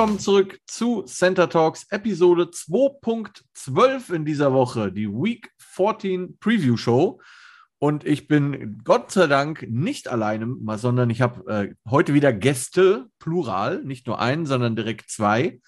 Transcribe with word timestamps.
willkommen 0.00 0.18
zurück 0.18 0.58
zu 0.66 1.02
Center 1.02 1.50
Talks 1.50 1.84
Episode 1.90 2.44
2.12 2.44 4.14
in 4.14 4.24
dieser 4.24 4.54
Woche, 4.54 4.90
die 4.90 5.06
Week 5.06 5.50
14 5.58 6.38
Preview 6.38 6.78
Show. 6.78 7.20
Und 7.78 8.06
ich 8.06 8.26
bin 8.26 8.80
Gott 8.82 9.10
sei 9.10 9.26
Dank 9.26 9.66
nicht 9.68 10.08
alleine, 10.08 10.56
sondern 10.78 11.10
ich 11.10 11.20
habe 11.20 11.52
äh, 11.52 11.74
heute 11.86 12.14
wieder 12.14 12.32
Gäste, 12.32 13.08
plural, 13.18 13.84
nicht 13.84 14.06
nur 14.06 14.18
einen, 14.18 14.46
sondern 14.46 14.74
direkt 14.74 15.10
zwei. 15.10 15.60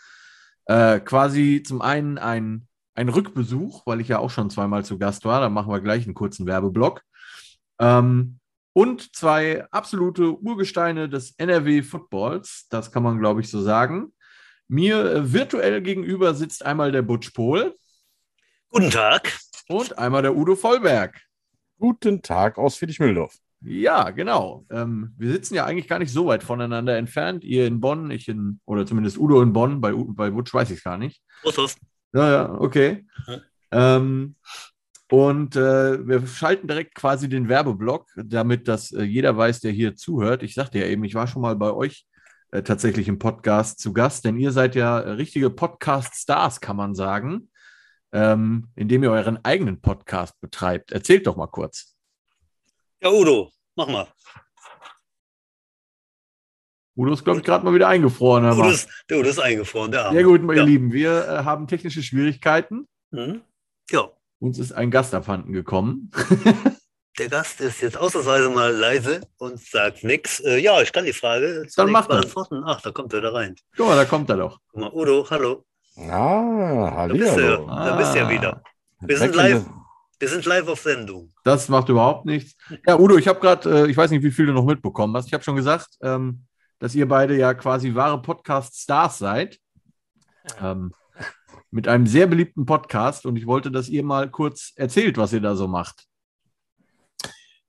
Äh, 0.64 1.00
quasi 1.00 1.62
zum 1.62 1.82
einen 1.82 2.16
ein, 2.16 2.66
ein 2.94 3.10
Rückbesuch, 3.10 3.82
weil 3.84 4.00
ich 4.00 4.08
ja 4.08 4.18
auch 4.18 4.30
schon 4.30 4.48
zweimal 4.48 4.82
zu 4.82 4.98
Gast 4.98 5.26
war. 5.26 5.42
Da 5.42 5.50
machen 5.50 5.70
wir 5.70 5.82
gleich 5.82 6.06
einen 6.06 6.14
kurzen 6.14 6.46
Werbeblock. 6.46 7.02
Ähm, 7.78 8.38
und 8.72 9.14
zwei 9.14 9.66
absolute 9.70 10.40
Urgesteine 10.40 11.10
des 11.10 11.32
NRW-Footballs, 11.36 12.68
das 12.70 12.90
kann 12.92 13.02
man, 13.02 13.18
glaube 13.18 13.42
ich, 13.42 13.50
so 13.50 13.60
sagen. 13.60 14.14
Mir 14.72 15.04
äh, 15.04 15.32
virtuell 15.34 15.82
gegenüber 15.82 16.32
sitzt 16.32 16.64
einmal 16.64 16.92
der 16.92 17.02
Butch 17.02 17.32
Pohl. 17.32 17.76
Guten 18.70 18.88
Tag. 18.88 19.30
Und 19.68 19.98
einmal 19.98 20.22
der 20.22 20.34
Udo 20.34 20.56
Vollberg. 20.56 21.20
Guten 21.78 22.22
Tag 22.22 22.56
aus 22.56 22.76
Friedrich-Mühldorf. 22.76 23.36
Ja, 23.60 24.08
genau. 24.08 24.64
Ähm, 24.70 25.12
wir 25.18 25.30
sitzen 25.30 25.56
ja 25.56 25.66
eigentlich 25.66 25.88
gar 25.88 25.98
nicht 25.98 26.10
so 26.10 26.24
weit 26.24 26.42
voneinander 26.42 26.96
entfernt. 26.96 27.44
Ihr 27.44 27.66
in 27.66 27.82
Bonn, 27.82 28.10
ich 28.10 28.28
in, 28.28 28.60
oder 28.64 28.86
zumindest 28.86 29.18
Udo 29.18 29.42
in 29.42 29.52
Bonn, 29.52 29.82
bei, 29.82 29.92
bei 29.94 30.30
Butch 30.30 30.54
weiß 30.54 30.70
ich 30.70 30.78
es 30.78 30.84
gar 30.84 30.96
nicht. 30.96 31.20
Prost. 31.42 31.76
Ja, 32.14 32.30
ja, 32.30 32.54
okay. 32.54 33.04
Ja. 33.26 33.96
Ähm, 33.96 34.36
und 35.10 35.54
äh, 35.54 36.08
wir 36.08 36.26
schalten 36.26 36.66
direkt 36.66 36.94
quasi 36.94 37.28
den 37.28 37.50
Werbeblock, 37.50 38.06
damit 38.16 38.68
das 38.68 38.90
äh, 38.92 39.02
jeder 39.02 39.36
weiß, 39.36 39.60
der 39.60 39.72
hier 39.72 39.96
zuhört. 39.96 40.42
Ich 40.42 40.54
sagte 40.54 40.78
ja 40.78 40.86
eben, 40.86 41.04
ich 41.04 41.14
war 41.14 41.26
schon 41.26 41.42
mal 41.42 41.56
bei 41.56 41.74
euch 41.74 42.06
äh, 42.52 42.62
tatsächlich 42.62 43.08
im 43.08 43.18
Podcast 43.18 43.80
zu 43.80 43.92
Gast, 43.92 44.24
denn 44.26 44.38
ihr 44.38 44.52
seid 44.52 44.74
ja 44.74 44.98
richtige 44.98 45.48
Podcast-Stars, 45.48 46.60
kann 46.60 46.76
man 46.76 46.94
sagen, 46.94 47.50
ähm, 48.12 48.68
indem 48.76 49.02
ihr 49.02 49.10
euren 49.10 49.42
eigenen 49.42 49.80
Podcast 49.80 50.38
betreibt. 50.40 50.92
Erzählt 50.92 51.26
doch 51.26 51.36
mal 51.36 51.46
kurz. 51.46 51.96
Ja, 53.02 53.10
Udo, 53.10 53.50
mach 53.74 53.88
mal. 53.88 54.06
Udo 56.94 57.14
ist, 57.14 57.24
glaube 57.24 57.40
ich, 57.40 57.44
gerade 57.44 57.64
mal 57.64 57.74
wieder 57.74 57.88
eingefroren. 57.88 58.44
Udo 58.44 58.68
ist, 58.68 58.86
der 59.08 59.18
Udo 59.18 59.30
ist 59.30 59.38
eingefroren, 59.38 59.90
der 59.90 60.04
Arme. 60.04 60.18
Sehr 60.18 60.24
gut, 60.24 60.42
meine 60.42 60.60
ja. 60.60 60.66
Lieben. 60.66 60.92
Wir 60.92 61.26
äh, 61.26 61.44
haben 61.44 61.66
technische 61.66 62.02
Schwierigkeiten. 62.02 62.86
Mhm. 63.12 63.40
Ja. 63.90 64.10
Uns 64.40 64.58
ist 64.58 64.72
ein 64.72 64.90
Gast 64.90 65.14
abhanden 65.14 65.54
gekommen. 65.54 66.10
Der 67.18 67.28
Gast 67.28 67.60
ist 67.60 67.82
jetzt 67.82 67.98
ausnahmsweise 67.98 68.48
mal 68.48 68.74
leise 68.74 69.20
und 69.36 69.60
sagt 69.60 70.02
nichts. 70.02 70.40
Äh, 70.40 70.58
ja, 70.58 70.80
ich 70.80 70.92
kann 70.92 71.04
die 71.04 71.12
Frage 71.12 71.66
Dann 71.76 71.90
mach 71.90 72.06
beantworten. 72.06 72.62
Ach, 72.64 72.80
da 72.80 72.90
kommt 72.90 73.12
er 73.12 73.20
da 73.20 73.32
rein. 73.32 73.54
Guck 73.76 73.88
mal, 73.88 73.96
da 73.96 74.06
kommt 74.06 74.30
er 74.30 74.38
doch. 74.38 74.58
Guck 74.68 74.80
mal, 74.80 74.90
Udo, 74.92 75.26
hallo. 75.28 75.66
Ah, 75.98 76.90
hallo. 76.96 77.14
Da 77.14 77.24
bist 77.24 77.36
du, 77.36 77.66
ah. 77.66 77.84
da 77.84 77.96
bist 77.96 78.14
du 78.14 78.18
ja 78.18 78.30
wieder. 78.30 78.62
Wir 79.00 79.18
sind 79.18 79.34
live. 79.34 79.66
Wir 80.18 80.28
sind 80.28 80.46
live 80.46 80.68
auf 80.68 80.80
Sendung. 80.80 81.30
Das 81.44 81.68
macht 81.68 81.90
überhaupt 81.90 82.24
nichts. 82.24 82.56
Ja, 82.86 82.98
Udo, 82.98 83.18
ich 83.18 83.28
habe 83.28 83.40
gerade, 83.40 83.84
äh, 83.84 83.90
ich 83.90 83.96
weiß 83.96 84.10
nicht, 84.10 84.22
wie 84.22 84.30
viel 84.30 84.46
du 84.46 84.52
noch 84.52 84.64
mitbekommen 84.64 85.14
hast. 85.14 85.26
Ich 85.26 85.34
habe 85.34 85.44
schon 85.44 85.56
gesagt, 85.56 85.88
ähm, 86.00 86.46
dass 86.78 86.94
ihr 86.94 87.06
beide 87.06 87.36
ja 87.36 87.52
quasi 87.52 87.94
wahre 87.94 88.22
Podcast-Stars 88.22 89.18
seid. 89.18 89.58
Ähm, 90.60 90.92
mit 91.70 91.88
einem 91.88 92.06
sehr 92.06 92.26
beliebten 92.26 92.64
Podcast 92.64 93.26
und 93.26 93.36
ich 93.36 93.46
wollte, 93.46 93.70
dass 93.70 93.88
ihr 93.88 94.02
mal 94.02 94.30
kurz 94.30 94.72
erzählt, 94.76 95.18
was 95.18 95.32
ihr 95.32 95.40
da 95.40 95.56
so 95.56 95.68
macht. 95.68 96.06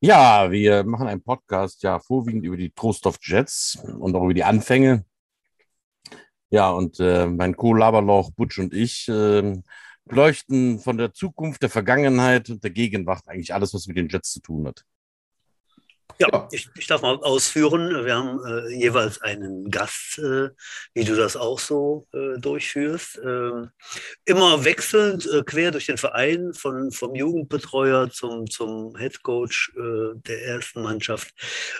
Ja, 0.06 0.52
wir 0.52 0.84
machen 0.84 1.08
einen 1.08 1.24
Podcast 1.24 1.82
ja 1.82 1.98
vorwiegend 1.98 2.44
über 2.44 2.58
die 2.58 2.72
Trostorf 2.72 3.20
Jets 3.22 3.82
und 4.00 4.14
auch 4.18 4.24
über 4.26 4.34
die 4.34 4.44
Anfänge. 4.44 5.06
Ja, 6.50 6.72
und 6.72 7.00
äh, 7.00 7.26
mein 7.26 7.56
Co-Laberloch 7.56 8.32
Butch 8.32 8.60
und 8.60 8.74
ich 8.74 9.08
äh, 9.08 9.62
beleuchten 10.04 10.80
von 10.80 10.98
der 10.98 11.14
Zukunft, 11.14 11.62
der 11.62 11.70
Vergangenheit 11.70 12.50
und 12.50 12.62
der 12.66 12.72
Gegenwart 12.72 13.24
eigentlich 13.28 13.54
alles, 13.54 13.74
was 13.74 13.88
mit 13.88 13.96
den 13.96 14.10
Jets 14.10 14.34
zu 14.34 14.42
tun 14.42 14.68
hat. 14.68 14.84
Ja, 16.20 16.48
ich, 16.52 16.70
ich, 16.78 16.88
darf 16.88 17.02
mal 17.02 17.16
ausführen. 17.18 18.06
Wir 18.06 18.16
haben 18.16 18.40
äh, 18.46 18.76
jeweils 18.76 19.22
einen 19.22 19.70
Gast, 19.72 20.20
äh, 20.20 20.50
wie 20.94 21.04
du 21.04 21.16
das 21.16 21.36
auch 21.36 21.60
so 21.60 22.08
äh, 22.14 22.40
durchführst. 22.40 23.20
Ähm, 23.24 23.72
immer 24.26 24.64
wechselnd, 24.64 25.26
äh, 25.26 25.44
quer 25.44 25.72
durch 25.72 25.88
den 25.88 25.98
Verein, 25.98 26.54
von, 26.54 26.92
vom 26.92 27.16
Jugendbetreuer 27.16 28.10
zum, 28.10 28.48
zum 28.48 28.96
Headcoach 28.96 29.72
äh, 29.76 30.16
der 30.16 30.46
ersten 30.46 30.84
Mannschaft 30.84 31.34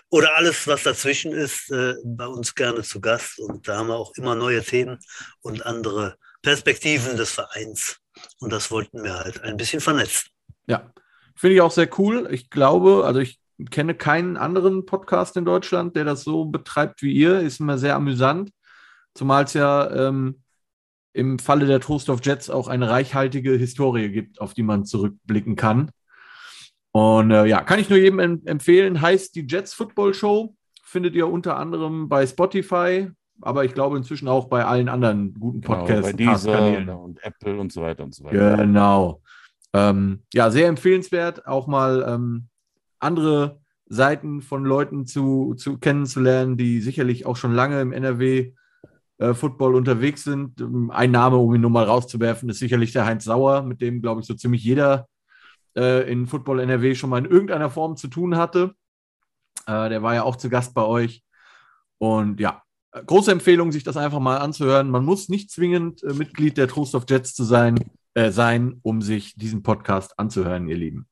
oder 0.10 0.36
alles, 0.36 0.68
was 0.68 0.84
dazwischen 0.84 1.32
ist, 1.32 1.70
äh, 1.72 1.96
bei 2.04 2.28
uns 2.28 2.56
gerne 2.56 2.82
zu 2.82 3.02
Gast. 3.02 3.40
Und 3.40 3.68
da 3.68 3.78
haben 3.78 3.88
wir 3.88 3.96
auch 3.96 4.14
immer 4.16 4.36
neue 4.36 4.64
Themen 4.64 5.00
und 5.42 5.66
andere 5.66 6.18
Perspektiven 6.42 7.18
des 7.18 7.32
Vereins. 7.32 8.00
Und 8.40 8.52
das 8.52 8.72
wollten 8.72 9.04
wir 9.04 9.20
halt 9.20 9.42
ein 9.42 9.58
bisschen 9.58 9.80
vernetzen. 9.80 10.30
Ja, 10.66 10.92
finde 11.36 11.56
ich 11.56 11.62
auch 11.62 11.72
sehr 11.72 11.90
cool. 12.00 12.28
Ich 12.32 12.50
glaube, 12.50 13.06
also 13.06 13.20
ich 13.20 13.43
kenne 13.70 13.94
keinen 13.94 14.38
anderen 14.38 14.86
Podcast 14.86 15.38
in 15.38 15.46
Deutschland, 15.46 15.96
der 15.96 16.06
das 16.06 16.24
so 16.24 16.46
betreibt 16.46 17.02
wie 17.02 17.14
ihr. 17.14 17.40
Ist 17.40 17.60
immer 17.60 17.78
sehr 17.78 17.96
amüsant. 17.96 18.52
Zumal 19.14 19.44
es 19.44 19.54
ja 19.54 19.90
ähm, 20.08 20.42
im 21.14 21.40
Falle 21.40 21.68
der 21.68 21.80
Trostorf 21.80 22.20
Jets 22.24 22.50
auch 22.50 22.68
eine 22.68 22.90
reichhaltige 22.90 23.52
Historie 23.52 24.10
gibt, 24.10 24.42
auf 24.42 24.54
die 24.54 24.64
man 24.64 24.86
zurückblicken 24.86 25.56
kann. 25.56 25.92
Und 26.92 27.32
äh, 27.32 27.46
ja, 27.46 27.62
kann 27.62 27.80
ich 27.80 27.90
nur 27.90 28.00
jedem 28.00 28.20
empfehlen. 28.46 29.02
Heißt 29.02 29.36
die 29.36 29.46
Jets 29.48 29.74
Football 29.74 30.14
Show. 30.14 30.56
Findet 30.84 31.16
ihr 31.16 31.28
unter 31.28 31.58
anderem 31.58 32.08
bei 32.08 32.28
Spotify, 32.28 33.10
aber 33.42 33.66
ich 33.66 33.74
glaube 33.74 33.98
inzwischen 33.98 34.28
auch 34.28 34.48
bei 34.48 34.64
allen 34.64 34.90
anderen 34.90 35.34
guten 35.40 35.62
Podcasts. 35.62 36.16
Genau, 36.16 36.32
bei 36.32 36.72
Deezer 36.84 37.02
und 37.02 37.24
Apple 37.24 37.60
und 37.60 37.72
so 37.72 37.82
weiter 37.82 38.04
und 38.04 38.14
so 38.14 38.24
weiter. 38.26 38.58
Genau. 38.58 39.22
Ähm, 39.74 40.22
ja, 40.34 40.52
sehr 40.52 40.68
empfehlenswert. 40.68 41.48
Auch 41.48 41.66
mal 41.66 42.06
ähm, 42.08 42.48
andere 43.04 43.60
Seiten 43.86 44.42
von 44.42 44.64
Leuten 44.66 45.06
zu, 45.06 45.56
zu 45.56 45.78
kennenzulernen, 45.78 46.58
die 46.58 46.82
sicherlich 46.82 47.26
auch 47.26 47.38
schon 47.38 47.54
lange 47.54 47.82
im 47.82 47.92
NRW 47.92 48.54
äh, 49.18 49.34
Football 49.34 49.76
unterwegs 49.76 50.24
sind. 50.24 50.64
Ein 50.90 51.12
Name, 51.12 51.38
um 51.38 51.54
ihn 51.54 51.62
nur 51.62 51.70
mal 51.70 51.86
rauszuwerfen, 51.86 52.50
ist 52.50 52.60
sicherlich 52.60 52.92
der 52.92 53.06
Heinz 53.06 53.26
Sauer, 53.26 53.64
mit 53.64 53.82
dem, 53.82 54.02
glaube 54.02 54.22
ich, 54.22 54.28
so 54.28 54.34
ziemlich 54.34 54.64
jeder 54.64 55.08
äh, 55.76 56.10
in 56.12 56.28
Football 56.28 56.60
NRW 56.60 56.96
schon 56.96 57.10
mal 57.10 57.20
in 57.20 57.32
irgendeiner 57.32 57.70
Form 57.70 57.96
zu 57.96 58.08
tun 58.08 58.38
hatte. 58.38 58.76
Äh, 59.68 59.90
der 59.90 60.02
war 60.02 60.16
ja 60.16 60.24
auch 60.24 60.36
zu 60.36 60.50
Gast 60.50 60.74
bei 60.74 60.84
euch. 60.84 61.24
Und 62.00 62.40
ja, 62.40 62.64
große 62.92 63.32
Empfehlung, 63.32 63.72
sich 63.72 63.84
das 63.84 63.98
einfach 63.98 64.20
mal 64.20 64.38
anzuhören. 64.38 64.90
Man 64.90 65.06
muss 65.06 65.30
nicht 65.30 65.52
zwingend 65.52 66.04
äh, 66.04 66.14
Mitglied 66.14 66.58
der 66.58 66.68
Trost 66.68 66.96
of 66.96 67.06
Jets 67.08 67.34
zu 67.34 67.44
sein, 67.44 67.80
äh, 68.14 68.32
sein, 68.32 68.80
um 68.82 69.02
sich 69.02 69.36
diesen 69.36 69.64
Podcast 69.64 70.18
anzuhören, 70.20 70.68
ihr 70.68 70.78
Lieben. 70.78 71.08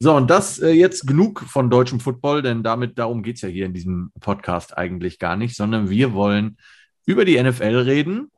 So, 0.00 0.14
und 0.14 0.30
das 0.30 0.60
äh, 0.60 0.70
jetzt 0.70 1.06
genug 1.06 1.40
von 1.40 1.70
deutschem 1.70 1.98
Football, 1.98 2.42
denn 2.42 2.62
damit 2.62 2.98
darum 2.98 3.22
geht 3.22 3.36
es 3.36 3.42
ja 3.42 3.48
hier 3.48 3.66
in 3.66 3.74
diesem 3.74 4.12
Podcast 4.20 4.76
eigentlich 4.78 5.18
gar 5.18 5.36
nicht, 5.36 5.56
sondern 5.56 5.90
wir 5.90 6.12
wollen 6.12 6.56
über 7.04 7.24
die 7.24 7.42
NFL 7.42 7.78
reden 7.78 8.30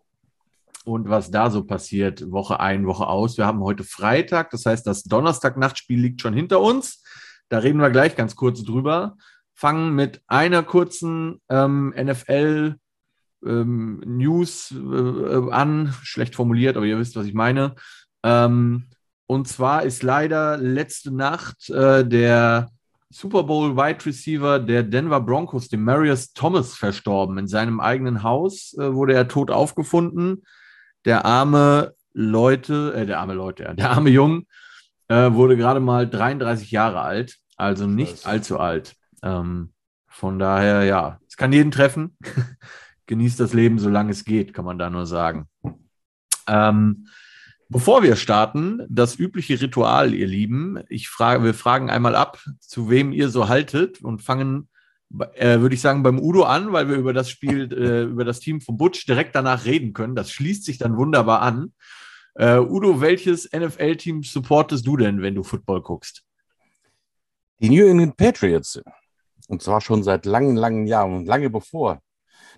und 0.84 1.10
was 1.10 1.30
da 1.30 1.50
so 1.50 1.64
passiert, 1.64 2.30
Woche 2.30 2.60
ein, 2.60 2.86
Woche 2.86 3.06
aus. 3.06 3.36
Wir 3.36 3.44
haben 3.44 3.60
heute 3.60 3.84
Freitag, 3.84 4.50
das 4.50 4.64
heißt, 4.64 4.86
das 4.86 5.02
Donnerstag-Nachtspiel 5.02 6.00
liegt 6.00 6.22
schon 6.22 6.32
hinter 6.32 6.60
uns. 6.60 7.02
Da 7.50 7.58
reden 7.58 7.80
wir 7.80 7.90
gleich 7.90 8.16
ganz 8.16 8.36
kurz 8.36 8.62
drüber. 8.64 9.18
Fangen 9.54 9.94
mit 9.94 10.22
einer 10.28 10.62
kurzen 10.62 11.42
ähm, 11.50 11.92
NFL- 11.94 12.76
ähm, 13.44 14.02
News 14.04 14.72
äh, 14.72 15.50
an, 15.50 15.94
schlecht 16.02 16.34
formuliert, 16.34 16.76
aber 16.76 16.86
ihr 16.86 16.98
wisst, 16.98 17.16
was 17.16 17.26
ich 17.26 17.34
meine. 17.34 17.74
Ähm, 18.22 18.86
und 19.30 19.46
zwar 19.46 19.84
ist 19.84 20.02
leider 20.02 20.56
letzte 20.56 21.14
Nacht 21.14 21.70
äh, 21.70 22.04
der 22.04 22.68
Super 23.10 23.44
Bowl 23.44 23.76
Wide 23.76 24.04
Receiver 24.04 24.58
der 24.58 24.82
Denver 24.82 25.20
Broncos, 25.20 25.68
dem 25.68 25.84
Marius 25.84 26.32
Thomas, 26.32 26.74
verstorben. 26.74 27.38
In 27.38 27.46
seinem 27.46 27.78
eigenen 27.78 28.24
Haus 28.24 28.74
äh, 28.76 28.92
wurde 28.92 29.14
er 29.14 29.28
tot 29.28 29.52
aufgefunden. 29.52 30.42
Der 31.04 31.26
arme 31.26 31.94
Leute, 32.12 32.92
äh, 32.96 33.06
der 33.06 33.20
arme 33.20 33.34
Leute, 33.34 33.72
der 33.78 33.90
arme 33.90 34.10
Jung 34.10 34.46
äh, 35.06 35.30
wurde 35.30 35.56
gerade 35.56 35.78
mal 35.78 36.10
33 36.10 36.72
Jahre 36.72 37.02
alt, 37.02 37.36
also 37.56 37.86
nicht 37.86 38.26
allzu 38.26 38.58
alt. 38.58 38.96
Ähm, 39.22 39.72
von 40.08 40.40
daher, 40.40 40.82
ja, 40.82 41.20
es 41.28 41.36
kann 41.36 41.52
jeden 41.52 41.70
treffen. 41.70 42.16
Genießt 43.06 43.38
das 43.38 43.52
Leben, 43.52 43.78
solange 43.78 44.10
es 44.10 44.24
geht, 44.24 44.54
kann 44.54 44.64
man 44.64 44.80
da 44.80 44.90
nur 44.90 45.06
sagen. 45.06 45.46
Ähm, 46.48 47.06
Bevor 47.72 48.02
wir 48.02 48.16
starten, 48.16 48.84
das 48.88 49.16
übliche 49.16 49.60
Ritual, 49.60 50.12
ihr 50.12 50.26
Lieben. 50.26 50.80
Ich 50.88 51.08
frage, 51.08 51.44
wir 51.44 51.54
fragen 51.54 51.88
einmal 51.88 52.16
ab, 52.16 52.42
zu 52.58 52.90
wem 52.90 53.12
ihr 53.12 53.28
so 53.28 53.48
haltet 53.48 54.02
und 54.02 54.22
fangen, 54.22 54.68
äh, 55.36 55.60
würde 55.60 55.76
ich 55.76 55.80
sagen, 55.80 56.02
beim 56.02 56.18
Udo 56.18 56.42
an, 56.42 56.72
weil 56.72 56.88
wir 56.88 56.96
über 56.96 57.12
das 57.12 57.30
Spiel, 57.30 57.72
äh, 57.72 58.02
über 58.02 58.24
das 58.24 58.40
Team 58.40 58.60
von 58.60 58.76
Butch 58.76 59.06
direkt 59.06 59.36
danach 59.36 59.66
reden 59.66 59.92
können. 59.92 60.16
Das 60.16 60.32
schließt 60.32 60.64
sich 60.64 60.78
dann 60.78 60.96
wunderbar 60.96 61.42
an. 61.42 61.72
Äh, 62.34 62.58
Udo, 62.58 63.00
welches 63.00 63.48
NFL-Team 63.52 64.24
supportest 64.24 64.84
du 64.84 64.96
denn, 64.96 65.22
wenn 65.22 65.36
du 65.36 65.44
Football 65.44 65.82
guckst? 65.82 66.24
Die 67.60 67.70
New 67.70 67.86
England 67.86 68.16
Patriots. 68.16 68.82
Und 69.46 69.62
zwar 69.62 69.80
schon 69.80 70.02
seit 70.02 70.26
langen, 70.26 70.56
langen 70.56 70.88
Jahren 70.88 71.14
und 71.14 71.26
lange 71.26 71.50
bevor 71.50 72.02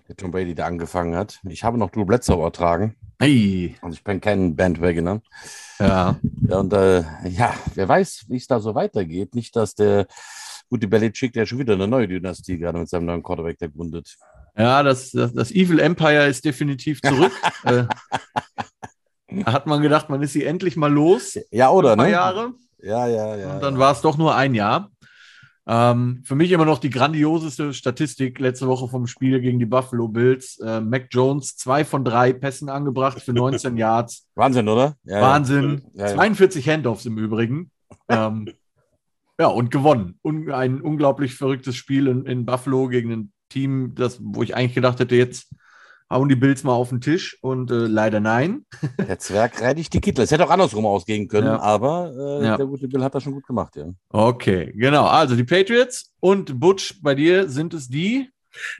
der 0.07 0.15
Tom 0.15 0.31
Brady 0.31 0.55
da 0.55 0.65
angefangen 0.65 1.15
hat. 1.15 1.39
Ich 1.47 1.63
habe 1.63 1.77
noch 1.77 1.89
Drew 1.89 2.05
Bledsoe 2.05 2.35
übertragen. 2.35 2.95
Hey. 3.19 3.75
Und 3.81 3.93
ich 3.93 4.03
bin 4.03 4.19
kein 4.19 4.55
Bandwagoner. 4.55 5.21
Ja. 5.79 6.19
ja 6.47 6.57
und 6.57 6.73
äh, 6.73 7.03
ja, 7.29 7.53
wer 7.75 7.87
weiß, 7.87 8.25
wie 8.27 8.37
es 8.37 8.47
da 8.47 8.59
so 8.59 8.75
weitergeht. 8.75 9.35
Nicht, 9.35 9.55
dass 9.55 9.75
der 9.75 10.07
gute 10.69 10.87
Belichick, 10.87 11.33
der 11.33 11.45
schon 11.45 11.59
wieder 11.59 11.73
eine 11.73 11.87
neue 11.87 12.07
Dynastie 12.07 12.57
gerade 12.57 12.79
mit 12.79 12.89
seinem 12.89 13.05
neuen 13.05 13.23
Quarterback 13.23 13.57
da 13.59 13.67
gründet. 13.67 14.17
Ja, 14.57 14.83
das, 14.83 15.11
das, 15.11 15.33
das 15.33 15.51
Evil 15.51 15.79
Empire 15.79 16.27
ist 16.27 16.45
definitiv 16.45 17.01
zurück. 17.01 17.31
äh, 17.63 17.85
hat 19.45 19.65
man 19.67 19.81
gedacht, 19.81 20.09
man 20.09 20.21
ist 20.21 20.33
sie 20.33 20.43
endlich 20.43 20.75
mal 20.75 20.91
los. 20.91 21.39
Ja, 21.51 21.69
oder? 21.69 21.95
Ne? 21.95 22.11
Jahre. 22.11 22.53
Ja, 22.81 23.07
ja, 23.07 23.35
ja. 23.35 23.53
Und 23.53 23.63
dann 23.63 23.75
ja. 23.75 23.79
war 23.79 23.91
es 23.93 24.01
doch 24.01 24.17
nur 24.17 24.35
ein 24.35 24.53
Jahr. 24.53 24.91
Ähm, 25.65 26.21
für 26.25 26.35
mich 26.35 26.51
immer 26.51 26.65
noch 26.65 26.79
die 26.79 26.89
grandioseste 26.89 27.73
Statistik 27.73 28.39
letzte 28.39 28.67
Woche 28.67 28.89
vom 28.89 29.07
Spiel 29.07 29.39
gegen 29.39 29.59
die 29.59 29.65
Buffalo 29.65 30.09
Bills. 30.09 30.59
Äh, 30.59 30.81
Mac 30.81 31.07
Jones, 31.11 31.55
zwei 31.55 31.85
von 31.85 32.03
drei 32.03 32.33
Pässen 32.33 32.69
angebracht 32.69 33.21
für 33.21 33.33
19 33.33 33.77
Yards. 33.77 34.27
Wahnsinn, 34.35 34.67
oder? 34.67 34.95
Ja, 35.03 35.21
Wahnsinn. 35.21 35.83
Ja, 35.93 36.07
ja. 36.07 36.15
42 36.15 36.67
Handoffs 36.67 37.05
im 37.05 37.17
Übrigen. 37.17 37.71
ähm, 38.09 38.49
ja, 39.39 39.47
und 39.47 39.71
gewonnen. 39.71 40.19
Un 40.21 40.51
ein 40.51 40.81
unglaublich 40.81 41.35
verrücktes 41.35 41.75
Spiel 41.75 42.07
in, 42.07 42.25
in 42.25 42.45
Buffalo 42.45 42.87
gegen 42.87 43.11
ein 43.11 43.33
Team, 43.49 43.93
das, 43.95 44.19
wo 44.21 44.43
ich 44.43 44.55
eigentlich 44.55 44.75
gedacht 44.75 44.99
hätte, 44.99 45.15
jetzt 45.15 45.49
hauen 46.13 46.29
die 46.29 46.35
Bills 46.35 46.63
mal 46.63 46.73
auf 46.73 46.89
den 46.89 47.01
Tisch 47.01 47.37
und 47.41 47.71
äh, 47.71 47.73
leider 47.87 48.19
nein. 48.19 48.65
Der 49.07 49.19
Zwerg 49.19 49.61
reitigt 49.61 49.93
die 49.93 50.01
Kittel. 50.01 50.23
Es 50.23 50.31
hätte 50.31 50.45
auch 50.45 50.49
andersrum 50.51 50.85
ausgehen 50.85 51.27
können, 51.27 51.47
Ja. 51.47 51.59
aber 51.59 52.13
äh, 52.41 52.45
Ja. 52.45 52.57
der 52.57 52.65
gute 52.67 52.87
Bill 52.87 53.03
hat 53.03 53.13
das 53.15 53.23
schon 53.23 53.33
gut 53.33 53.45
gemacht, 53.47 53.75
ja. 53.75 53.85
Okay, 54.09 54.71
genau. 54.75 55.05
Also 55.05 55.35
die 55.35 55.43
Patriots 55.43 56.13
und 56.19 56.59
Butch 56.59 56.95
bei 57.01 57.15
dir 57.15 57.49
sind 57.49 57.73
es 57.73 57.87
die, 57.89 58.29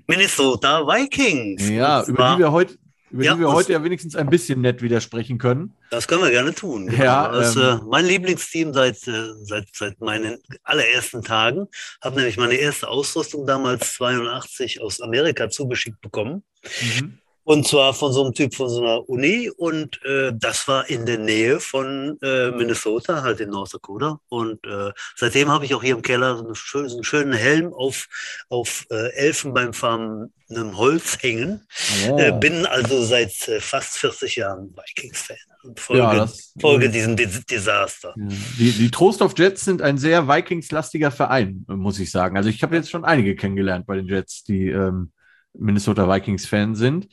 Minnesota 0.08 0.86
Vikings. 0.86 1.68
ja, 1.70 2.04
über 2.06 2.34
die 2.34 2.40
wir 2.40 2.52
heute 2.52 2.76
über 3.10 3.24
Ja, 3.24 3.34
die 3.36 3.42
wir 3.42 3.52
heute 3.52 3.74
ja 3.74 3.84
wenigstens 3.84 4.16
ein 4.16 4.28
bisschen 4.28 4.62
nett 4.62 4.82
widersprechen 4.82 5.38
können. 5.38 5.74
Das 5.92 6.08
können 6.08 6.24
wir 6.24 6.32
gerne 6.32 6.54
tun. 6.54 6.92
Ja, 6.98 7.32
das 7.32 7.50
ist 7.50 7.56
ähm, 7.58 7.64
äh, 7.64 7.80
mein 7.88 8.06
Lieblingsteam 8.06 8.74
seit, 8.74 9.08
äh, 9.08 9.34
seit, 9.44 9.68
seit 9.72 10.02
meinen 10.02 10.38
allerersten 10.64 11.22
Tagen. 11.24 11.68
Habe 12.04 12.16
nämlich 12.18 12.38
meine 12.38 12.56
erste 12.56 12.88
Ausrüstung 12.88 13.46
damals 13.46 13.94
82 13.94 14.82
aus 14.82 15.00
Amerika 15.00 15.48
zugeschickt 15.50 16.02
bekommen. 16.02 16.44
Mhm. 16.82 17.20
Und 17.44 17.68
zwar 17.68 17.94
von 17.94 18.14
so 18.14 18.24
einem 18.24 18.34
Typ 18.34 18.56
von 18.56 18.70
so 18.70 18.80
einer 18.82 19.08
Uni. 19.10 19.50
Und 19.50 20.04
äh, 20.06 20.32
das 20.34 20.68
war 20.68 20.90
in 20.90 21.06
der 21.06 21.18
Nähe 21.18 21.60
von 21.60 22.18
äh, 22.22 22.52
Minnesota, 22.52 23.22
halt 23.22 23.40
in 23.40 23.50
North 23.50 23.74
Dakota. 23.74 24.20
Und 24.30 24.66
äh, 24.66 24.92
seitdem 25.16 25.50
habe 25.50 25.66
ich 25.66 25.74
auch 25.76 25.84
hier 25.84 25.96
im 25.96 26.02
Keller 26.02 26.38
so, 26.38 26.46
eine 26.46 26.56
schön, 26.56 26.88
so 26.88 26.96
einen 26.96 27.04
schönen 27.04 27.34
Helm 27.34 27.74
auf, 27.74 28.08
auf 28.50 28.86
äh, 28.92 29.12
Elfen 29.14 29.54
beim 29.54 29.74
Farmen 29.74 30.32
einem 30.50 30.78
Holz 30.78 31.18
hängen. 31.22 31.66
Oh. 32.10 32.18
Äh, 32.18 32.32
bin 32.40 32.66
also 32.66 33.04
seit 33.04 33.48
äh, 33.48 33.60
fast 33.60 33.98
40 33.98 34.36
Jahren 34.36 34.76
Vikings-Fan 34.76 35.38
und 35.64 35.80
folge, 35.80 36.04
Ja, 36.04 36.16
das- 36.16 36.54
folge 36.60 36.90
diesem 36.90 37.16
Des 37.16 37.46
Desaster. 37.46 38.14
Ja. 38.18 38.28
Die, 38.60 38.72
die 38.72 38.92
Trostorf 38.92 39.34
Jets 39.38 39.66
sind 39.66 39.82
ein 39.82 39.98
sehr 39.98 40.28
Vikings-lastiger 40.28 41.12
Verein, 41.12 41.66
muss 41.68 42.00
ich 42.00 42.12
sagen. 42.12 42.38
Also 42.38 42.50
ich 42.50 42.62
habe 42.64 42.76
jetzt 42.76 42.90
schon 42.92 43.06
einige 43.06 43.36
kennengelernt 43.36 43.86
bei 43.86 43.96
den 43.96 44.08
Jets, 44.08 44.44
die 44.44 44.68
ähm, 44.70 45.12
Minnesota 45.54 46.08
Vikings-Fan 46.10 46.76
sind. 46.76 47.08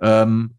Ähm, 0.00 0.54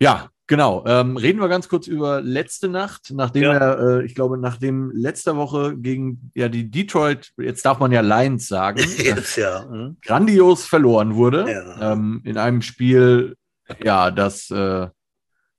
ja, 0.00 0.28
genau. 0.46 0.84
Ähm, 0.86 1.16
reden 1.16 1.40
wir 1.40 1.48
ganz 1.48 1.68
kurz 1.68 1.86
über 1.86 2.20
letzte 2.20 2.68
Nacht, 2.68 3.10
nachdem 3.12 3.44
Ja. 3.44 3.52
er, 3.54 3.78
äh, 4.00 4.04
ich 4.04 4.14
glaube, 4.14 4.38
nachdem 4.38 4.90
letzte 4.92 5.36
Woche 5.36 5.76
gegen 5.76 6.30
ja 6.34 6.48
die 6.48 6.70
Detroit, 6.70 7.32
jetzt 7.38 7.64
darf 7.64 7.78
man 7.78 7.92
ja 7.92 8.00
Lions 8.02 8.46
sagen, 8.48 8.78
Jetzt 8.98 9.36
ja. 9.36 9.64
Hm? 9.68 9.96
grandios 10.02 10.66
verloren 10.66 11.14
wurde. 11.14 11.50
Ja. 11.50 11.92
Ähm, 11.92 12.20
in 12.24 12.36
einem 12.38 12.62
Spiel, 12.62 13.36
ja, 13.82 14.10
das, 14.10 14.50
äh, 14.50 14.88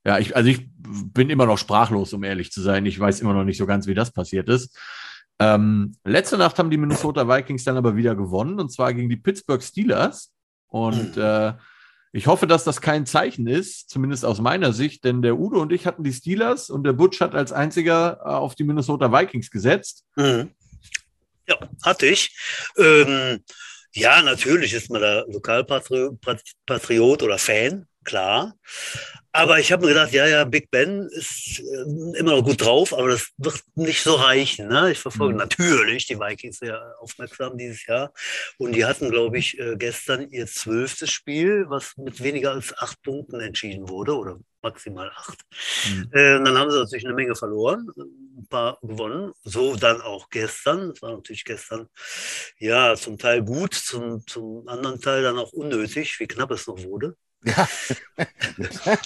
ja, 0.04 0.18
ich, 0.18 0.34
also 0.36 0.48
ich 0.48 0.68
bin 0.78 1.28
immer 1.28 1.44
noch 1.46 1.58
sprachlos, 1.58 2.12
um 2.14 2.24
ehrlich 2.24 2.50
zu 2.52 2.62
sein. 2.62 2.86
Ich 2.86 2.98
weiß 2.98 3.20
immer 3.20 3.34
noch 3.34 3.44
nicht 3.44 3.58
so 3.58 3.66
ganz, 3.66 3.86
wie 3.86 3.94
das 3.94 4.10
passiert 4.12 4.48
ist. 4.48 4.74
Ähm, 5.40 5.92
letzte 6.04 6.38
Nacht 6.38 6.58
haben 6.58 6.70
die 6.70 6.78
Minnesota 6.78 7.28
Vikings 7.28 7.64
dann 7.64 7.76
aber 7.76 7.94
wieder 7.94 8.16
gewonnen 8.16 8.58
und 8.58 8.72
zwar 8.72 8.94
gegen 8.94 9.08
die 9.08 9.16
Pittsburgh 9.16 9.62
Steelers. 9.62 10.32
Und 10.68 11.16
Mhm. 11.16 11.22
äh, 11.22 11.52
ich 12.12 12.26
hoffe, 12.26 12.46
dass 12.46 12.64
das 12.64 12.80
kein 12.80 13.04
Zeichen 13.06 13.46
ist, 13.46 13.90
zumindest 13.90 14.24
aus 14.24 14.40
meiner 14.40 14.72
Sicht, 14.72 15.04
denn 15.04 15.20
der 15.20 15.38
Udo 15.38 15.60
und 15.60 15.72
ich 15.72 15.86
hatten 15.86 16.04
die 16.04 16.12
Steelers 16.12 16.70
und 16.70 16.84
der 16.84 16.94
Butch 16.94 17.20
hat 17.20 17.34
als 17.34 17.52
einziger 17.52 18.20
äh, 18.24 18.28
auf 18.28 18.54
die 18.54 18.64
Minnesota 18.64 19.12
Vikings 19.12 19.50
gesetzt. 19.50 20.04
Mhm. 20.16 20.50
Ja, 21.46 21.58
hatte 21.82 22.06
ich. 22.06 22.36
Ähm, 22.76 23.42
ja, 23.94 24.22
natürlich 24.22 24.74
ist 24.74 24.90
man 24.90 25.00
da 25.00 25.24
Lokalpatriot 25.28 27.22
oder 27.22 27.38
Fan, 27.38 27.86
klar. 28.04 28.54
Aber 29.40 29.58
ich 29.58 29.70
habe 29.72 29.82
mir 29.86 29.92
gedacht, 29.94 30.12
ja, 30.12 30.26
ja, 30.26 30.44
Big 30.44 30.70
Ben 30.70 31.08
ist 31.12 31.60
äh, 31.60 32.18
immer 32.18 32.32
noch 32.36 32.44
gut 32.44 32.60
drauf, 32.64 32.92
aber 32.92 33.08
das 33.08 33.28
wird 33.36 33.62
nicht 33.76 34.02
so 34.02 34.14
reichen. 34.14 34.68
Ne? 34.68 34.92
Ich 34.92 34.98
verfolge 34.98 35.34
Mhm. 35.34 35.38
natürlich 35.38 36.06
die 36.06 36.18
Vikings 36.18 36.58
sehr 36.58 36.94
aufmerksam 37.00 37.56
dieses 37.56 37.86
Jahr. 37.86 38.12
Und 38.58 38.72
die 38.72 38.84
hatten, 38.84 39.10
glaube 39.10 39.38
ich, 39.38 39.58
äh, 39.58 39.76
gestern 39.76 40.28
ihr 40.30 40.46
zwölftes 40.46 41.10
Spiel, 41.10 41.66
was 41.68 41.96
mit 41.96 42.22
weniger 42.22 42.52
als 42.52 42.76
acht 42.76 43.00
Punkten 43.02 43.40
entschieden 43.40 43.88
wurde 43.88 44.16
oder 44.16 44.38
maximal 44.60 45.10
acht. 45.14 45.38
Mhm. 45.88 46.08
Äh, 46.12 46.42
dann 46.44 46.58
haben 46.58 46.70
sie 46.70 46.78
natürlich 46.78 47.04
eine 47.06 47.14
Menge 47.14 47.36
verloren, 47.36 47.88
ein 47.96 48.46
paar 48.48 48.78
gewonnen. 48.82 49.32
So 49.44 49.76
dann 49.76 50.00
auch 50.00 50.28
gestern. 50.30 50.90
Das 50.90 51.02
war 51.02 51.12
natürlich 51.12 51.44
gestern 51.44 51.88
ja 52.58 52.96
zum 52.96 53.18
Teil 53.18 53.42
gut, 53.42 53.74
zum, 53.74 54.26
zum 54.26 54.66
anderen 54.68 55.00
Teil 55.00 55.22
dann 55.22 55.38
auch 55.38 55.52
unnötig, 55.52 56.18
wie 56.18 56.26
knapp 56.26 56.50
es 56.50 56.66
noch 56.66 56.82
wurde. 56.82 57.16
Ja. 57.44 57.68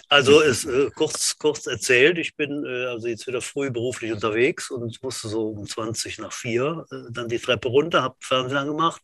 Also 0.08 0.40
ist 0.40 0.64
äh, 0.64 0.88
kurz, 0.94 1.36
kurz 1.36 1.66
erzählt, 1.66 2.16
ich 2.16 2.34
bin 2.34 2.64
äh, 2.64 2.86
also 2.86 3.08
jetzt 3.08 3.26
wieder 3.26 3.42
früh 3.42 3.70
beruflich 3.70 4.10
unterwegs 4.10 4.70
und 4.70 5.02
musste 5.02 5.28
so 5.28 5.48
um 5.48 5.66
20 5.66 6.18
nach 6.18 6.32
4 6.32 6.86
äh, 6.90 6.96
dann 7.10 7.28
die 7.28 7.38
Treppe 7.38 7.68
runter, 7.68 8.02
habe 8.02 8.16
Fernsehen 8.20 8.56
angemacht 8.56 9.02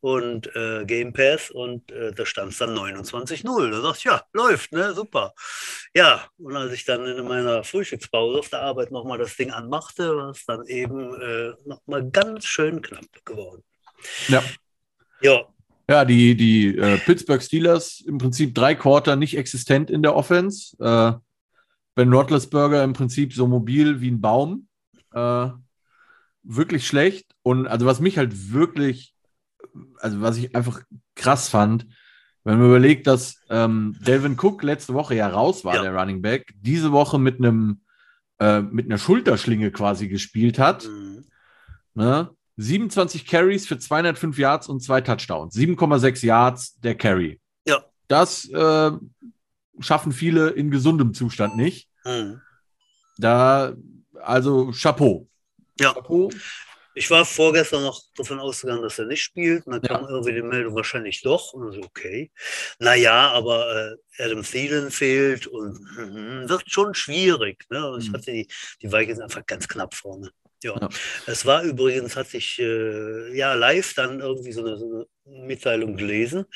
und 0.00 0.54
äh, 0.54 0.84
Game 0.84 1.14
Pass 1.14 1.50
und 1.50 1.90
äh, 1.92 2.12
da 2.12 2.26
stand 2.26 2.52
es 2.52 2.58
dann 2.58 2.76
29-0. 2.76 3.82
Da 3.82 3.92
ich, 3.92 4.04
ja, 4.04 4.22
läuft, 4.34 4.72
ne, 4.72 4.92
super. 4.92 5.32
Ja, 5.94 6.28
und 6.36 6.54
als 6.54 6.72
ich 6.74 6.84
dann 6.84 7.06
in 7.06 7.26
meiner 7.26 7.64
Frühstückspause 7.64 8.38
auf 8.38 8.50
der 8.50 8.60
Arbeit 8.60 8.90
nochmal 8.90 9.16
das 9.16 9.36
Ding 9.36 9.50
anmachte, 9.50 10.14
war 10.14 10.30
es 10.30 10.44
dann 10.44 10.66
eben 10.66 11.18
äh, 11.22 11.54
nochmal 11.64 12.10
ganz 12.10 12.44
schön 12.44 12.82
knapp 12.82 13.06
geworden. 13.24 13.64
Ja. 14.28 14.44
Ja, 15.20 15.46
Ja, 15.90 16.04
die, 16.04 16.36
die 16.36 16.76
äh, 16.76 16.98
Pittsburgh 16.98 17.42
Steelers 17.42 18.00
im 18.00 18.18
Prinzip 18.18 18.54
drei 18.54 18.74
Quarter 18.74 19.16
nicht 19.16 19.36
existent 19.38 19.90
in 19.90 20.02
der 20.02 20.14
Offense. 20.14 20.76
Äh, 20.78 21.18
ben 21.94 22.12
Roethlisberger 22.12 22.84
im 22.84 22.92
Prinzip 22.92 23.32
so 23.32 23.46
mobil 23.46 24.00
wie 24.00 24.10
ein 24.10 24.20
Baum. 24.20 24.68
Äh, 25.12 25.48
wirklich 26.42 26.86
schlecht. 26.86 27.34
Und 27.42 27.66
also 27.66 27.86
was 27.86 28.00
mich 28.00 28.18
halt 28.18 28.52
wirklich, 28.52 29.14
also 29.98 30.20
was 30.20 30.36
ich 30.36 30.54
einfach 30.54 30.82
krass 31.14 31.48
fand, 31.48 31.86
wenn 32.44 32.58
man 32.58 32.68
überlegt, 32.68 33.06
dass 33.06 33.40
ähm, 33.50 33.96
Delvin 34.00 34.36
Cook 34.38 34.62
letzte 34.62 34.94
Woche 34.94 35.14
ja 35.14 35.28
raus 35.28 35.64
war, 35.64 35.76
Ja. 35.76 35.82
der 35.82 35.94
Running 35.94 36.22
Back, 36.22 36.52
diese 36.60 36.92
Woche 36.92 37.18
mit 37.18 37.38
einem 37.38 37.80
äh, 38.40 38.60
mit 38.62 38.86
einer 38.86 38.98
Schulterschlinge 38.98 39.70
quasi 39.70 40.08
gespielt 40.08 40.58
hat. 40.58 40.86
mhm. 40.86 41.24
Ne? 41.94 42.30
27 42.58 43.24
Carries 43.26 43.66
für 43.66 43.78
205 43.78 44.36
Yards 44.36 44.68
und 44.68 44.80
zwei 44.82 45.00
Touchdowns. 45.00 45.54
7,6 45.54 46.26
Yards 46.26 46.78
der 46.80 46.96
Carry. 46.96 47.40
Ja. 47.66 47.84
Das 48.08 48.48
äh, 48.50 48.90
schaffen 49.80 50.12
viele 50.12 50.50
in 50.50 50.70
gesundem 50.70 51.14
Zustand 51.14 51.56
nicht. 51.56 51.88
Mhm. 52.04 52.40
Da, 53.16 53.74
also 54.20 54.72
Chapeau. 54.72 55.28
Ja. 55.80 55.92
Chapeau. 55.94 56.30
Ich 56.94 57.08
war 57.12 57.24
vorgestern 57.24 57.82
noch 57.82 58.02
davon 58.16 58.40
ausgegangen, 58.40 58.82
dass 58.82 58.98
er 58.98 59.06
nicht 59.06 59.22
spielt. 59.22 59.64
Und 59.68 59.74
dann 59.74 59.82
Ja. 59.82 59.98
kam 59.98 60.08
irgendwie 60.08 60.32
die 60.34 60.42
Meldung, 60.42 60.74
wahrscheinlich 60.74 61.22
doch. 61.22 61.52
Und 61.52 61.70
so, 61.72 61.80
okay. 61.82 62.32
Naja, 62.80 63.30
aber 63.30 63.92
äh, 64.18 64.22
Adam 64.24 64.42
Thielen 64.42 64.90
fehlt 64.90 65.46
und 65.46 65.78
mhm, 65.96 66.48
wird 66.48 66.64
schon 66.68 66.94
schwierig. 66.94 67.66
Ne? 67.70 67.98
Ich 68.00 68.08
Mhm. 68.08 68.14
hatte 68.14 68.32
die, 68.32 68.48
die 68.82 68.90
Vikings 68.92 69.20
einfach 69.20 69.46
ganz 69.46 69.68
knapp 69.68 69.94
vorne. 69.94 70.32
Ja. 70.62 70.76
Ja. 70.80 70.88
Es 71.26 71.46
war 71.46 71.62
übrigens, 71.62 72.16
hatte 72.16 72.36
ich 72.36 72.58
äh, 72.58 73.36
ja 73.36 73.54
live 73.54 73.94
dann 73.94 74.20
irgendwie 74.20 74.52
so 74.52 74.64
eine, 74.64 74.76
so 74.76 75.06
eine 75.26 75.46
Mitteilung 75.46 75.96
gelesen, 75.96 76.46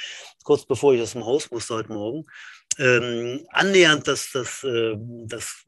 kurz 0.44 0.66
bevor 0.66 0.94
ich 0.94 1.02
aus 1.02 1.12
dem 1.12 1.25
Haus 1.25 1.50
musste 1.50 1.75
heute 1.75 1.92
Morgen. 1.92 2.25
Ähm, 2.78 3.47
annähernd 3.50 4.09
das, 4.09 4.30
das, 4.32 4.64
äh, 4.64 4.94
das 5.26 5.62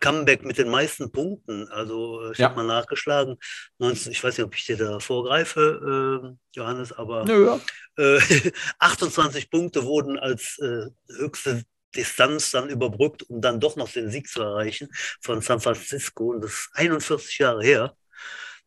Comeback 0.00 0.44
mit 0.44 0.58
den 0.58 0.68
meisten 0.68 1.10
Punkten. 1.10 1.66
Also 1.68 2.22
äh, 2.28 2.32
ich 2.32 2.38
Ja. 2.38 2.50
habe 2.50 2.56
mal 2.56 2.66
nachgeschlagen. 2.66 3.36
19, 3.78 4.12
ich 4.12 4.22
weiß 4.22 4.36
nicht, 4.36 4.44
ob 4.46 4.54
ich 4.54 4.66
dir 4.66 4.76
da 4.76 5.00
vorgreife, 5.00 6.30
äh, 6.34 6.36
Johannes, 6.56 6.92
aber 6.92 7.24
Nö, 7.24 7.46
ja. 7.46 7.60
äh, 7.96 8.20
28 8.78 9.50
Punkte 9.50 9.84
wurden 9.84 10.18
als 10.18 10.58
äh, 10.60 10.86
höchste 11.16 11.64
Distanz 11.96 12.50
dann 12.50 12.68
überbrückt, 12.68 13.22
um 13.24 13.40
dann 13.40 13.60
doch 13.60 13.76
noch 13.76 13.90
den 13.90 14.10
Sieg 14.10 14.28
zu 14.28 14.42
erreichen 14.42 14.88
von 15.20 15.40
San 15.40 15.60
Francisco. 15.60 16.30
Und 16.30 16.42
das 16.42 16.52
ist 16.52 16.70
41 16.74 17.38
Jahre 17.38 17.64
her. 17.64 17.96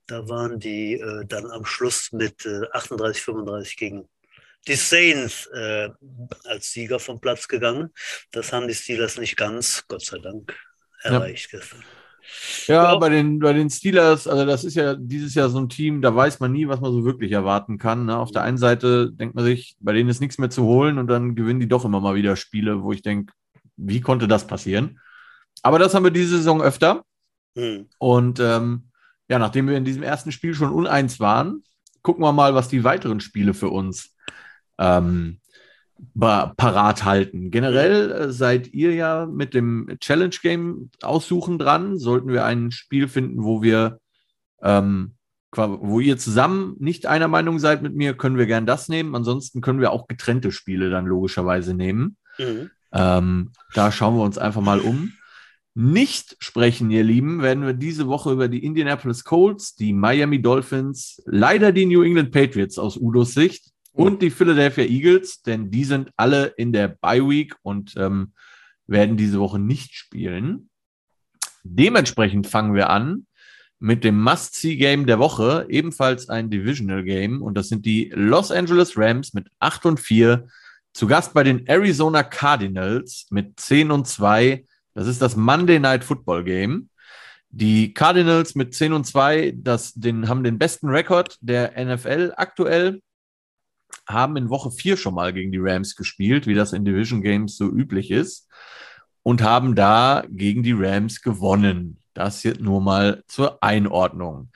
Da 0.08 0.28
waren 0.28 0.60
die 0.60 0.94
äh, 0.94 1.25
dann 1.25 1.50
am 1.51 1.66
Schluss 1.66 2.12
mit 2.12 2.46
äh, 2.46 2.68
38, 2.74 3.22
35 3.22 3.78
gegen 3.78 4.10
die 4.68 4.75
Saints 4.75 5.48
äh, 5.48 5.90
als 6.46 6.72
Sieger 6.72 7.00
vom 7.00 7.20
Platz 7.20 7.48
gegangen. 7.48 7.94
Das 8.32 8.51
haben 8.51 8.68
die 8.68 8.75
Steelers 8.75 9.18
nicht 9.18 9.38
ganz, 9.38 9.86
Gott 9.88 10.04
sei 10.04 10.20
Dank, 10.20 10.54
erreicht 11.01 11.51
ja. 11.51 11.60
gestern. 11.60 11.84
Ja, 12.68 12.96
Bei, 12.98 13.10
den, 13.10 13.40
bei 13.40 13.54
den 13.54 13.70
Steelers, 13.70 14.28
also 14.28 14.46
das 14.46 14.63
ist 14.63 14.75
ja 14.75 14.96
dieses 14.96 15.34
Jahr 15.36 15.50
so 15.50 15.60
ein 15.60 15.70
Team, 15.70 16.01
da 16.01 16.16
weiß 16.16 16.40
man 16.40 16.51
nie, 16.51 16.68
was 16.68 16.80
man 16.80 16.92
so 16.92 17.04
wirklich 17.04 17.32
erwarten 17.32 17.78
kann. 17.78 18.06
Ne? 18.06 18.18
Auf 18.18 18.32
der 18.32 18.44
einen 18.44 18.58
Seite 18.58 19.12
denkt 19.12 19.36
man 19.36 19.44
sich, 19.44 19.75
bei 19.80 19.94
denen 19.94 20.10
ist 20.10 20.22
nichts 20.22 20.38
mehr 20.38 20.50
zu 20.50 20.63
holen 20.63 20.98
und 20.98 21.08
dann 21.08 21.36
gewinnen 21.36 21.60
die 21.60 21.68
doch 21.68 21.86
immer 21.86 22.00
mal 22.00 22.16
wieder 22.16 22.36
Spiele, 22.36 22.84
wo 22.84 22.92
ich 22.92 23.01
denke, 23.01 23.34
wie 23.75 24.01
konnte 24.01 24.28
das 24.28 24.48
passieren? 24.48 25.00
Aber 25.63 25.80
das 25.80 25.94
haben 25.94 26.04
wir 26.04 26.12
diese 26.12 26.38
Saison 26.38 26.62
öfter. 26.62 27.04
Hm. 27.56 27.88
Und 27.98 28.40
ähm, 28.40 28.92
ja, 29.28 29.40
nachdem 29.40 29.68
wir 29.68 29.78
in 29.78 29.86
diesem 29.86 30.04
ersten 30.04 30.32
Spiel 30.32 30.54
schon 30.54 30.72
uneins 30.72 31.20
waren, 31.20 31.63
gucken 32.01 32.24
wir 32.24 32.32
mal, 32.32 32.56
was 32.56 32.70
die 32.70 32.84
weiteren 32.84 33.20
Spiele 33.20 33.54
für 33.54 33.70
uns 33.70 34.16
ähm, 34.78 35.40
parat 36.17 37.05
halten. 37.05 37.51
Generell 37.51 38.12
äh, 38.12 38.31
seid 38.31 38.74
ihr 38.74 38.93
ja 38.93 39.25
mit 39.25 39.53
dem 39.53 39.98
Challenge 40.00 40.36
Game 40.41 40.91
aussuchen 41.01 41.58
dran. 41.58 41.98
Sollten 41.98 42.29
wir 42.29 42.46
ein 42.46 42.72
Spiel 42.72 43.08
finden, 43.08 43.43
wo 43.43 43.62
wir, 43.62 44.00
ähm, 44.62 45.15
wo 45.55 46.00
ihr 46.00 46.17
zusammen 46.17 46.75
nicht 46.79 47.05
einer 47.05 47.27
Meinung 47.27 47.60
seid 47.60 47.81
mit 47.81 47.96
mir, 47.96 48.13
können 48.13 48.38
wir 48.38 48.46
gern 48.46 48.65
das 48.65 48.89
nehmen. 48.89 49.15
Ansonsten 49.15 49.62
können 49.62 49.79
wir 49.79 49.91
auch 49.91 50.08
getrennte 50.08 50.51
Spiele 50.51 50.89
dann 50.89 51.05
logischerweise 51.05 51.74
nehmen. 51.74 52.17
Mhm. 52.38 52.70
Ähm, 52.93 53.51
da 53.74 53.91
schauen 53.91 54.15
wir 54.15 54.24
uns 54.24 54.38
einfach 54.38 54.62
mal 54.62 54.79
um. 54.79 55.13
Nicht 55.74 56.36
sprechen, 56.39 56.91
ihr 56.91 57.03
Lieben, 57.03 57.41
werden 57.41 57.65
wir 57.65 57.74
diese 57.74 58.08
Woche 58.08 58.34
über 58.34 58.50
die 58.50 58.65
Indianapolis 58.65 59.24
Colts, 59.24 59.74
die 59.74 59.93
Miami 59.93 60.41
Dolphins, 60.41 61.22
leider 61.25 61.72
die 61.72 61.86
New 61.86 62.03
England 62.03 62.31
Patriots 62.31 62.77
aus 62.77 62.98
Udos 62.98 63.34
Sicht 63.34 63.71
und 63.93 64.21
die 64.21 64.29
Philadelphia 64.29 64.86
Eagles, 64.86 65.41
denn 65.41 65.71
die 65.71 65.83
sind 65.83 66.12
alle 66.15 66.45
in 66.57 66.71
der 66.74 66.88
Bye 66.88 67.27
Week 67.27 67.55
und 67.62 67.95
ähm, 67.98 68.33
werden 68.88 69.17
diese 69.17 69.39
Woche 69.39 69.60
nicht 69.60 69.93
spielen. 69.93 70.69
Dementsprechend 71.63 72.48
fangen 72.48 72.74
wir 72.74 72.89
an 72.89 73.25
mit 73.79 74.03
dem 74.03 74.21
Must-See-Game 74.21 75.07
der 75.07 75.19
Woche, 75.19 75.65
ebenfalls 75.69 76.29
ein 76.29 76.50
Divisional 76.50 77.03
Game 77.03 77.41
und 77.41 77.55
das 77.55 77.69
sind 77.69 77.86
die 77.86 78.12
Los 78.13 78.51
Angeles 78.51 78.98
Rams 78.98 79.33
mit 79.33 79.48
8 79.60 79.88
und 79.88 80.00
4 80.00 80.48
zu 80.93 81.07
Gast 81.07 81.33
bei 81.33 81.43
den 81.43 81.65
Arizona 81.67 82.24
Cardinals 82.24 83.27
mit 83.31 83.60
10 83.60 83.91
und 83.91 84.07
2. 84.07 84.65
Das 84.93 85.07
ist 85.07 85.21
das 85.21 85.36
Monday 85.36 85.79
Night 85.79 86.03
Football 86.03 86.43
Game. 86.43 86.89
Die 87.50 87.93
Cardinals 87.93 88.55
mit 88.55 88.74
10 88.74 88.93
und 88.93 89.05
2, 89.05 89.53
das, 89.57 89.93
den, 89.93 90.29
haben 90.29 90.43
den 90.43 90.57
besten 90.57 90.89
Rekord 90.89 91.38
der 91.41 91.74
NFL 91.83 92.33
aktuell 92.38 93.01
haben 94.12 94.38
in 94.38 94.50
Woche 94.50 94.72
4 94.72 94.98
schon 94.98 95.15
mal 95.15 95.34
gegen 95.34 95.51
die 95.51 95.60
Rams 95.60 95.96
gespielt, 95.96 96.48
wie 96.48 96.53
das 96.53 96.74
in 96.74 96.86
Division 96.86 97.22
Games 97.22 97.58
so 97.58 97.65
üblich 97.65 98.12
ist, 98.12 98.48
und 99.24 99.41
haben 99.41 99.75
da 99.75 100.24
gegen 100.30 100.63
die 100.63 100.74
Rams 100.74 101.22
gewonnen. 101.22 102.00
Das 102.13 102.44
jetzt 102.44 102.62
nur 102.62 102.82
mal 102.82 103.24
zur 103.27 103.63
Einordnung. 103.63 104.50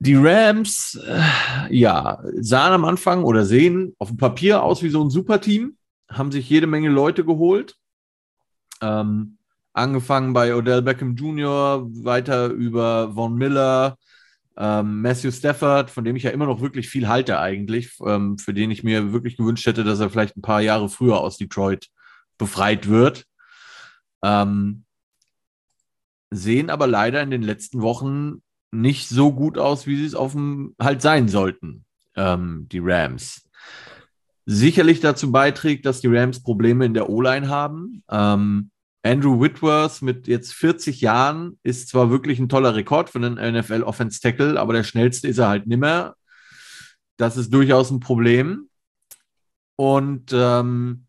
Die 0.00 0.14
Rams, 0.14 0.94
äh, 1.06 1.74
ja, 1.74 2.22
sahen 2.40 2.72
am 2.72 2.84
Anfang 2.84 3.24
oder 3.24 3.44
sehen 3.44 3.96
auf 3.98 4.08
dem 4.08 4.16
Papier 4.16 4.62
aus 4.62 4.82
wie 4.82 4.90
so 4.90 5.02
ein 5.02 5.10
Superteam, 5.10 5.76
haben 6.08 6.30
sich 6.30 6.48
jede 6.48 6.68
Menge 6.68 6.88
Leute 6.88 7.24
geholt. 7.24 7.74
Ähm, 8.80 9.38
angefangen 9.72 10.32
bei 10.32 10.54
Odell 10.54 10.82
Beckham 10.82 11.16
Jr., 11.16 11.84
weiter 12.04 12.46
über 12.46 13.12
Von 13.12 13.34
Miller, 13.34 13.96
ähm, 14.58 15.02
Matthew 15.02 15.30
Stafford, 15.30 15.88
von 15.88 16.04
dem 16.04 16.16
ich 16.16 16.24
ja 16.24 16.30
immer 16.30 16.46
noch 16.46 16.60
wirklich 16.60 16.88
viel 16.88 17.06
halte 17.06 17.38
eigentlich, 17.38 17.96
ähm, 18.04 18.38
für 18.38 18.52
den 18.52 18.72
ich 18.72 18.82
mir 18.82 19.12
wirklich 19.12 19.36
gewünscht 19.36 19.66
hätte, 19.66 19.84
dass 19.84 20.00
er 20.00 20.10
vielleicht 20.10 20.36
ein 20.36 20.42
paar 20.42 20.60
Jahre 20.60 20.88
früher 20.88 21.18
aus 21.18 21.38
Detroit 21.38 21.88
befreit 22.38 22.88
wird. 22.88 23.24
Ähm, 24.22 24.84
sehen 26.30 26.70
aber 26.70 26.88
leider 26.88 27.22
in 27.22 27.30
den 27.30 27.42
letzten 27.42 27.82
Wochen 27.82 28.42
nicht 28.72 29.08
so 29.08 29.32
gut 29.32 29.58
aus, 29.58 29.86
wie 29.86 29.96
sie 29.96 30.04
es 30.04 30.14
dem 30.32 30.74
halt 30.80 31.02
sein 31.02 31.28
sollten, 31.28 31.84
ähm, 32.16 32.66
die 32.70 32.80
Rams. 32.82 33.48
Sicherlich 34.44 34.98
dazu 35.00 35.30
beiträgt, 35.30 35.86
dass 35.86 36.00
die 36.00 36.08
Rams 36.08 36.42
Probleme 36.42 36.84
in 36.84 36.94
der 36.94 37.08
O-Line 37.08 37.48
haben. 37.48 38.02
Andrew 39.02 39.40
Whitworth 39.40 40.02
mit 40.02 40.26
jetzt 40.26 40.52
40 40.54 41.00
Jahren 41.00 41.58
ist 41.62 41.88
zwar 41.88 42.10
wirklich 42.10 42.38
ein 42.38 42.48
toller 42.48 42.74
Rekord 42.74 43.10
für 43.10 43.18
einen 43.18 43.34
NFL 43.34 43.82
Offense 43.82 44.20
Tackle, 44.20 44.58
aber 44.58 44.72
der 44.72 44.84
schnellste 44.84 45.28
ist 45.28 45.38
er 45.38 45.48
halt 45.48 45.66
nimmer. 45.66 46.16
Das 47.16 47.36
ist 47.36 47.52
durchaus 47.52 47.90
ein 47.90 48.00
Problem. 48.00 48.68
Und 49.76 50.32
ähm, 50.32 51.06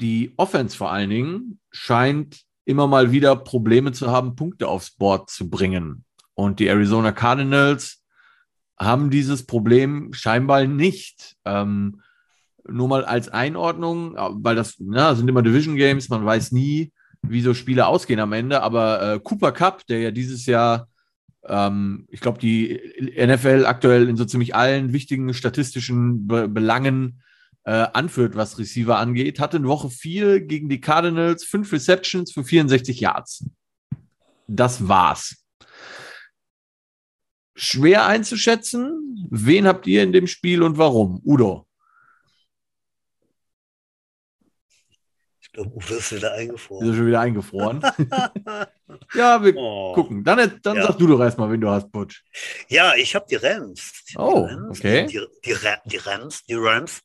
die 0.00 0.32
Offense 0.36 0.76
vor 0.76 0.90
allen 0.90 1.10
Dingen 1.10 1.60
scheint 1.70 2.42
immer 2.64 2.86
mal 2.86 3.10
wieder 3.10 3.34
Probleme 3.36 3.92
zu 3.92 4.10
haben, 4.10 4.36
Punkte 4.36 4.68
aufs 4.68 4.92
Board 4.92 5.28
zu 5.30 5.50
bringen. 5.50 6.04
Und 6.34 6.60
die 6.60 6.68
Arizona 6.68 7.12
Cardinals 7.12 8.02
haben 8.78 9.10
dieses 9.10 9.44
Problem 9.44 10.12
scheinbar 10.12 10.64
nicht. 10.66 11.36
Ähm, 11.44 12.00
nur 12.68 12.88
mal 12.88 13.04
als 13.04 13.28
Einordnung, 13.28 14.14
weil 14.16 14.56
das 14.56 14.76
na, 14.78 15.14
sind 15.14 15.28
immer 15.28 15.42
Division 15.42 15.76
Games, 15.76 16.08
man 16.08 16.24
weiß 16.24 16.52
nie, 16.52 16.92
wie 17.22 17.42
so 17.42 17.54
Spiele 17.54 17.86
ausgehen 17.86 18.20
am 18.20 18.32
Ende, 18.32 18.62
aber 18.62 19.02
äh, 19.14 19.20
Cooper 19.20 19.52
Cup, 19.52 19.86
der 19.86 20.00
ja 20.00 20.10
dieses 20.10 20.46
Jahr, 20.46 20.88
ähm, 21.44 22.06
ich 22.10 22.20
glaube, 22.20 22.38
die 22.38 22.80
NFL 23.16 23.64
aktuell 23.66 24.08
in 24.08 24.16
so 24.16 24.24
ziemlich 24.24 24.54
allen 24.54 24.92
wichtigen 24.92 25.32
statistischen 25.34 26.26
Be 26.26 26.48
Belangen 26.48 27.22
äh, 27.64 27.86
anführt, 27.92 28.36
was 28.36 28.58
Receiver 28.58 28.98
angeht, 28.98 29.38
hatte 29.38 29.58
in 29.58 29.66
Woche 29.66 29.90
4 29.90 30.40
gegen 30.40 30.68
die 30.68 30.80
Cardinals 30.80 31.44
fünf 31.44 31.72
Receptions 31.72 32.32
für 32.32 32.44
64 32.44 33.00
Yards. 33.00 33.44
Das 34.46 34.88
war's. 34.88 35.44
Schwer 37.54 38.06
einzuschätzen. 38.06 39.28
Wen 39.30 39.66
habt 39.66 39.86
ihr 39.86 40.02
in 40.02 40.12
dem 40.12 40.26
Spiel 40.26 40.62
und 40.62 40.78
warum? 40.78 41.20
Udo. 41.24 41.66
Uwe 45.56 45.94
ist 45.94 46.14
wieder 46.14 46.32
eingefroren. 46.32 46.88
Ist 46.88 46.96
schon 46.96 47.06
wieder 47.06 47.20
eingefroren. 47.20 47.80
ja, 49.14 49.42
wir 49.42 49.56
oh. 49.56 49.92
gucken. 49.94 50.22
Dann, 50.24 50.60
dann 50.62 50.76
ja. 50.76 50.86
sag 50.86 50.98
du 50.98 51.06
doch 51.06 51.20
erstmal, 51.20 51.50
wen 51.50 51.60
du 51.60 51.68
hast, 51.68 51.90
Butch. 51.90 52.24
Ja, 52.68 52.94
ich 52.94 53.14
habe 53.14 53.26
die 53.28 53.36
Rams. 53.36 53.92
Oh, 54.16 54.46
die 54.48 54.54
Rams, 54.54 54.78
okay. 54.78 55.06
Die, 55.06 55.20
die, 55.44 55.54
die, 55.86 55.96
Rams, 55.96 56.44
die 56.44 56.54
Rams. 56.54 57.00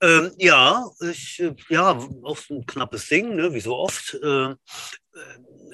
Ähm, 0.00 0.32
ja, 0.38 0.84
ich, 1.00 1.42
ja, 1.68 1.98
auch 2.22 2.36
so 2.36 2.54
ein 2.54 2.66
knappes 2.66 3.08
Ding, 3.08 3.34
ne, 3.34 3.52
wie 3.52 3.60
so 3.60 3.76
oft. 3.76 4.14
Äh, 4.22 4.54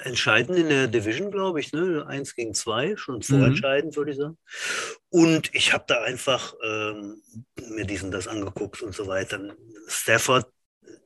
entscheidend 0.05 0.59
in 0.59 0.69
der 0.69 0.89
Division, 0.89 1.31
glaube 1.31 1.61
ich, 1.61 1.73
ne? 1.73 2.05
Eins 2.07 2.35
gegen 2.35 2.55
zwei, 2.55 2.97
schon 2.97 3.17
mhm. 3.17 3.23
vorentscheidend, 3.23 3.93
mhm. 3.93 3.97
würde 3.97 4.11
ich 4.13 4.17
sagen. 4.17 4.39
Und 5.11 5.55
ich 5.55 5.73
habe 5.73 5.85
da 5.87 6.03
einfach 6.03 6.55
ähm, 6.65 7.23
mir 7.69 7.85
diesen 7.85 8.11
das 8.11 8.29
angeguckt 8.29 8.83
und 8.83 8.95
so 8.95 9.07
weiter. 9.07 9.41
Stafford 9.89 10.47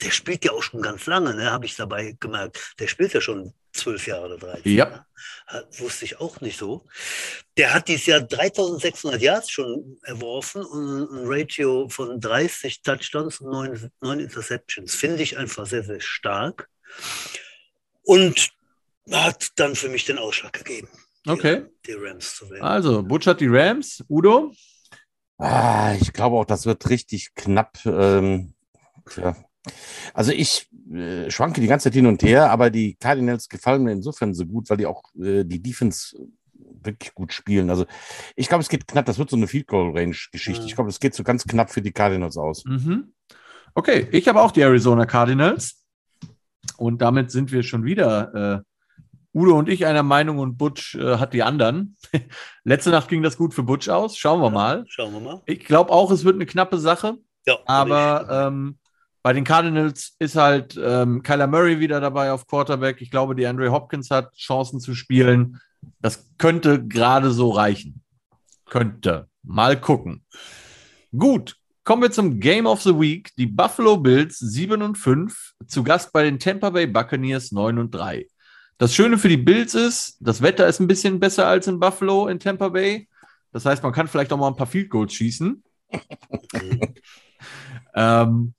der 0.00 0.10
spielt 0.10 0.44
ja 0.44 0.52
auch 0.52 0.62
schon 0.62 0.82
ganz 0.82 1.06
lange, 1.06 1.34
ne, 1.34 1.50
habe 1.50 1.66
ich 1.66 1.76
dabei 1.76 2.16
gemerkt. 2.20 2.74
Der 2.78 2.86
spielt 2.86 3.12
ja 3.12 3.20
schon 3.20 3.54
zwölf 3.72 4.06
Jahre 4.06 4.26
oder 4.26 4.38
13. 4.38 4.72
Ja. 4.72 5.06
Hat, 5.46 5.80
wusste 5.80 6.04
ich 6.04 6.20
auch 6.20 6.40
nicht 6.40 6.58
so. 6.58 6.84
Der 7.56 7.74
hat 7.74 7.88
dieses 7.88 8.06
Jahr 8.06 8.20
3600 8.20 9.20
Yards 9.20 9.50
schon 9.50 9.98
erworfen 10.02 10.64
und 10.64 11.10
ein 11.10 11.26
Ratio 11.26 11.88
von 11.88 12.20
30 12.20 12.82
Touchdowns 12.82 13.40
und 13.40 13.50
9, 13.50 13.90
9 14.00 14.20
Interceptions. 14.20 14.94
Finde 14.94 15.22
ich 15.22 15.38
einfach 15.38 15.66
sehr, 15.66 15.84
sehr 15.84 16.00
stark. 16.00 16.68
Und 18.02 18.50
hat 19.10 19.50
dann 19.56 19.76
für 19.76 19.88
mich 19.88 20.04
den 20.04 20.18
Ausschlag 20.18 20.52
gegeben. 20.52 20.88
Die, 21.24 21.30
okay. 21.30 21.66
Die 21.86 21.92
Rams 21.92 22.36
zu 22.36 22.50
wählen. 22.50 22.62
Also, 22.62 23.02
Butch 23.02 23.26
hat 23.26 23.40
die 23.40 23.48
Rams. 23.48 24.04
Udo? 24.08 24.52
Ah, 25.38 25.94
ich 26.00 26.12
glaube 26.12 26.36
auch, 26.36 26.44
das 26.44 26.66
wird 26.66 26.88
richtig 26.88 27.34
knapp. 27.34 27.78
Ähm, 27.84 28.54
tja, 29.10 29.36
also 30.14 30.32
ich 30.32 30.68
äh, 30.92 31.30
schwanke 31.30 31.60
die 31.60 31.66
ganze 31.66 31.84
Zeit 31.84 31.94
hin 31.94 32.06
und 32.06 32.22
her, 32.22 32.50
aber 32.50 32.70
die 32.70 32.94
Cardinals 32.94 33.48
gefallen 33.48 33.84
mir 33.84 33.92
insofern 33.92 34.34
so 34.34 34.46
gut, 34.46 34.70
weil 34.70 34.76
die 34.76 34.86
auch 34.86 35.02
äh, 35.16 35.44
die 35.44 35.62
Defense 35.62 36.16
wirklich 36.82 37.14
gut 37.14 37.32
spielen. 37.32 37.70
Also 37.70 37.86
ich 38.34 38.48
glaube, 38.48 38.62
es 38.62 38.68
geht 38.68 38.86
knapp, 38.86 39.06
das 39.06 39.18
wird 39.18 39.30
so 39.30 39.36
eine 39.36 39.46
Field 39.46 39.66
Goal 39.66 39.96
Range 39.96 40.16
Geschichte. 40.32 40.62
Mhm. 40.62 40.68
Ich 40.68 40.74
glaube, 40.74 40.90
es 40.90 41.00
geht 41.00 41.14
so 41.14 41.22
ganz 41.22 41.44
knapp 41.44 41.70
für 41.70 41.82
die 41.82 41.92
Cardinals 41.92 42.36
aus. 42.36 42.64
Mhm. 42.64 43.12
Okay, 43.74 44.08
ich 44.12 44.28
habe 44.28 44.40
auch 44.40 44.52
die 44.52 44.62
Arizona 44.62 45.04
Cardinals 45.04 45.84
und 46.76 47.02
damit 47.02 47.30
sind 47.30 47.52
wir 47.52 47.62
schon 47.62 47.84
wieder 47.84 48.62
äh, 48.62 48.62
Udo 49.36 49.58
und 49.58 49.68
ich 49.68 49.84
einer 49.84 50.02
Meinung 50.02 50.38
und 50.38 50.56
Butch 50.56 50.94
äh, 50.94 51.18
hat 51.18 51.34
die 51.34 51.42
anderen. 51.42 51.96
Letzte 52.64 52.90
Nacht 52.90 53.08
ging 53.08 53.22
das 53.22 53.36
gut 53.36 53.52
für 53.52 53.62
Butch 53.62 53.88
aus. 53.90 54.16
Schauen 54.16 54.40
wir 54.40 54.50
mal. 54.50 54.84
Schauen 54.88 55.12
wir 55.12 55.20
mal. 55.20 55.42
Ich 55.44 55.64
glaube 55.64 55.92
auch, 55.92 56.10
es 56.10 56.24
wird 56.24 56.36
eine 56.36 56.46
knappe 56.46 56.78
Sache. 56.78 57.18
Ja, 57.46 57.58
aber 57.66 58.48
ähm, 58.48 58.78
bei 59.26 59.32
den 59.32 59.42
Cardinals 59.42 60.14
ist 60.20 60.36
halt 60.36 60.80
ähm, 60.80 61.20
Kyler 61.20 61.48
Murray 61.48 61.80
wieder 61.80 62.00
dabei 62.00 62.30
auf 62.30 62.46
Quarterback. 62.46 63.00
Ich 63.00 63.10
glaube, 63.10 63.34
die 63.34 63.44
Andre 63.48 63.72
Hopkins 63.72 64.08
hat 64.08 64.32
Chancen 64.36 64.78
zu 64.78 64.94
spielen. 64.94 65.60
Das 66.00 66.30
könnte 66.38 66.86
gerade 66.86 67.32
so 67.32 67.50
reichen. 67.50 68.04
Könnte. 68.66 69.28
Mal 69.42 69.80
gucken. 69.80 70.24
Gut, 71.10 71.56
kommen 71.82 72.02
wir 72.02 72.12
zum 72.12 72.38
Game 72.38 72.66
of 72.66 72.82
the 72.82 73.00
Week. 73.00 73.32
Die 73.36 73.46
Buffalo 73.46 73.96
Bills 73.96 74.38
7 74.38 74.80
und 74.80 74.96
5, 74.96 75.54
zu 75.66 75.82
Gast 75.82 76.12
bei 76.12 76.22
den 76.22 76.38
Tampa 76.38 76.70
Bay 76.70 76.86
Buccaneers 76.86 77.50
9 77.50 77.80
und 77.80 77.92
3. 77.92 78.28
Das 78.78 78.94
Schöne 78.94 79.18
für 79.18 79.28
die 79.28 79.38
Bills 79.38 79.74
ist, 79.74 80.18
das 80.20 80.40
Wetter 80.40 80.68
ist 80.68 80.78
ein 80.78 80.86
bisschen 80.86 81.18
besser 81.18 81.48
als 81.48 81.66
in 81.66 81.80
Buffalo 81.80 82.28
in 82.28 82.38
Tampa 82.38 82.68
Bay. 82.68 83.08
Das 83.50 83.66
heißt, 83.66 83.82
man 83.82 83.90
kann 83.90 84.06
vielleicht 84.06 84.32
auch 84.32 84.38
mal 84.38 84.46
ein 84.46 84.56
paar 84.56 84.68
Field 84.68 84.88
Goals 84.88 85.14
schießen. 85.14 85.64
ähm, 87.96 88.54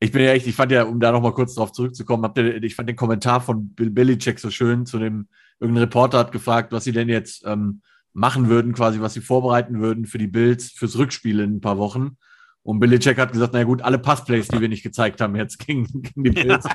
ich 0.00 0.12
bin 0.12 0.22
ja 0.22 0.32
echt, 0.32 0.46
ich 0.46 0.54
fand 0.54 0.72
ja, 0.72 0.84
um 0.84 0.98
da 0.98 1.12
noch 1.12 1.20
mal 1.20 1.34
kurz 1.34 1.54
drauf 1.54 1.72
zurückzukommen, 1.72 2.24
habt 2.24 2.38
ihr, 2.38 2.62
ich 2.62 2.74
fand 2.74 2.88
den 2.88 2.96
Kommentar 2.96 3.42
von 3.42 3.74
Bill 3.74 3.90
Belichick 3.90 4.40
so 4.40 4.50
schön 4.50 4.86
zu 4.86 4.98
dem, 4.98 5.28
irgendein 5.60 5.84
Reporter 5.84 6.18
hat 6.18 6.32
gefragt, 6.32 6.72
was 6.72 6.84
sie 6.84 6.92
denn 6.92 7.10
jetzt 7.10 7.44
ähm, 7.46 7.82
machen 8.14 8.48
würden, 8.48 8.72
quasi, 8.72 9.00
was 9.00 9.12
sie 9.12 9.20
vorbereiten 9.20 9.80
würden 9.80 10.06
für 10.06 10.18
die 10.18 10.26
Bills 10.26 10.70
fürs 10.70 10.96
Rückspiel 10.96 11.40
in 11.40 11.56
ein 11.56 11.60
paar 11.60 11.76
Wochen. 11.76 12.16
Und 12.62 12.80
Belichick 12.80 13.18
hat 13.18 13.32
gesagt, 13.32 13.52
na 13.52 13.64
gut, 13.64 13.82
alle 13.82 13.98
Passplays, 13.98 14.48
die 14.48 14.60
wir 14.60 14.68
nicht 14.68 14.82
gezeigt 14.82 15.20
haben 15.20 15.36
jetzt 15.36 15.58
gegen, 15.58 15.86
gegen 16.02 16.24
die 16.24 16.30
Bills. 16.30 16.64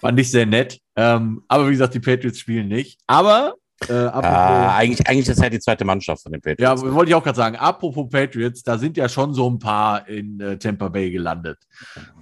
Fand 0.00 0.20
ich 0.20 0.30
sehr 0.30 0.46
nett. 0.46 0.80
Ähm, 0.94 1.42
aber 1.48 1.66
wie 1.66 1.72
gesagt, 1.72 1.94
die 1.94 2.00
Patriots 2.00 2.38
spielen 2.38 2.68
nicht. 2.68 3.00
Aber 3.06 3.54
äh, 3.88 3.92
ah, 3.92 4.74
eigentlich, 4.76 5.06
eigentlich 5.06 5.28
ist 5.28 5.40
halt 5.40 5.52
die 5.52 5.60
zweite 5.60 5.84
Mannschaft 5.84 6.22
von 6.22 6.32
den 6.32 6.40
Patriots. 6.40 6.82
Ja, 6.82 6.94
wollte 6.94 7.10
ich 7.10 7.14
auch 7.14 7.22
gerade 7.22 7.36
sagen. 7.36 7.56
Apropos 7.56 8.08
Patriots, 8.08 8.62
da 8.62 8.78
sind 8.78 8.96
ja 8.96 9.08
schon 9.08 9.34
so 9.34 9.48
ein 9.50 9.58
paar 9.58 10.08
in 10.08 10.40
äh, 10.40 10.58
Tampa 10.58 10.88
Bay 10.88 11.10
gelandet. 11.10 11.58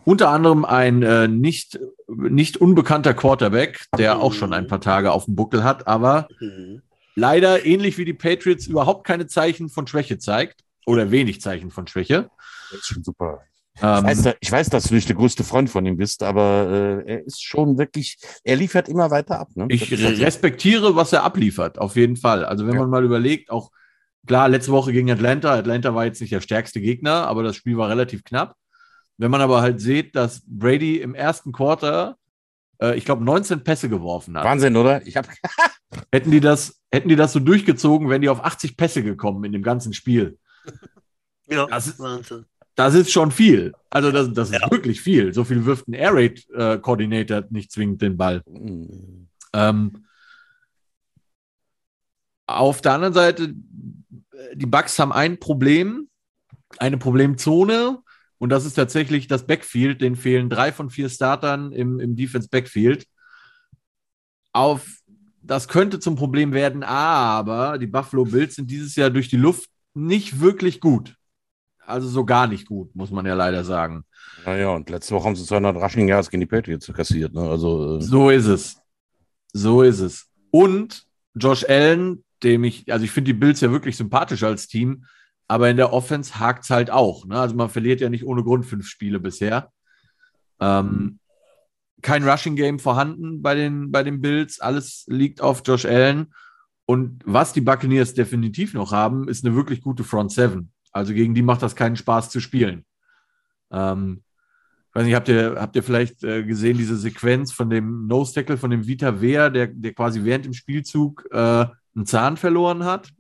Unter 0.05 0.31
anderem 0.31 0.65
ein 0.65 1.03
äh, 1.03 1.29
nicht, 1.29 1.79
nicht 2.09 2.57
unbekannter 2.57 3.15
Quarterback, 3.15 3.87
der 3.97 4.21
auch 4.21 4.33
schon 4.33 4.53
ein 4.53 4.67
paar 4.67 4.81
Tage 4.81 5.13
auf 5.13 5.27
dem 5.27 5.37
Buckel 5.37 5.63
hat, 5.63 5.87
aber 5.87 6.29
mhm. 6.41 6.83
leider 7.15 7.65
ähnlich 7.65 7.99
wie 7.99 8.05
die 8.05 8.15
Patriots 8.15 8.67
überhaupt 8.67 9.07
keine 9.07 9.27
Zeichen 9.29 9.69
von 9.69 9.87
Schwäche 9.87 10.19
zeigt 10.19 10.65
oder 10.87 11.13
wenig 11.13 11.41
Zeichen 11.41 11.71
von 11.71 11.87
Schwäche. 11.87 12.31
Das 12.71 12.81
ist 12.81 12.87
schon 12.87 13.05
super. 13.05 13.43
Ähm, 13.83 13.99
ich, 13.99 14.05
weiß, 14.05 14.35
ich, 14.41 14.53
weiß, 14.53 14.71
dass 14.71 14.85
du 14.85 14.95
nicht 14.95 15.09
der 15.09 15.17
größte 15.17 15.43
Freund 15.43 15.69
von 15.69 15.85
ihm 15.85 15.97
bist, 15.97 16.23
aber 16.23 17.03
äh, 17.07 17.13
er 17.13 17.27
ist 17.27 17.43
schon 17.43 17.77
wirklich, 17.77 18.19
er 18.45 18.57
liefert 18.57 18.89
immer 18.89 19.11
weiter 19.11 19.41
ab. 19.41 19.49
Ne? 19.55 19.67
Ich 19.69 19.91
respektiere, 20.21 20.95
was 20.95 21.13
er 21.13 21.25
abliefert, 21.25 21.79
auf 21.79 21.97
jeden 21.97 22.17
Fall. 22.17 22.45
Also 22.45 22.67
wenn 22.67 22.75
ja. 22.75 22.81
man 22.81 22.91
mal 22.91 23.05
überlegt, 23.05 23.51
auch 23.51 23.71
klar, 24.27 24.49
letzte 24.49 24.71
Woche 24.71 24.93
gegen 24.93 25.11
Atlanta, 25.11 25.53
Atlanta 25.53 25.95
war 25.95 26.05
jetzt 26.05 26.21
nicht 26.21 26.33
der 26.33 26.41
stärkste 26.41 26.81
Gegner, 26.81 27.27
aber 27.27 27.43
das 27.43 27.57
Spiel 27.57 27.77
war 27.77 27.89
relativ 27.89 28.23
knapp. 28.23 28.55
Wenn 29.17 29.31
man 29.31 29.41
aber 29.41 29.61
halt 29.61 29.81
sieht, 29.81 30.15
dass 30.15 30.43
Brady 30.47 30.99
im 31.01 31.15
ersten 31.15 31.51
Quarter, 31.51 32.17
äh, 32.81 32.97
ich 32.97 33.05
glaube, 33.05 33.25
19 33.25 33.65
Pässe 33.65 33.89
geworfen 33.89 34.37
hat. 34.37 34.45
Wahnsinn, 34.45 34.77
oder? 34.77 35.05
Ich 35.05 35.17
hab 35.17 35.29
hätten, 36.13 36.31
die 36.31 36.41
das, 36.41 36.81
hätten 36.93 37.09
die 37.09 37.17
das 37.17 37.33
so 37.33 37.41
durchgezogen, 37.41 38.09
wären 38.09 38.23
die 38.23 38.29
auf 38.29 38.45
80 38.45 38.77
Pässe 38.77 39.03
gekommen 39.03 39.43
in 39.45 39.53
dem 39.53 39.63
ganzen 39.63 39.93
Spiel. 39.93 40.39
Ja, 41.49 41.67
das 41.67 41.89
ist, 41.89 41.99
Wahnsinn 41.99 42.47
das 42.75 42.95
ist 42.95 43.13
schon 43.13 43.31
viel. 43.31 43.73
Also 43.91 44.11
das, 44.11 44.33
das 44.33 44.51
ist 44.51 44.61
ja. 44.61 44.71
wirklich 44.71 45.01
viel. 45.01 45.33
So 45.33 45.45
viel 45.45 45.65
wirft 45.65 45.89
ein 45.89 45.95
Air 45.95 46.15
Raid 46.15 46.45
äh, 46.51 46.79
Coordinator 46.79 47.45
nicht 47.51 47.71
zwingend 47.71 48.03
den 48.03 48.17
Ball. 48.17 48.43
Mhm. 48.47 49.29
Ähm, 49.53 50.07
auf 52.47 52.81
der 52.83 52.93
anderen 52.93 53.15
Seite, 53.15 53.55
die 54.55 54.67
Bucks 54.67 54.99
haben 54.99 55.13
ein 55.13 55.39
Problem, 55.39 56.09
eine 56.79 56.99
Problemzone, 56.99 58.03
und 58.39 58.51
das 58.51 58.67
ist 58.67 58.75
tatsächlich 58.75 59.27
das 59.27 59.47
Backfield. 59.47 60.03
Den 60.03 60.17
fehlen 60.17 60.51
drei 60.51 60.71
von 60.73 60.91
vier 60.91 61.09
Startern 61.09 61.73
im, 61.73 61.99
im 62.01 62.17
Defense 62.17 62.49
Backfield. 62.51 63.07
Auf 64.53 64.99
das 65.41 65.69
könnte 65.69 66.01
zum 66.01 66.17
Problem 66.17 66.53
werden, 66.53 66.83
aber 66.83 67.79
die 67.79 67.87
Buffalo 67.87 68.25
Bills 68.25 68.57
sind 68.57 68.71
dieses 68.71 68.97
Jahr 68.97 69.11
durch 69.11 69.29
die 69.29 69.37
Luft 69.37 69.71
nicht 69.95 70.41
wirklich 70.41 70.81
gut 70.81 71.15
also 71.87 72.09
so 72.09 72.25
gar 72.25 72.47
nicht 72.47 72.67
gut, 72.67 72.95
muss 72.95 73.11
man 73.11 73.27
ja 73.27 73.35
leider 73.35 73.65
sagen. 73.65 74.05
Naja, 74.45 74.71
und 74.71 74.91
letzte 74.91 75.15
Woche 75.15 75.27
haben 75.27 75.37
sie 75.37 75.45
200 75.45 75.77
Rushing 75.77 76.09
Yards 76.09 76.31
gegen 76.31 76.41
die 76.41 76.47
Patriots 76.47 76.93
kassiert. 76.93 77.33
Ne? 77.35 77.43
Also, 77.43 77.99
äh 77.99 78.03
so 78.03 78.31
ist 78.31 78.47
es. 78.47 78.77
So 79.53 79.83
ist 79.83 80.01
es. 80.01 80.29
Und 80.51 81.05
Josh 81.35 81.65
Allen, 81.69 82.25
dem 82.43 82.65
ich, 82.65 82.93
also 82.93 83.05
ich 83.05 83.11
finde 83.11 83.33
die 83.33 83.39
Bills 83.39 83.61
ja 83.61 83.71
wirklich 83.71 83.97
sympathisch 83.97 84.43
als 84.43 84.69
Team, 84.69 85.05
aber 85.49 85.69
in 85.71 85.77
der 85.77 85.93
Offense 85.93 86.39
hakt 86.39 86.65
es 86.65 86.71
halt 86.71 86.91
auch. 86.91 87.27
Ne? 87.27 87.39
Also 87.39 87.55
man 87.55 87.71
verliert 87.71 88.01
ja 88.01 88.09
nicht 88.09 88.25
ohne 88.25 88.43
Grund 88.43 88.67
fünf 88.67 88.87
Spiele 88.87 89.21
bisher. 89.21 89.71
Ähm, 90.61 91.19
kein 92.03 92.29
Rushing 92.29 92.57
Game 92.57 92.79
vorhanden 92.79 93.43
bei 93.43 93.55
den, 93.55 93.91
bei 93.91 94.03
den 94.03 94.21
Bills. 94.21 94.61
Alles 94.61 95.05
liegt 95.09 95.41
auf 95.41 95.63
Josh 95.65 95.87
Allen. 95.87 96.33
Und 96.87 97.23
was 97.25 97.53
die 97.53 97.63
Buccaneers 97.63 98.15
definitiv 98.15 98.75
noch 98.75 98.93
haben, 98.93 99.27
ist 99.27 99.45
eine 99.45 99.57
wirklich 99.57 99.81
gute 99.81 100.05
Front 100.05 100.33
Seven. 100.33 100.71
Also 100.95 101.13
gegen 101.13 101.35
die 101.35 101.43
macht 101.43 101.61
das 101.61 101.77
keinen 101.77 101.97
Spaß 101.97 102.31
zu 102.31 102.41
spielen. 102.41 102.85
Ähm, 103.71 104.23
ich 104.89 104.95
weiß 104.95 105.05
nicht, 105.07 105.15
habt 105.17 105.29
ihr, 105.29 105.57
habt 105.59 105.75
ihr 105.75 105.83
vielleicht 105.83 106.23
äh, 106.23 106.45
gesehen, 106.45 106.79
diese 106.79 106.97
Sequenz 106.97 107.53
von 107.53 107.69
dem 107.69 108.07
Nose-Tackle, 108.07 108.57
von 108.57 108.71
dem 108.71 108.87
Vita 108.87 109.21
Wehr, 109.21 109.51
der, 109.51 109.67
der 109.67 109.93
quasi 109.93 110.23
während 110.23 110.45
dem 110.45 110.55
Spielzug 110.55 111.27
äh, 111.33 111.67
einen 111.97 112.07
Zahn 112.07 112.37
verloren 112.37 112.85
hat? 112.85 113.11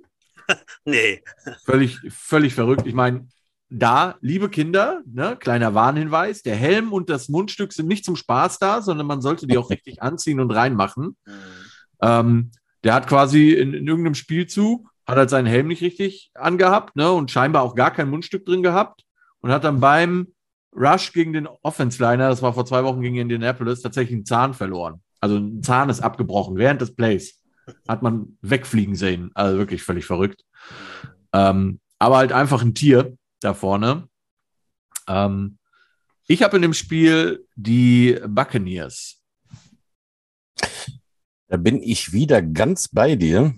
nee. 0.85 1.21
Völlig, 1.65 1.99
völlig 2.11 2.55
verrückt. 2.55 2.87
Ich 2.87 2.95
meine, 2.95 3.27
da, 3.69 4.15
liebe 4.21 4.51
Kinder, 4.51 5.03
ne, 5.05 5.37
kleiner 5.37 5.75
Warnhinweis, 5.75 6.43
der 6.43 6.55
Helm 6.55 6.93
und 6.93 7.11
das 7.11 7.29
Mundstück 7.29 7.73
sind 7.73 7.89
nicht 7.89 8.05
zum 8.05 8.15
Spaß 8.15 8.61
da, 8.61 8.81
sondern 8.81 9.09
man 9.09 9.21
sollte 9.21 9.49
die 9.49 9.59
auch 9.59 9.71
richtig 9.71 10.01
anziehen 10.01 10.39
und 10.39 10.53
reinmachen. 10.53 11.17
Mhm. 11.27 11.33
Ähm, 12.01 12.51
der 12.85 12.95
hat 12.95 13.09
quasi 13.09 13.51
in, 13.51 13.75
in 13.75 13.89
irgendeinem 13.89 14.15
Spielzug 14.15 14.93
hat 15.07 15.17
halt 15.17 15.31
seinen 15.31 15.47
Helm 15.47 15.69
nicht 15.69 15.83
richtig 15.83 16.31
angehabt 16.35 16.97
ne, 16.97 17.12
und 17.12 17.31
scheinbar 17.31 17.62
auch 17.62 17.75
gar 17.75 17.90
kein 17.90 18.11
Mundstück 18.11 18.47
drin 18.47 18.62
gehabt 18.62 19.05
und 19.40 19.51
hat 19.51 19.64
dann 19.64 19.81
beim 19.81 20.29
Rush 20.75 21.12
gegen 21.12 21.33
den 21.33 21.47
Offense-Liner, 21.47 22.29
das 22.29 22.43
war 22.43 22.53
vor 22.53 22.67
zwei 22.67 22.83
Wochen 22.85 23.01
gegen 23.01 23.17
Indianapolis, 23.17 23.83
tatsächlich 23.83 24.17
einen 24.17 24.27
Zahn 24.27 24.55
verloren. 24.55 25.03
Also 25.21 25.37
ein 25.37 25.62
Zahn 25.62 25.88
ist 25.88 26.01
abgebrochen 26.01 26.57
während 26.57 26.81
des 26.81 26.95
Plays. 26.95 27.40
Hat 27.88 28.03
man 28.03 28.37
wegfliegen 28.43 28.95
sehen. 28.95 29.31
Also 29.35 29.59
wirklich 29.59 29.83
völlig 29.83 30.05
verrückt. 30.05 30.45
Ähm, 31.33 31.81
aber 31.99 32.19
halt 32.19 32.33
einfach 32.33 32.62
ein 32.62 32.75
Tier 32.75 33.17
da 33.40 33.55
vorne. 33.55 34.09
Ähm, 35.09 35.59
ich 36.27 36.43
habe 36.43 36.57
in 36.57 36.62
dem 36.62 36.75
Spiel 36.75 37.47
die 37.55 38.19
Buccaneers. 38.27 39.23
Da 41.49 41.57
bin 41.57 41.83
ich 41.83 42.12
wieder 42.12 42.43
ganz 42.43 42.88
bei 42.88 43.17
dir. 43.17 43.55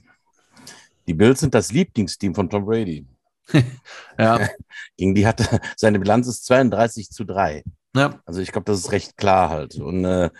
Die 1.06 1.14
Bills 1.14 1.40
sind 1.40 1.54
das 1.54 1.72
Lieblingsteam 1.72 2.34
von 2.34 2.50
Tom 2.50 2.64
Brady. 2.64 3.06
ja. 4.18 4.48
Gegen 4.96 5.14
die 5.14 5.26
hat 5.26 5.60
seine 5.76 5.98
Bilanz 5.98 6.26
ist 6.26 6.46
32 6.46 7.10
zu 7.10 7.24
3. 7.24 7.64
Ja. 7.94 8.20
Also 8.26 8.40
ich 8.40 8.52
glaube, 8.52 8.64
das 8.64 8.78
ist 8.78 8.92
recht 8.92 9.16
klar 9.16 9.50
halt. 9.50 9.76
Und 9.76 10.04
äh, 10.04 10.30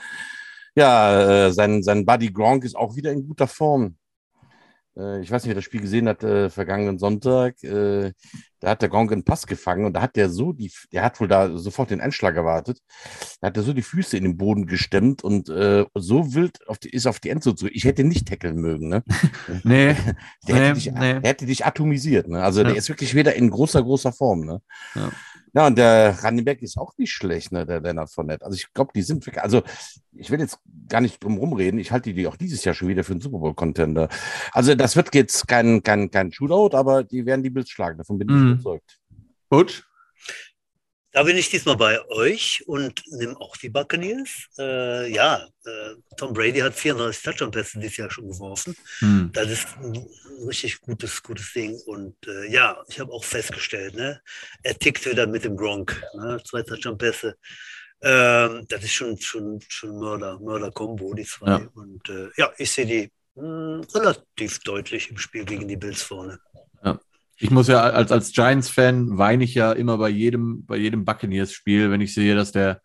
ja, 0.75 1.47
äh, 1.47 1.53
sein, 1.53 1.83
sein 1.83 2.05
Buddy 2.05 2.31
Gronk 2.31 2.65
ist 2.65 2.77
auch 2.77 2.97
wieder 2.97 3.13
in 3.13 3.27
guter 3.27 3.47
Form. 3.47 3.97
Äh, 4.97 5.21
ich 5.21 5.31
weiß 5.31 5.43
nicht, 5.43 5.49
wer 5.49 5.55
das 5.55 5.65
Spiel 5.65 5.81
gesehen 5.81 6.09
hat, 6.09 6.23
äh, 6.23 6.51
vergangenen 6.51 6.99
Sonntag. 6.99 7.63
Äh, 7.63 8.13
da 8.61 8.71
hat 8.71 8.83
der 8.83 8.89
Gronk 8.89 9.13
einen 9.13 9.25
Pass 9.25 9.47
gefangen 9.47 9.85
und 9.85 9.93
da 9.93 10.03
hat 10.03 10.17
der 10.17 10.31
so 10.31 10.53
die, 10.53 10.73
der 10.93 11.03
hat 11.03 11.21
wohl 11.21 11.29
da 11.29 11.57
sofort 11.59 11.91
den 11.91 12.01
Einschlag 12.01 12.37
erwartet. 12.37 12.81
Da 13.41 13.49
hat 13.49 13.57
er 13.57 13.63
so 13.63 13.73
die 13.73 13.83
Füße 13.83 14.17
in 14.17 14.25
den 14.25 14.37
Boden 14.37 14.67
gestemmt 14.67 15.23
und 15.23 15.49
äh, 15.49 15.85
so 15.95 16.35
wild 16.35 16.67
auf 16.67 16.79
die, 16.79 16.91
ist 16.91 17.07
auf 17.07 17.21
die 17.21 17.29
Endzone 17.29 17.57
zu. 17.57 17.69
Ich 17.69 17.85
hätte 17.85 18.05
nicht 18.05 18.29
tackeln 18.29 18.57
mögen, 18.57 18.89
ne? 18.89 19.05
nee. 19.65 19.95
Der, 20.49 20.55
nee, 20.55 20.55
hätte 20.55 20.75
dich, 20.75 20.91
nee. 20.93 21.21
der 21.21 21.31
hätte 21.31 21.47
dich 21.47 21.67
atomisiert, 21.67 22.29
ne? 22.29 22.43
Also 22.43 22.63
ja. 22.63 22.69
der 22.69 22.77
ist 22.77 22.89
wirklich 22.89 23.15
wieder 23.15 23.35
in 23.35 23.51
großer, 23.51 23.83
großer 23.83 24.13
Form, 24.13 24.41
ne? 24.41 24.63
Ja. 24.95 25.13
Ja, 25.57 25.69
und 25.69 25.79
der 25.79 26.23
Running 26.23 26.47
ist 26.61 26.77
auch 26.77 26.93
nicht 26.99 27.13
schlecht, 27.13 27.51
ne, 27.51 27.65
der 27.65 27.81
Leonard 27.81 28.11
Fournette. 28.11 28.45
Also 28.45 28.57
ich 28.57 28.71
glaube, 28.75 28.91
die 28.95 29.01
sind 29.01 29.25
wirklich, 29.25 29.43
also 29.43 29.63
ich 30.13 30.31
will 30.31 30.39
jetzt 30.39 30.59
gar 30.87 31.01
nicht 31.01 31.25
drum 31.25 31.39
rumreden. 31.39 31.81
Ich 31.81 31.93
halte 31.93 32.13
die 32.13 32.27
auch 32.27 32.37
dieses 32.37 32.63
Jahr 32.63 32.75
schon 32.75 32.89
wieder 32.89 33.05
für 33.05 33.13
einen 33.13 33.23
Super 33.23 33.39
Bowl-Contender. 33.39 34.11
Also 34.53 34.75
das 34.75 34.97
wird 34.97 35.15
jetzt 35.15 35.49
kein, 35.49 35.83
kein, 35.83 36.11
kein 36.11 36.31
Shootout, 36.31 36.77
aber 36.77 37.05
die 37.05 37.25
werden 37.25 37.43
die 37.43 37.49
Bills 37.49 37.71
schlagen. 37.71 37.97
Davon 37.97 38.19
bin 38.19 38.29
ich 38.29 38.35
mhm. 38.35 38.53
überzeugt. 38.53 38.99
Gut. 39.49 39.86
Da 41.17 41.23
bin 41.23 41.39
ich 41.39 41.49
diesmal 41.49 41.79
bei 41.79 42.07
euch 42.11 42.63
und 42.67 43.03
nehme 43.07 43.41
auch 43.41 43.57
die 43.57 43.71
Buccaneers. 43.71 44.49
Äh, 44.59 45.11
ja, 45.11 45.49
äh, 45.65 45.95
Tom 46.19 46.35
Brady 46.35 46.59
hat 46.59 46.75
34 46.75 47.23
Touchdown-Pässe 47.23 47.79
dieses 47.79 47.97
Jahr 47.97 48.11
schon 48.11 48.29
geworfen. 48.29 48.77
Hm. 48.99 49.31
Das 49.33 49.51
ist 49.51 49.67
ein 49.79 50.07
richtig 50.47 50.79
gutes, 50.83 51.23
gutes 51.23 51.55
Ding. 51.55 51.75
Und 51.87 52.17
äh, 52.27 52.53
ja, 52.53 52.77
ich 52.89 53.01
habe 53.01 53.11
auch 53.15 53.25
festgestellt, 53.25 53.95
ne, 53.95 54.21
er 54.63 54.79
tickt 54.79 55.07
wieder 55.07 55.27
mit 55.27 55.45
dem 55.45 55.57
Gronk. 55.57 55.99
Ne, 56.19 56.39
zwei 56.45 56.61
Touchdown-Pässe. 56.61 57.35
Ähm, 58.03 58.67
das 58.69 58.85
ist 58.85 58.93
schon, 58.93 59.19
schon, 59.19 59.59
schon 59.67 59.99
Mörder, 59.99 60.39
Mörder-Kombo, 60.39 61.15
die 61.15 61.25
zwei. 61.25 61.49
Ja. 61.49 61.69
Und 61.77 62.07
äh, 62.11 62.29
ja, 62.37 62.53
ich 62.59 62.71
sehe 62.71 62.85
die 62.85 63.11
mh, 63.37 63.43
hm, 63.43 63.81
relativ 63.95 64.59
deutlich 64.59 65.09
im 65.09 65.17
Spiel 65.17 65.47
gegen 65.47 65.67
die 65.67 65.79
Bills 65.79 66.03
vorne. 66.03 66.39
Ich 67.39 67.51
muss 67.51 67.69
ja 67.69 67.81
als, 67.81 68.13
als 68.13 68.33
Giants-Fan 68.33 69.19
weine 69.19 69.45
ich 69.45 69.55
ja 69.55 69.73
immer 69.73 69.99
bei 69.99 70.09
jedem, 70.09 70.65
bei 70.65 70.77
jedem 70.77 71.05
Buccaneers-Spiel, 71.05 71.91
wenn 71.91 72.01
ich 72.01 72.15
sehe, 72.15 72.35
dass 72.35 72.53
der 72.53 72.81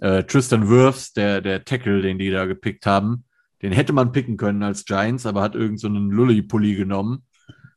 äh, 0.00 0.24
Tristan 0.24 0.68
Wirfs, 0.68 1.12
der, 1.12 1.40
der 1.40 1.64
Tackle, 1.64 2.02
den 2.02 2.18
die 2.18 2.30
da 2.30 2.44
gepickt 2.44 2.86
haben, 2.86 3.24
den 3.62 3.72
hätte 3.72 3.92
man 3.92 4.12
picken 4.12 4.36
können 4.36 4.62
als 4.62 4.84
Giants, 4.84 5.26
aber 5.26 5.42
hat 5.42 5.54
irgend 5.54 5.80
so 5.80 5.88
einen 5.88 6.10
Lully-Pulli 6.10 6.74
genommen. 6.76 7.24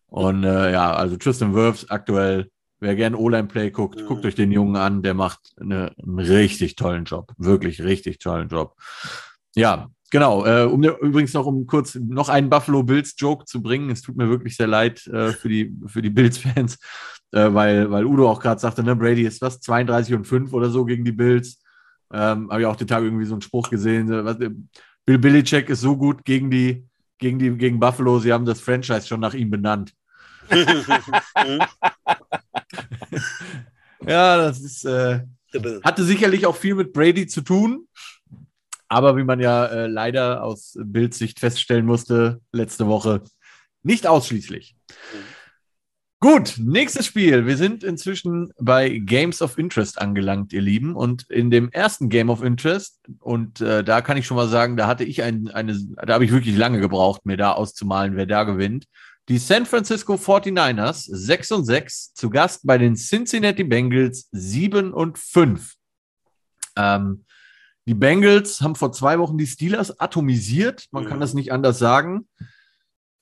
Und 0.07 0.43
äh, 0.43 0.71
ja, 0.71 0.93
also 0.93 1.17
Tristan 1.17 1.53
Wirfs 1.53 1.89
aktuell, 1.89 2.49
wer 2.79 2.95
gerne 2.95 3.17
O-Line-Play 3.17 3.71
guckt, 3.71 4.01
mhm. 4.01 4.05
guckt 4.05 4.25
euch 4.25 4.35
den 4.35 4.51
Jungen 4.51 4.75
an, 4.75 5.01
der 5.01 5.13
macht 5.13 5.39
eine, 5.59 5.93
einen 6.01 6.19
richtig 6.19 6.75
tollen 6.75 7.05
Job. 7.05 7.33
Wirklich 7.37 7.81
richtig 7.81 8.19
tollen 8.19 8.49
Job. 8.49 8.75
Ja, 9.55 9.89
genau. 10.09 10.45
Äh, 10.45 10.65
um 10.65 10.83
übrigens 10.83 11.33
noch 11.33 11.45
um 11.45 11.65
kurz 11.65 11.95
noch 11.95 12.29
einen 12.29 12.49
Buffalo 12.49 12.83
Bills 12.83 13.15
Joke 13.17 13.45
zu 13.45 13.61
bringen. 13.61 13.89
Es 13.89 14.01
tut 14.01 14.17
mir 14.17 14.29
wirklich 14.29 14.55
sehr 14.55 14.67
leid 14.67 15.05
äh, 15.07 15.31
für 15.31 15.49
die, 15.49 15.75
für 15.87 16.01
die 16.01 16.09
Bills-Fans, 16.09 16.77
äh, 17.31 17.53
weil, 17.53 17.89
weil 17.91 18.05
Udo 18.05 18.29
auch 18.29 18.39
gerade 18.39 18.59
sagte, 18.59 18.83
ne, 18.83 18.95
Brady 18.95 19.23
ist 19.23 19.41
was, 19.41 19.59
32 19.59 20.15
und 20.15 20.25
5 20.25 20.53
oder 20.53 20.69
so 20.69 20.85
gegen 20.85 21.05
die 21.05 21.11
Bills. 21.11 21.61
Ähm, 22.11 22.49
Habe 22.49 22.61
ich 22.61 22.67
auch 22.67 22.75
den 22.75 22.87
Tag 22.87 23.03
irgendwie 23.03 23.25
so 23.25 23.33
einen 23.33 23.41
Spruch 23.41 23.69
gesehen. 23.69 24.09
Was, 24.25 24.37
Bill 25.05 25.17
Belichick 25.17 25.69
ist 25.69 25.81
so 25.81 25.97
gut 25.97 26.23
gegen 26.25 26.51
die, 26.51 26.87
gegen 27.17 27.39
die, 27.39 27.51
gegen 27.51 27.79
Buffalo, 27.79 28.19
sie 28.19 28.31
haben 28.31 28.45
das 28.45 28.61
Franchise 28.61 29.07
schon 29.07 29.19
nach 29.19 29.33
ihm 29.33 29.49
benannt. 29.49 29.93
ja, 34.05 34.37
das 34.37 34.61
ist, 34.61 34.85
äh, 34.85 35.21
hatte 35.83 36.03
sicherlich 36.03 36.45
auch 36.45 36.55
viel 36.55 36.75
mit 36.75 36.93
Brady 36.93 37.27
zu 37.27 37.41
tun. 37.41 37.87
Aber 38.89 39.15
wie 39.15 39.23
man 39.23 39.39
ja 39.39 39.65
äh, 39.65 39.87
leider 39.87 40.43
aus 40.43 40.77
Bildsicht 40.83 41.39
feststellen 41.39 41.85
musste 41.85 42.41
letzte 42.51 42.87
Woche, 42.87 43.23
nicht 43.83 44.07
ausschließlich. 44.07 44.75
Gut, 46.21 46.55
nächstes 46.57 47.05
Spiel. 47.05 47.45
Wir 47.45 47.55
sind 47.55 47.81
inzwischen 47.81 48.51
bei 48.59 48.89
Games 48.97 49.41
of 49.41 49.57
Interest 49.57 50.01
angelangt, 50.01 50.51
ihr 50.51 50.61
Lieben. 50.61 50.93
Und 50.93 51.29
in 51.29 51.49
dem 51.49 51.71
ersten 51.71 52.09
Game 52.09 52.29
of 52.29 52.43
Interest, 52.43 52.99
und 53.19 53.61
äh, 53.61 53.85
da 53.85 54.01
kann 54.01 54.17
ich 54.17 54.25
schon 54.27 54.35
mal 54.35 54.49
sagen, 54.49 54.75
da 54.75 54.85
hatte 54.85 55.05
ich 55.05 55.23
ein, 55.23 55.47
eine, 55.47 55.79
da 56.05 56.15
habe 56.15 56.25
ich 56.25 56.33
wirklich 56.33 56.57
lange 56.57 56.81
gebraucht, 56.81 57.25
mir 57.25 57.37
da 57.37 57.53
auszumalen, 57.53 58.17
wer 58.17 58.25
da 58.25 58.43
gewinnt. 58.43 58.85
Die 59.29 59.37
San 59.37 59.65
Francisco 59.65 60.15
49ers 60.15 61.05
6 61.09 61.51
und 61.53 61.63
6, 61.63 62.15
zu 62.15 62.29
Gast 62.29 62.67
bei 62.67 62.77
den 62.77 62.95
Cincinnati 62.95 63.63
Bengals 63.63 64.27
7 64.33 64.91
und 64.91 65.17
5. 65.17 65.73
Ähm, 66.75 67.23
die 67.89 67.95
Bengals 67.95 68.61
haben 68.61 68.75
vor 68.75 68.91
zwei 68.91 69.17
Wochen 69.17 69.39
die 69.39 69.47
Steelers 69.47 69.99
atomisiert. 69.99 70.85
Man 70.91 71.07
kann 71.07 71.19
das 71.19 71.33
nicht 71.33 71.51
anders 71.51 71.79
sagen. 71.79 72.27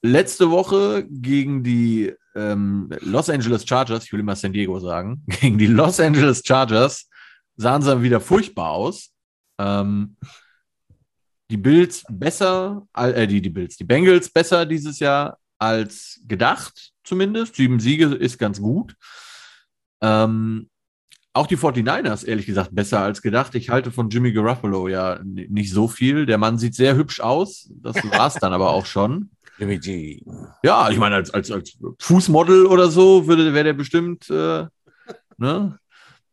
Letzte 0.01 0.51
Woche 0.51 1.07
gegen 1.09 1.63
die 1.63 2.13
ähm, 2.35 2.89
Los 2.99 3.29
Angeles 3.29 3.65
Chargers, 3.65 4.03
ich 4.03 4.11
will 4.11 4.19
immer 4.19 4.35
San 4.35 4.51
Diego 4.51 4.77
sagen, 4.81 5.23
gegen 5.27 5.57
die 5.57 5.67
Los 5.67 6.01
Angeles 6.01 6.43
Chargers 6.45 7.09
sahen 7.55 7.81
sie 7.81 8.01
wieder 8.01 8.19
furchtbar 8.19 8.71
aus. 8.71 9.13
Ähm, 9.57 10.17
die 11.49 11.55
Bills 11.55 12.03
besser, 12.09 12.85
äh, 12.93 13.25
die, 13.25 13.41
die 13.41 13.49
Bills, 13.49 13.77
die 13.77 13.85
Bengals 13.85 14.29
besser 14.29 14.65
dieses 14.65 14.99
Jahr 14.99 15.37
als 15.57 16.19
gedacht, 16.27 16.91
zumindest. 17.05 17.55
Sieben 17.55 17.79
Siege 17.79 18.07
ist 18.07 18.37
ganz 18.37 18.59
gut. 18.59 18.97
Ähm, 20.01 20.69
auch 21.37 21.47
die 21.47 21.57
49ers, 21.57 22.25
ehrlich 22.25 22.45
gesagt, 22.45 22.73
besser 22.73 22.99
als 22.99 23.21
gedacht. 23.21 23.55
Ich 23.55 23.69
halte 23.69 23.91
von 23.91 24.09
Jimmy 24.09 24.31
Garoppolo 24.31 24.87
ja 24.87 25.19
nicht 25.23 25.71
so 25.71 25.87
viel. 25.87 26.25
Der 26.25 26.37
Mann 26.37 26.57
sieht 26.57 26.75
sehr 26.75 26.95
hübsch 26.95 27.19
aus. 27.19 27.69
Das 27.81 27.95
war 28.11 28.27
es 28.27 28.35
dann 28.35 28.53
aber 28.53 28.71
auch 28.71 28.85
schon. 28.85 29.29
Jimmy 29.57 29.79
G. 29.79 30.21
Ja, 30.63 30.89
ich 30.89 30.97
meine, 30.97 31.15
als, 31.15 31.31
als, 31.31 31.49
als 31.49 31.77
Fußmodel 31.99 32.65
oder 32.65 32.89
so 32.89 33.27
würde 33.27 33.53
wäre 33.53 33.63
der 33.63 33.73
bestimmt, 33.73 34.29
äh, 34.29 34.65
ne? 35.37 35.79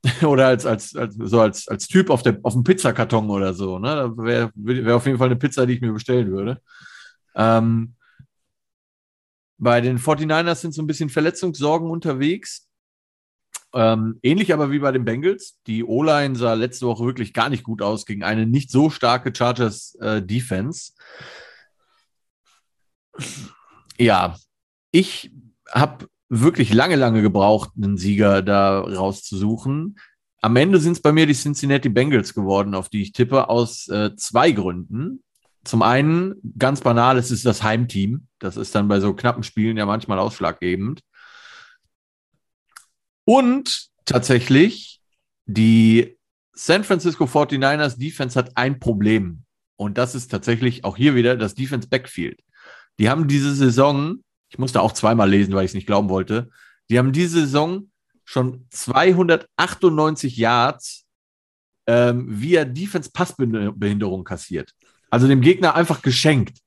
oder 0.22 0.48
als, 0.48 0.66
als, 0.66 0.94
als, 0.94 1.14
so 1.16 1.40
als, 1.40 1.68
als 1.68 1.88
Typ 1.88 2.10
auf, 2.10 2.22
der, 2.22 2.38
auf 2.42 2.52
dem 2.52 2.64
Pizzakarton 2.64 3.30
oder 3.30 3.54
so. 3.54 3.78
Ne? 3.78 3.88
Da 3.88 4.16
wäre 4.16 4.52
wär 4.54 4.96
auf 4.96 5.06
jeden 5.06 5.18
Fall 5.18 5.28
eine 5.28 5.36
Pizza, 5.36 5.66
die 5.66 5.74
ich 5.74 5.80
mir 5.80 5.92
bestellen 5.92 6.30
würde. 6.30 6.60
Ähm, 7.34 7.94
bei 9.56 9.80
den 9.80 9.98
49ers 9.98 10.56
sind 10.56 10.74
so 10.74 10.82
ein 10.82 10.86
bisschen 10.86 11.08
Verletzungssorgen 11.08 11.88
unterwegs. 11.88 12.68
Ähm, 13.74 14.20
ähnlich 14.22 14.52
aber 14.52 14.70
wie 14.70 14.78
bei 14.78 14.92
den 14.92 15.04
Bengals. 15.04 15.58
Die 15.66 15.82
O-Line 15.82 16.36
sah 16.36 16.54
letzte 16.54 16.86
Woche 16.86 17.04
wirklich 17.04 17.34
gar 17.34 17.48
nicht 17.50 17.64
gut 17.64 17.82
aus 17.82 18.06
gegen 18.06 18.22
eine 18.22 18.46
nicht 18.46 18.70
so 18.70 18.88
starke 18.88 19.34
Chargers 19.34 19.96
äh. 20.00 20.22
Ja, 23.98 24.36
ich 24.92 25.32
habe 25.70 26.06
wirklich 26.28 26.72
lange, 26.72 26.96
lange 26.96 27.20
gebraucht, 27.20 27.70
einen 27.76 27.98
Sieger 27.98 28.42
da 28.42 28.80
rauszusuchen. 28.80 29.98
Am 30.40 30.56
Ende 30.56 30.78
sind 30.78 30.92
es 30.92 31.02
bei 31.02 31.12
mir 31.12 31.26
die 31.26 31.34
Cincinnati 31.34 31.88
Bengals 31.88 32.34
geworden, 32.34 32.74
auf 32.74 32.88
die 32.88 33.02
ich 33.02 33.12
tippe, 33.12 33.48
aus 33.48 33.88
äh, 33.88 34.14
zwei 34.16 34.52
Gründen. 34.52 35.24
Zum 35.64 35.82
einen, 35.82 36.34
ganz 36.58 36.80
banal, 36.82 37.16
es 37.16 37.30
ist 37.30 37.46
das 37.46 37.62
Heimteam. 37.62 38.28
Das 38.38 38.56
ist 38.56 38.74
dann 38.74 38.86
bei 38.86 39.00
so 39.00 39.14
knappen 39.14 39.42
Spielen 39.42 39.76
ja 39.76 39.86
manchmal 39.86 40.18
ausschlaggebend. 40.18 41.00
Und 43.24 43.88
tatsächlich, 44.04 45.00
die 45.46 46.18
San 46.52 46.84
Francisco 46.84 47.24
49ers 47.24 47.98
Defense 47.98 48.38
hat 48.38 48.56
ein 48.56 48.78
Problem. 48.78 49.44
Und 49.76 49.98
das 49.98 50.14
ist 50.14 50.30
tatsächlich 50.30 50.84
auch 50.84 50.96
hier 50.96 51.14
wieder 51.14 51.36
das 51.36 51.54
Defense 51.54 51.88
Backfield. 51.88 52.40
Die 52.98 53.08
haben 53.08 53.26
diese 53.26 53.54
Saison, 53.54 54.22
ich 54.48 54.58
musste 54.58 54.80
auch 54.80 54.92
zweimal 54.92 55.28
lesen, 55.28 55.54
weil 55.54 55.64
ich 55.64 55.70
es 55.70 55.74
nicht 55.74 55.86
glauben 55.86 56.08
wollte, 56.08 56.48
die 56.90 56.98
haben 56.98 57.12
diese 57.12 57.40
Saison 57.40 57.90
schon 58.24 58.66
298 58.70 60.36
Yards 60.36 61.06
ähm, 61.86 62.26
via 62.28 62.64
Defense 62.64 63.10
Passbehinderung 63.12 64.24
kassiert. 64.24 64.72
Also 65.10 65.26
dem 65.26 65.40
Gegner 65.40 65.74
einfach 65.74 66.02
geschenkt. 66.02 66.58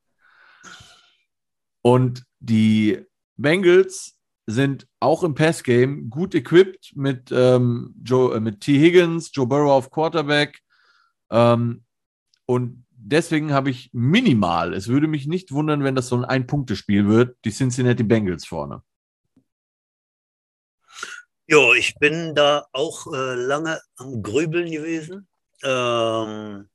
Und 1.81 2.23
die 2.39 2.99
Bengals 3.37 4.16
sind 4.47 4.87
auch 5.01 5.23
im 5.23 5.35
Passgame 5.35 6.03
gut 6.03 6.33
equipped 6.33 6.95
mit, 6.95 7.31
ähm, 7.31 7.93
Joe, 8.01 8.35
äh, 8.35 8.39
mit 8.39 8.61
T. 8.61 8.79
Higgins, 8.79 9.29
Joe 9.33 9.45
Burrow 9.45 9.71
auf 9.71 9.91
Quarterback. 9.91 10.61
Ähm, 11.29 11.83
und 12.45 12.85
deswegen 12.91 13.51
habe 13.51 13.69
ich 13.69 13.89
minimal, 13.91 14.73
es 14.73 14.87
würde 14.87 15.07
mich 15.07 15.27
nicht 15.27 15.51
wundern, 15.51 15.83
wenn 15.83 15.95
das 15.95 16.07
so 16.07 16.15
ein 16.15 16.23
Ein-Punkte-Spiel 16.25 17.07
wird, 17.07 17.37
die 17.43 17.51
Cincinnati 17.51 18.03
Bengals 18.03 18.45
vorne. 18.47 18.81
Ja, 21.45 21.73
ich 21.73 21.95
bin 21.95 22.33
da 22.33 22.65
auch 22.71 23.13
äh, 23.13 23.35
lange 23.35 23.81
am 23.97 24.23
Grübeln 24.23 24.71
gewesen. 24.71 25.27
Ähm, 25.61 26.69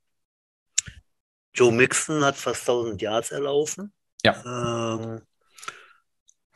Joe 1.55 1.71
Mixon 1.71 2.23
hat 2.23 2.35
fast 2.35 2.61
1000 2.61 3.01
Yards 3.01 3.31
erlaufen. 3.31 3.93
Ja. 4.23 4.41
Ähm, 4.45 5.21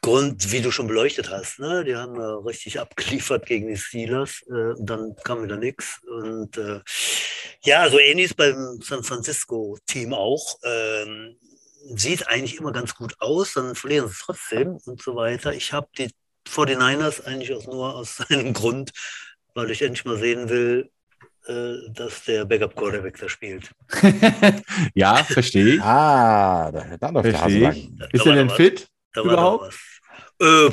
Grund, 0.08 0.54
wie 0.54 0.62
du 0.62 0.72
schon 0.72 0.88
beleuchtet 0.88 1.30
hast, 1.30 1.60
ne? 1.60 1.84
die 1.84 1.94
haben 1.94 2.16
äh, 2.16 2.24
richtig 2.24 2.80
abgeliefert 2.80 3.46
gegen 3.46 3.68
die 3.68 3.76
Steelers, 3.76 4.42
äh, 4.44 4.74
dann 4.80 5.18
kam 5.26 5.44
wieder 5.44 5.58
nichts. 5.58 6.00
Und 6.08 6.58
äh, 6.58 6.80
ja, 7.66 7.90
so 7.90 8.00
ähnlich 8.00 8.28
ist 8.28 8.38
beim 8.38 8.80
San 8.82 9.04
Francisco-Team 9.04 10.14
auch. 10.14 10.60
Ähm, 10.64 11.36
sieht 11.94 12.26
eigentlich 12.30 12.58
immer 12.58 12.72
ganz 12.72 12.96
gut 12.96 13.16
aus, 13.20 13.56
dann 13.56 13.76
verlieren 13.76 14.08
sie 14.08 14.14
es 14.14 14.20
trotzdem 14.20 14.78
und 14.86 15.02
so 15.02 15.14
weiter. 15.18 15.52
Ich 15.52 15.74
habe 15.74 15.90
die 15.98 16.10
49ers 16.50 17.26
eigentlich 17.26 17.54
auch 17.54 17.66
nur 17.66 17.94
aus 17.94 18.22
einem 18.30 18.54
Grund, 18.54 18.92
weil 19.56 19.72
ich 19.72 19.82
endlich 19.82 20.06
mal 20.06 20.18
sehen 20.18 20.48
will, 20.48 20.90
äh, 21.48 21.92
dass 21.92 22.24
der 22.24 22.46
Backup-Quarterback 22.46 23.18
da 23.20 23.28
spielt. 23.28 23.72
ja, 24.94 25.16
verstehe 25.26 25.76
ich. 25.76 25.82
Ah, 25.82 26.72
da, 26.72 26.96
da 26.96 27.10
läuft 27.10 27.26
der 27.26 27.42
Hase 27.42 27.60
lang. 27.60 28.00
Ist 28.14 28.26
er 28.26 28.36
denn 28.36 28.50
fit 28.50 28.88
überhaupt? 29.14 29.78
Äh, 30.40 30.70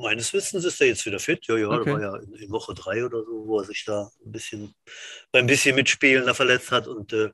meines 0.00 0.32
Wissens 0.32 0.64
ist 0.64 0.80
er 0.80 0.86
jetzt 0.88 1.04
wieder 1.06 1.18
fit. 1.18 1.44
Ja, 1.46 1.56
ja, 1.56 1.68
okay. 1.68 1.92
war 1.92 2.00
ja 2.00 2.16
in, 2.16 2.34
in, 2.34 2.50
Woche 2.50 2.72
drei 2.74 3.04
oder 3.04 3.24
so, 3.24 3.46
wo 3.46 3.58
er 3.58 3.64
sich 3.64 3.84
da 3.84 4.08
ein 4.24 4.32
bisschen 4.32 4.74
beim 5.32 5.46
bisschen 5.46 5.74
Mitspielen 5.74 6.26
da 6.26 6.34
verletzt 6.34 6.70
hat. 6.70 6.86
Und 6.86 7.12
äh, 7.12 7.30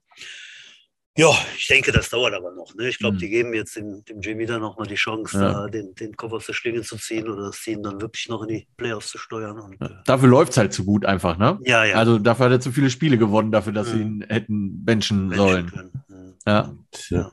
ja, 1.19 1.31
ich 1.57 1.67
denke, 1.67 1.93
das 1.93 2.09
dauert 2.09 2.33
aber 2.33 2.53
noch. 2.53 2.75
Ne? 2.75 2.89
Ich 2.89 2.99
glaube, 2.99 3.17
mhm. 3.17 3.19
die 3.19 3.29
geben 3.29 3.53
jetzt 3.53 3.77
dem, 3.77 4.03
dem 4.05 4.21
Jimmy 4.21 4.47
dann 4.47 4.63
nochmal 4.63 4.87
die 4.87 4.95
Chance, 4.95 5.39
ja. 5.39 5.53
da 5.53 5.67
den, 5.67 5.95
den 5.95 6.17
Kopf 6.17 6.33
aus 6.33 6.47
der 6.47 6.55
Schlinge 6.55 6.83
zu 6.83 6.97
ziehen 6.97 7.29
oder 7.29 7.47
das 7.47 7.61
Team 7.61 7.83
dann 7.83 8.01
wirklich 8.01 8.29
noch 8.29 8.43
in 8.43 8.49
die 8.49 8.69
Playoffs 8.77 9.09
zu 9.09 9.19
steuern. 9.19 9.59
Und, 9.59 9.77
ja. 9.81 9.87
Äh, 9.89 10.03
dafür 10.07 10.29
läuft 10.29 10.53
es 10.53 10.59
halt 10.59 10.73
zu 10.73 10.87
gut 10.87 11.05
einfach, 11.05 11.37
ne? 11.37 11.59
Ja, 11.65 11.85
ja. 11.85 11.97
Also 11.97 12.19
dafür 12.19 12.47
hat 12.47 12.53
er 12.53 12.61
zu 12.61 12.73
viele 12.73 12.89
Spiele 12.89 13.19
gewonnen, 13.19 13.53
dafür, 13.53 13.73
dass 13.75 13.89
mhm. 13.89 13.93
sie 13.93 14.01
ihn 14.01 14.27
hätten 14.29 14.85
benchen 14.85 15.35
sollen. 15.35 15.93
Mhm. 16.09 16.35
Ja. 16.47 16.75
ja. 17.11 17.33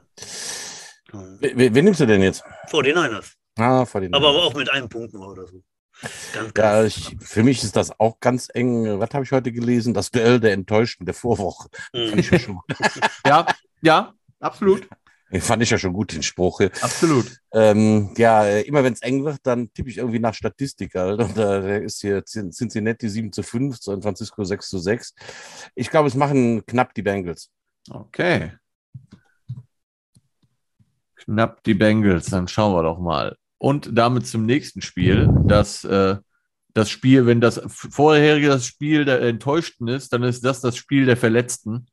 Wen, 1.40 1.74
wen 1.74 1.86
nimmst 1.86 2.02
du 2.02 2.06
denn 2.06 2.22
jetzt? 2.22 2.44
49ers. 2.70 3.36
Ah, 3.58 3.86
vor 3.86 4.02
den 4.02 4.14
aber, 4.14 4.30
aber 4.30 4.44
auch 4.44 4.54
mit 4.54 4.70
einem 4.70 4.90
Punkt 4.90 5.14
nur 5.14 5.30
oder 5.30 5.48
so. 5.48 5.64
Ganz, 6.34 6.52
ja, 6.58 6.84
ich, 6.84 7.16
für 7.22 7.44
mich 7.44 7.64
ist 7.64 7.76
das 7.76 8.00
auch 8.00 8.20
ganz 8.20 8.50
eng. 8.54 9.00
Was 9.00 9.12
habe 9.14 9.24
ich 9.24 9.32
heute 9.32 9.52
gelesen? 9.52 9.94
Das 9.94 10.12
Duell 10.12 10.40
der 10.40 10.54
Enttäuschten 10.54 11.06
der 11.06 11.16
Vorwoche. 11.16 11.70
Mhm. 11.94 12.10
Fand 12.10 12.20
ich 12.20 12.32
ja, 12.32 12.40
schon 12.40 12.60
ja, 13.26 13.46
ja, 13.82 14.14
absolut. 14.40 14.88
Den 15.32 15.42
fand 15.42 15.64
ich 15.64 15.70
ja 15.70 15.78
schon 15.78 15.94
gut, 15.94 16.14
den 16.14 16.22
Spruch. 16.22 16.62
Absolut. 16.82 17.26
Ähm, 17.52 18.14
ja, 18.16 18.48
immer 18.60 18.84
wenn 18.84 18.94
es 18.94 19.02
eng 19.02 19.26
wird, 19.26 19.40
dann 19.44 19.74
tippe 19.74 19.90
ich 19.90 19.98
irgendwie 19.98 20.20
nach 20.20 20.34
Statistik. 20.34 20.94
Und 20.96 21.36
da 21.36 21.78
ist 21.78 22.02
hier 22.02 22.24
Cincinnati 22.24 23.10
7 23.10 23.34
zu 23.34 23.42
5, 23.42 23.78
San 23.82 24.02
Francisco 24.02 24.44
6 24.44 24.70
zu 24.70 24.78
6. 24.78 25.16
Ich 25.74 25.90
glaube, 25.90 26.08
es 26.08 26.16
machen 26.16 26.66
knapp 26.66 26.94
die 26.94 27.02
Bengals. 27.02 27.50
Okay. 27.90 28.54
Knapp 31.16 31.64
die 31.64 31.74
Bengals, 31.74 32.28
dann 32.28 32.48
schauen 32.48 32.74
wir 32.76 32.84
doch 32.84 33.00
mal. 33.00 33.36
Und 33.58 33.90
damit 33.98 34.28
zum 34.28 34.46
nächsten 34.46 34.82
Spiel. 34.82 35.30
Das, 35.46 35.84
äh, 35.84 36.18
das 36.74 36.90
Spiel, 36.90 37.26
wenn 37.26 37.40
das 37.40 37.62
vorherige 37.68 38.50
das 38.50 38.66
Spiel 38.66 39.06
der 39.06 39.22
Enttäuschten 39.22 39.88
ist, 39.88 40.12
dann 40.12 40.24
ist 40.24 40.44
das 40.44 40.62
das 40.62 40.76
Spiel 40.76 41.06
der 41.06 41.18
Verletzten. 41.18 41.88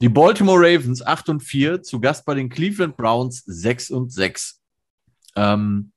Die 0.00 0.08
Baltimore 0.08 0.58
Ravens 0.58 1.04
8 1.04 1.28
und 1.28 1.40
4, 1.40 1.82
zu 1.82 2.00
Gast 2.00 2.24
bei 2.24 2.34
den 2.34 2.48
Cleveland 2.48 2.96
Browns 2.96 3.44
6 3.44 3.90
und 3.90 4.10
6. 4.10 4.60
Ähm, 5.36 5.92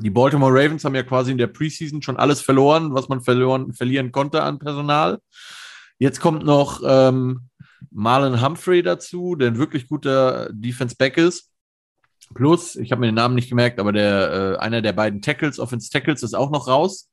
die 0.00 0.10
Baltimore 0.10 0.52
Ravens 0.52 0.84
haben 0.84 0.94
ja 0.94 1.02
quasi 1.02 1.32
in 1.32 1.38
der 1.38 1.48
Preseason 1.48 2.02
schon 2.02 2.16
alles 2.16 2.40
verloren, 2.40 2.94
was 2.94 3.08
man 3.08 3.20
verloren, 3.20 3.72
verlieren 3.72 4.12
konnte 4.12 4.42
an 4.44 4.60
Personal. 4.60 5.18
Jetzt 5.98 6.20
kommt 6.20 6.44
noch 6.44 6.80
ähm, 6.84 7.48
Marlon 7.90 8.40
Humphrey 8.40 8.82
dazu, 8.82 9.34
der 9.34 9.48
ein 9.48 9.58
wirklich 9.58 9.88
guter 9.88 10.48
Defense 10.52 10.94
Back 10.96 11.16
ist. 11.16 11.47
Plus, 12.34 12.76
ich 12.76 12.92
habe 12.92 13.00
mir 13.00 13.06
den 13.06 13.14
Namen 13.14 13.34
nicht 13.34 13.48
gemerkt, 13.48 13.80
aber 13.80 13.92
der, 13.92 14.56
äh, 14.56 14.58
einer 14.58 14.82
der 14.82 14.92
beiden 14.92 15.22
Tackles, 15.22 15.58
Offense 15.58 15.90
Tackles, 15.90 16.22
ist 16.22 16.34
auch 16.34 16.50
noch 16.50 16.68
raus. 16.68 17.10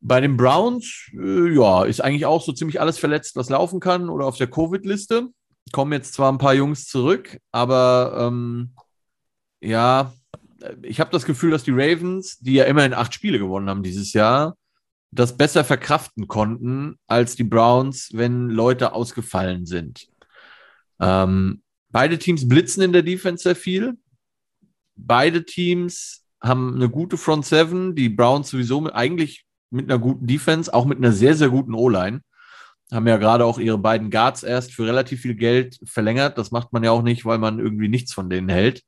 Bei 0.00 0.20
den 0.20 0.36
Browns, 0.36 1.10
äh, 1.12 1.54
ja, 1.54 1.84
ist 1.84 2.00
eigentlich 2.00 2.26
auch 2.26 2.42
so 2.42 2.52
ziemlich 2.52 2.80
alles 2.80 2.98
verletzt, 2.98 3.36
was 3.36 3.50
laufen 3.50 3.80
kann 3.80 4.08
oder 4.08 4.24
auf 4.26 4.38
der 4.38 4.48
Covid-Liste. 4.48 5.28
Kommen 5.72 5.92
jetzt 5.92 6.14
zwar 6.14 6.32
ein 6.32 6.38
paar 6.38 6.54
Jungs 6.54 6.86
zurück, 6.86 7.38
aber 7.52 8.16
ähm, 8.18 8.74
ja, 9.60 10.14
ich 10.82 11.00
habe 11.00 11.10
das 11.10 11.24
Gefühl, 11.24 11.50
dass 11.50 11.64
die 11.64 11.72
Ravens, 11.72 12.38
die 12.38 12.54
ja 12.54 12.64
immerhin 12.64 12.94
acht 12.94 13.14
Spiele 13.14 13.38
gewonnen 13.38 13.68
haben 13.68 13.82
dieses 13.82 14.12
Jahr, 14.12 14.56
das 15.10 15.36
besser 15.36 15.64
verkraften 15.64 16.28
konnten 16.28 16.98
als 17.06 17.36
die 17.36 17.44
Browns, 17.44 18.10
wenn 18.12 18.48
Leute 18.48 18.92
ausgefallen 18.92 19.66
sind. 19.66 20.08
Ähm, 21.00 21.62
beide 21.90 22.18
Teams 22.18 22.48
blitzen 22.48 22.82
in 22.82 22.92
der 22.92 23.02
Defense 23.02 23.42
sehr 23.42 23.56
viel. 23.56 23.98
Beide 24.96 25.44
Teams 25.44 26.24
haben 26.42 26.74
eine 26.74 26.88
gute 26.88 27.16
Front 27.16 27.46
Seven. 27.46 27.94
Die 27.94 28.08
Browns 28.08 28.50
sowieso 28.50 28.80
mit, 28.80 28.94
eigentlich 28.94 29.44
mit 29.70 29.90
einer 29.90 29.98
guten 29.98 30.26
Defense, 30.26 30.72
auch 30.72 30.84
mit 30.84 30.98
einer 30.98 31.12
sehr, 31.12 31.34
sehr 31.34 31.48
guten 31.48 31.74
O-Line. 31.74 32.22
Haben 32.92 33.06
ja 33.06 33.18
gerade 33.18 33.44
auch 33.44 33.58
ihre 33.58 33.78
beiden 33.78 34.10
Guards 34.10 34.42
erst 34.42 34.72
für 34.72 34.86
relativ 34.86 35.20
viel 35.20 35.34
Geld 35.34 35.78
verlängert. 35.84 36.38
Das 36.38 36.50
macht 36.50 36.72
man 36.72 36.82
ja 36.82 36.90
auch 36.90 37.02
nicht, 37.02 37.24
weil 37.24 37.38
man 37.38 37.60
irgendwie 37.60 37.88
nichts 37.88 38.12
von 38.12 38.28
denen 38.28 38.48
hält. 38.48 38.82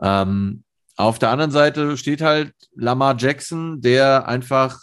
Ähm, 0.00 0.64
auf 0.96 1.18
der 1.18 1.30
anderen 1.30 1.50
Seite 1.50 1.96
steht 1.96 2.20
halt 2.20 2.52
Lamar 2.74 3.16
Jackson, 3.18 3.80
der 3.80 4.28
einfach 4.28 4.80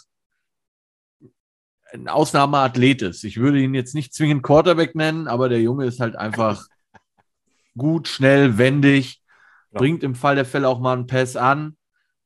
ein 1.92 2.08
Ausnahmeathlet 2.08 3.02
ist. 3.02 3.22
Ich 3.22 3.36
würde 3.36 3.60
ihn 3.60 3.74
jetzt 3.74 3.94
nicht 3.94 4.12
zwingend 4.12 4.42
Quarterback 4.42 4.94
nennen, 4.94 5.28
aber 5.28 5.48
der 5.48 5.60
Junge 5.60 5.84
ist 5.84 6.00
halt 6.00 6.16
einfach 6.16 6.66
gut, 7.76 8.08
schnell, 8.08 8.58
wendig, 8.58 9.22
ja. 9.72 9.78
bringt 9.78 10.02
im 10.02 10.14
Fall 10.14 10.34
der 10.34 10.44
Fälle 10.44 10.68
auch 10.68 10.80
mal 10.80 10.94
einen 10.94 11.06
Pass 11.06 11.36
an. 11.36 11.76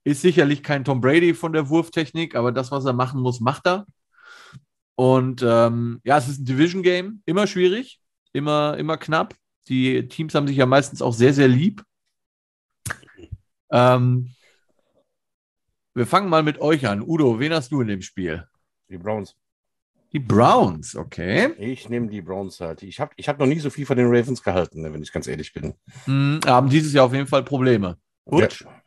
Ist 0.04 0.22
sicherlich 0.22 0.62
kein 0.62 0.84
Tom 0.84 1.00
Brady 1.00 1.34
von 1.34 1.52
der 1.52 1.68
Wurftechnik, 1.68 2.34
aber 2.34 2.52
das, 2.52 2.70
was 2.70 2.84
er 2.84 2.92
machen 2.92 3.20
muss, 3.20 3.40
macht 3.40 3.66
er. 3.66 3.86
Und 4.94 5.42
ähm, 5.42 6.00
ja, 6.04 6.18
es 6.18 6.28
ist 6.28 6.40
ein 6.40 6.44
Division 6.44 6.82
Game, 6.82 7.22
immer 7.26 7.46
schwierig, 7.46 8.00
immer, 8.32 8.76
immer 8.78 8.96
knapp. 8.96 9.34
Die 9.68 10.08
Teams 10.08 10.34
haben 10.34 10.46
sich 10.46 10.56
ja 10.56 10.66
meistens 10.66 11.02
auch 11.02 11.12
sehr, 11.12 11.32
sehr 11.32 11.48
lieb. 11.48 11.82
Ähm, 13.70 14.34
wir 15.94 16.06
fangen 16.06 16.28
mal 16.28 16.42
mit 16.42 16.60
euch 16.60 16.86
an. 16.86 17.02
Udo, 17.02 17.38
wen 17.38 17.52
hast 17.52 17.72
du 17.72 17.80
in 17.80 17.88
dem 17.88 18.02
Spiel? 18.02 18.46
Die 18.88 18.98
Browns. 18.98 19.36
Die 20.12 20.18
Browns, 20.18 20.96
okay. 20.96 21.54
Ich 21.58 21.88
nehme 21.88 22.08
die 22.08 22.20
Browns 22.20 22.58
halt. 22.60 22.82
Ich 22.82 22.98
habe 22.98 23.12
ich 23.16 23.28
hab 23.28 23.38
noch 23.38 23.46
nie 23.46 23.60
so 23.60 23.70
viel 23.70 23.86
von 23.86 23.96
den 23.96 24.08
Ravens 24.08 24.42
gehalten, 24.42 24.82
ne, 24.82 24.92
wenn 24.92 25.02
ich 25.02 25.12
ganz 25.12 25.28
ehrlich 25.28 25.52
bin. 25.52 25.74
Hm, 26.04 26.40
haben 26.46 26.68
dieses 26.68 26.92
Jahr 26.92 27.06
auf 27.06 27.14
jeden 27.14 27.28
Fall 27.28 27.44
Probleme. 27.44 27.96
Gut. 28.24 28.60
Ja. 28.60 28.82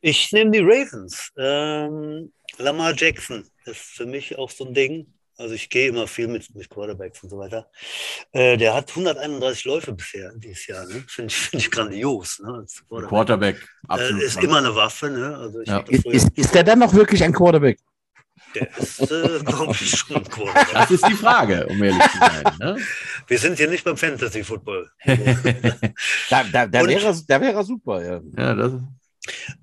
Ich 0.00 0.30
nehme 0.30 0.52
die 0.52 0.60
Ravens. 0.60 1.32
Ähm, 1.36 2.32
Lamar 2.58 2.94
Jackson 2.96 3.44
ist 3.64 3.80
für 3.80 4.06
mich 4.06 4.38
auch 4.38 4.50
so 4.50 4.66
ein 4.66 4.74
Ding. 4.74 5.12
Also 5.38 5.54
ich 5.54 5.68
gehe 5.68 5.88
immer 5.88 6.06
viel 6.06 6.28
mit, 6.28 6.54
mit 6.54 6.70
Quarterbacks 6.70 7.22
und 7.22 7.30
so 7.30 7.38
weiter. 7.38 7.68
Äh, 8.32 8.56
der 8.56 8.74
hat 8.74 8.88
131 8.88 9.64
Läufe 9.66 9.92
bisher 9.92 10.32
dieses 10.36 10.66
Jahr. 10.66 10.86
Ne? 10.86 11.04
Finde 11.08 11.30
ich, 11.30 11.36
find 11.36 11.62
ich 11.62 11.70
grandios. 11.70 12.38
Ne? 12.38 12.64
Quarterback, 12.88 13.68
Quarterback 13.86 14.22
äh, 14.22 14.24
ist 14.24 14.42
immer 14.42 14.58
eine 14.58 14.74
Waffe. 14.74 15.10
Ne? 15.10 15.36
Also 15.36 15.60
ja. 15.62 15.80
ist, 15.88 16.06
ist, 16.06 16.38
ist 16.38 16.54
der 16.54 16.64
dann 16.64 16.78
noch 16.78 16.94
wirklich 16.94 17.22
ein 17.22 17.32
Quarterback? 17.32 17.78
Der 18.54 18.76
ist, 18.76 19.00
äh, 19.00 19.40
glaube 19.44 19.72
ich, 19.72 19.90
schon 19.90 20.24
Quarterback. 20.24 20.72
Das 20.72 20.90
ist 20.90 21.06
die 21.08 21.14
Frage, 21.14 21.66
um 21.66 21.82
ehrlich 21.82 22.02
zu 22.10 22.18
sein. 22.18 22.44
Ne? 22.58 22.76
Wir 23.26 23.38
sind 23.38 23.56
hier 23.58 23.68
nicht 23.68 23.84
beim 23.84 23.96
Fantasy-Football. 23.96 24.90
da, 26.30 26.44
da, 26.44 26.66
da, 26.66 26.86
wäre, 26.86 27.22
da 27.26 27.40
wäre 27.40 27.64
super, 27.64 28.04
ja. 28.04 28.20
ja 28.36 28.54
das 28.54 28.72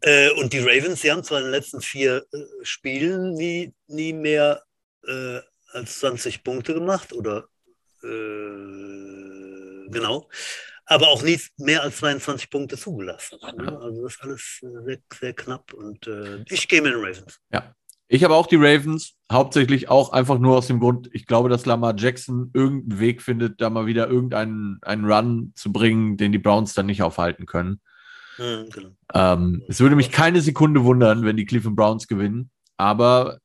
äh, 0.02 0.30
und 0.32 0.54
die 0.54 0.60
Ravens, 0.60 1.02
die 1.02 1.12
haben 1.12 1.24
zwar 1.24 1.40
in 1.40 1.46
den 1.46 1.52
letzten 1.52 1.82
vier 1.82 2.26
äh, 2.34 2.38
Spielen 2.64 3.34
nie, 3.34 3.74
nie 3.88 4.14
mehr 4.14 4.62
äh, 5.08 5.40
als 5.72 6.00
20 6.00 6.44
Punkte 6.44 6.74
gemacht 6.74 7.14
oder 7.14 7.48
äh, 8.04 9.90
genau, 9.90 10.30
aber 10.86 11.08
auch 11.08 11.22
nie 11.22 11.40
mehr 11.58 11.84
als 11.84 11.98
22 11.98 12.50
Punkte 12.50 12.78
zugelassen. 12.78 13.40
Ne? 13.58 13.80
Also 13.80 14.04
das 14.04 14.16
ist 14.16 14.22
alles 14.22 14.60
äh, 14.64 14.84
sehr, 14.86 14.98
sehr 15.20 15.34
knapp 15.34 15.74
und 15.74 16.08
äh, 16.08 16.44
ich 16.50 16.68
gehe 16.68 16.82
mit 16.82 16.94
den 16.94 17.00
Ravens. 17.00 17.40
Ja. 17.52 17.74
Ich 18.14 18.24
habe 18.24 18.36
auch 18.36 18.46
die 18.46 18.58
Ravens, 18.58 19.16
hauptsächlich 19.32 19.90
auch 19.90 20.12
einfach 20.12 20.38
nur 20.38 20.56
aus 20.56 20.68
dem 20.68 20.80
Grund, 20.80 21.10
ich 21.14 21.26
glaube, 21.26 21.50
dass 21.50 21.66
Lamar 21.66 21.96
Jackson 21.98 22.52
irgendeinen 22.54 23.00
Weg 23.00 23.24
findet, 23.24 23.60
da 23.60 23.72
mal 23.72 23.88
wieder 23.88 24.08
irgendeinen 24.08 24.78
einen 24.84 25.12
Run 25.12 25.52
zu 25.56 25.74
bringen, 25.74 26.16
den 26.16 26.32
die 26.32 26.38
Browns 26.38 26.76
dann 26.76 26.86
nicht 26.86 27.02
aufhalten 27.02 27.48
können. 27.48 27.82
Mhm, 28.38 28.70
genau. 28.70 28.90
ähm, 29.16 29.64
es 29.68 29.80
würde 29.80 29.96
mich 29.96 30.12
keine 30.12 30.42
Sekunde 30.42 30.84
wundern, 30.84 31.26
wenn 31.26 31.38
die 31.38 31.46
Cleveland 31.46 31.76
Browns 31.76 32.08
gewinnen, 32.08 32.52
aber 32.78 33.40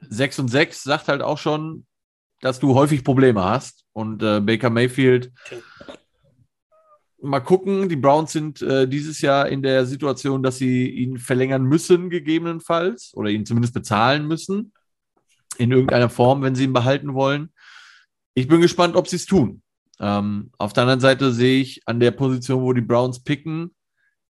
6 0.00 0.40
und 0.40 0.48
6 0.48 0.82
sagt 0.82 1.06
halt 1.06 1.22
auch 1.22 1.38
schon, 1.38 1.86
dass 2.40 2.58
du 2.58 2.74
häufig 2.74 3.04
Probleme 3.04 3.44
hast. 3.44 3.84
Und 3.92 4.24
äh, 4.24 4.40
Baker 4.40 4.70
Mayfield, 4.70 5.30
okay. 5.46 5.62
Mal 7.24 7.40
gucken, 7.40 7.88
die 7.88 7.96
Browns 7.96 8.32
sind 8.32 8.62
äh, 8.62 8.86
dieses 8.86 9.20
Jahr 9.20 9.48
in 9.48 9.62
der 9.62 9.86
Situation, 9.86 10.42
dass 10.42 10.58
sie 10.58 10.88
ihn 10.88 11.18
verlängern 11.18 11.64
müssen, 11.64 12.10
gegebenenfalls, 12.10 13.12
oder 13.14 13.30
ihn 13.30 13.46
zumindest 13.46 13.74
bezahlen 13.74 14.28
müssen, 14.28 14.72
in 15.58 15.72
irgendeiner 15.72 16.10
Form, 16.10 16.42
wenn 16.42 16.54
sie 16.54 16.64
ihn 16.64 16.72
behalten 16.72 17.14
wollen. 17.14 17.52
Ich 18.34 18.48
bin 18.48 18.60
gespannt, 18.60 18.96
ob 18.96 19.08
sie 19.08 19.16
es 19.16 19.26
tun. 19.26 19.62
Ähm, 20.00 20.50
auf 20.58 20.72
der 20.72 20.82
anderen 20.82 21.00
Seite 21.00 21.32
sehe 21.32 21.60
ich 21.60 21.82
an 21.86 22.00
der 22.00 22.10
Position, 22.10 22.62
wo 22.62 22.72
die 22.72 22.80
Browns 22.80 23.22
picken, 23.22 23.74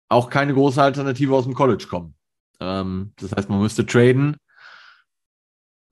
auch 0.09 0.29
keine 0.29 0.55
große 0.55 0.83
Alternative 0.83 1.35
aus 1.35 1.45
dem 1.45 1.55
College 1.55 1.87
kommen. 1.89 2.15
Ähm, 2.61 3.13
das 3.17 3.33
heißt, 3.33 3.49
man 3.49 3.61
müsste 3.61 3.87
traden 3.87 4.37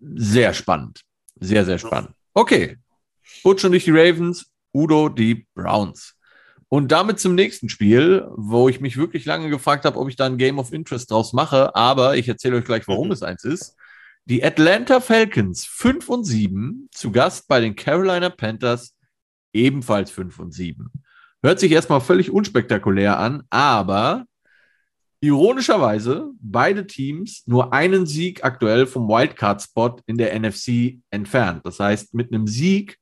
sehr 0.01 0.55
spannend. 0.55 1.03
Sehr, 1.39 1.65
sehr 1.65 1.79
spannend. 1.79 2.13
Okay. 2.35 2.79
Butch 3.43 3.65
und 3.65 3.75
ich 3.75 3.85
die 3.85 3.91
Ravens, 3.93 4.51
Udo 4.75 5.09
die 5.09 5.47
Browns. 5.55 6.17
Und 6.71 6.93
damit 6.93 7.19
zum 7.19 7.35
nächsten 7.35 7.69
Spiel, 7.69 8.27
wo 8.37 8.69
ich 8.69 8.81
mich 8.81 8.97
wirklich 8.97 9.25
lange 9.25 9.51
gefragt 9.51 9.85
habe, 9.85 9.99
ob 9.99 10.09
ich 10.09 10.17
da 10.17 10.27
ein 10.27 10.39
Game 10.39 10.59
of 10.59 10.73
Interest 10.73 11.11
draus 11.11 11.33
mache, 11.33 11.75
aber 11.75 12.17
ich 12.17 12.29
erzähle 12.29 12.57
euch 12.57 12.65
gleich, 12.65 12.87
warum 12.87 13.09
mhm. 13.09 13.13
es 13.13 13.23
eins 13.23 13.45
ist. 13.45 13.77
Die 14.25 14.45
Atlanta 14.45 15.01
Falcons 15.01 15.67
5 15.67 16.09
und 16.09 16.25
7 16.25 16.89
zu 16.93 17.11
Gast 17.11 17.49
bei 17.49 17.61
den 17.61 17.75
Carolina 17.75 18.31
Panthers 18.31 18.95
ebenfalls 19.53 20.11
5 20.13 20.39
und 20.39 20.55
7. 20.55 20.91
Hört 21.43 21.59
sich 21.59 21.73
erstmal 21.73 22.01
völlig 22.01 22.31
unspektakulär 22.31 23.19
an, 23.19 23.43
aber 23.51 24.27
Ironischerweise 25.23 26.31
beide 26.41 26.87
Teams 26.87 27.43
nur 27.47 27.75
einen 27.75 28.07
Sieg 28.07 28.43
aktuell 28.43 28.87
vom 28.87 29.07
Wildcard-Spot 29.07 29.97
in 30.07 30.17
der 30.17 30.39
NFC 30.39 30.99
entfernt. 31.11 31.61
Das 31.67 31.79
heißt, 31.79 32.15
mit 32.15 32.33
einem 32.33 32.47
Sieg, 32.47 32.97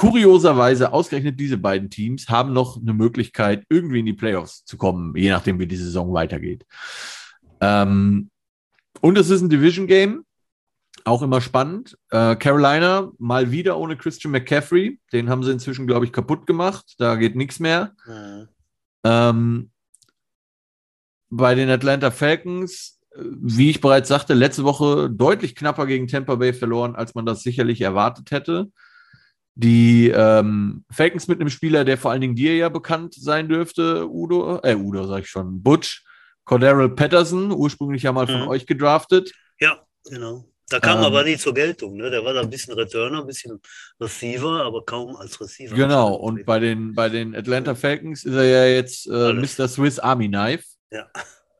kurioserweise 0.00 0.94
ausgerechnet 0.94 1.38
diese 1.38 1.58
beiden 1.58 1.90
Teams, 1.90 2.30
haben 2.30 2.54
noch 2.54 2.80
eine 2.80 2.94
Möglichkeit, 2.94 3.66
irgendwie 3.68 4.00
in 4.00 4.06
die 4.06 4.14
Playoffs 4.14 4.64
zu 4.64 4.78
kommen, 4.78 5.14
je 5.14 5.28
nachdem, 5.28 5.58
wie 5.58 5.66
die 5.66 5.76
Saison 5.76 6.14
weitergeht. 6.14 6.64
Ähm, 7.60 8.30
und 9.02 9.18
es 9.18 9.28
ist 9.28 9.42
ein 9.42 9.50
Division-Game, 9.50 10.24
auch 11.04 11.20
immer 11.20 11.42
spannend. 11.42 11.98
Äh, 12.08 12.36
Carolina 12.36 13.10
mal 13.18 13.50
wieder 13.50 13.76
ohne 13.76 13.94
Christian 13.98 14.32
McCaffrey. 14.32 14.98
Den 15.12 15.28
haben 15.28 15.42
sie 15.42 15.52
inzwischen, 15.52 15.86
glaube 15.86 16.06
ich, 16.06 16.14
kaputt 16.14 16.46
gemacht. 16.46 16.94
Da 16.96 17.16
geht 17.16 17.36
nichts 17.36 17.60
mehr. 17.60 17.92
Mhm. 18.06 18.48
Ähm, 19.04 19.70
bei 21.28 21.54
den 21.54 21.68
Atlanta 21.68 22.10
Falcons, 22.10 22.98
wie 23.14 23.68
ich 23.68 23.82
bereits 23.82 24.08
sagte, 24.08 24.32
letzte 24.32 24.64
Woche 24.64 25.10
deutlich 25.10 25.54
knapper 25.54 25.84
gegen 25.84 26.08
Tampa 26.08 26.36
Bay 26.36 26.54
verloren, 26.54 26.96
als 26.96 27.14
man 27.14 27.26
das 27.26 27.42
sicherlich 27.42 27.82
erwartet 27.82 28.30
hätte. 28.30 28.70
Die 29.62 30.08
ähm, 30.08 30.84
Falcons 30.90 31.28
mit 31.28 31.38
einem 31.38 31.50
Spieler, 31.50 31.84
der 31.84 31.98
vor 31.98 32.10
allen 32.10 32.22
Dingen 32.22 32.34
dir 32.34 32.56
ja 32.56 32.70
bekannt 32.70 33.12
sein 33.12 33.46
dürfte, 33.46 34.08
Udo, 34.08 34.58
äh, 34.62 34.74
Udo 34.74 35.06
sag 35.06 35.20
ich 35.24 35.28
schon, 35.28 35.62
Butch, 35.62 36.02
Cordero 36.44 36.88
Patterson, 36.88 37.52
ursprünglich 37.52 38.02
ja 38.02 38.12
mal 38.12 38.26
von 38.26 38.40
mhm. 38.40 38.48
euch 38.48 38.64
gedraftet. 38.64 39.34
Ja, 39.60 39.84
genau. 40.08 40.46
Da 40.70 40.80
kam 40.80 41.00
ähm, 41.00 41.04
aber 41.04 41.24
nie 41.24 41.36
zur 41.36 41.52
Geltung. 41.52 41.96
Ne? 41.96 42.08
Der 42.08 42.24
war 42.24 42.32
da 42.32 42.40
ein 42.40 42.48
bisschen 42.48 42.72
Returner, 42.72 43.20
ein 43.20 43.26
bisschen 43.26 43.60
Receiver, 44.00 44.64
aber 44.64 44.82
kaum 44.82 45.14
als 45.16 45.38
Receiver. 45.38 45.76
Genau, 45.76 46.14
und 46.14 46.46
bei 46.46 46.58
den, 46.58 46.94
bei 46.94 47.10
den 47.10 47.36
Atlanta 47.36 47.74
Falcons 47.74 48.24
ist 48.24 48.34
er 48.34 48.44
ja 48.44 48.64
jetzt 48.64 49.06
äh, 49.08 49.34
Mr. 49.34 49.68
Swiss 49.68 49.98
Army 49.98 50.28
Knife. 50.28 50.64
Ja. 50.90 51.06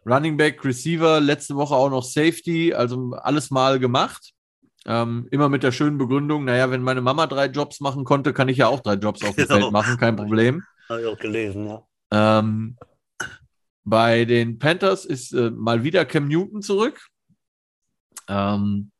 Running 0.06 0.38
Back, 0.38 0.64
Receiver, 0.64 1.20
letzte 1.20 1.54
Woche 1.54 1.74
auch 1.74 1.90
noch 1.90 2.04
Safety, 2.04 2.72
also 2.72 3.12
alles 3.20 3.50
mal 3.50 3.78
gemacht. 3.78 4.32
Ähm, 4.86 5.28
immer 5.30 5.48
mit 5.48 5.62
der 5.62 5.72
schönen 5.72 5.98
Begründung, 5.98 6.44
naja, 6.44 6.70
wenn 6.70 6.82
meine 6.82 7.02
Mama 7.02 7.26
drei 7.26 7.46
Jobs 7.46 7.80
machen 7.80 8.04
konnte, 8.04 8.32
kann 8.32 8.48
ich 8.48 8.56
ja 8.56 8.68
auch 8.68 8.80
drei 8.80 8.94
Jobs 8.94 9.22
auf 9.22 9.34
dem 9.34 9.46
genau. 9.48 9.60
Feld 9.60 9.72
machen, 9.72 9.96
kein 9.98 10.16
Problem. 10.16 10.62
Habe 10.88 11.02
ich 11.02 11.06
auch 11.06 11.18
gelesen, 11.18 11.66
ja. 11.66 11.82
Ähm, 12.12 12.76
bei 13.84 14.24
den 14.24 14.58
Panthers 14.58 15.04
ist 15.04 15.32
äh, 15.32 15.50
mal 15.50 15.84
wieder 15.84 16.04
Cam 16.04 16.28
Newton 16.28 16.62
zurück. 16.62 17.08
Ähm, 18.28 18.90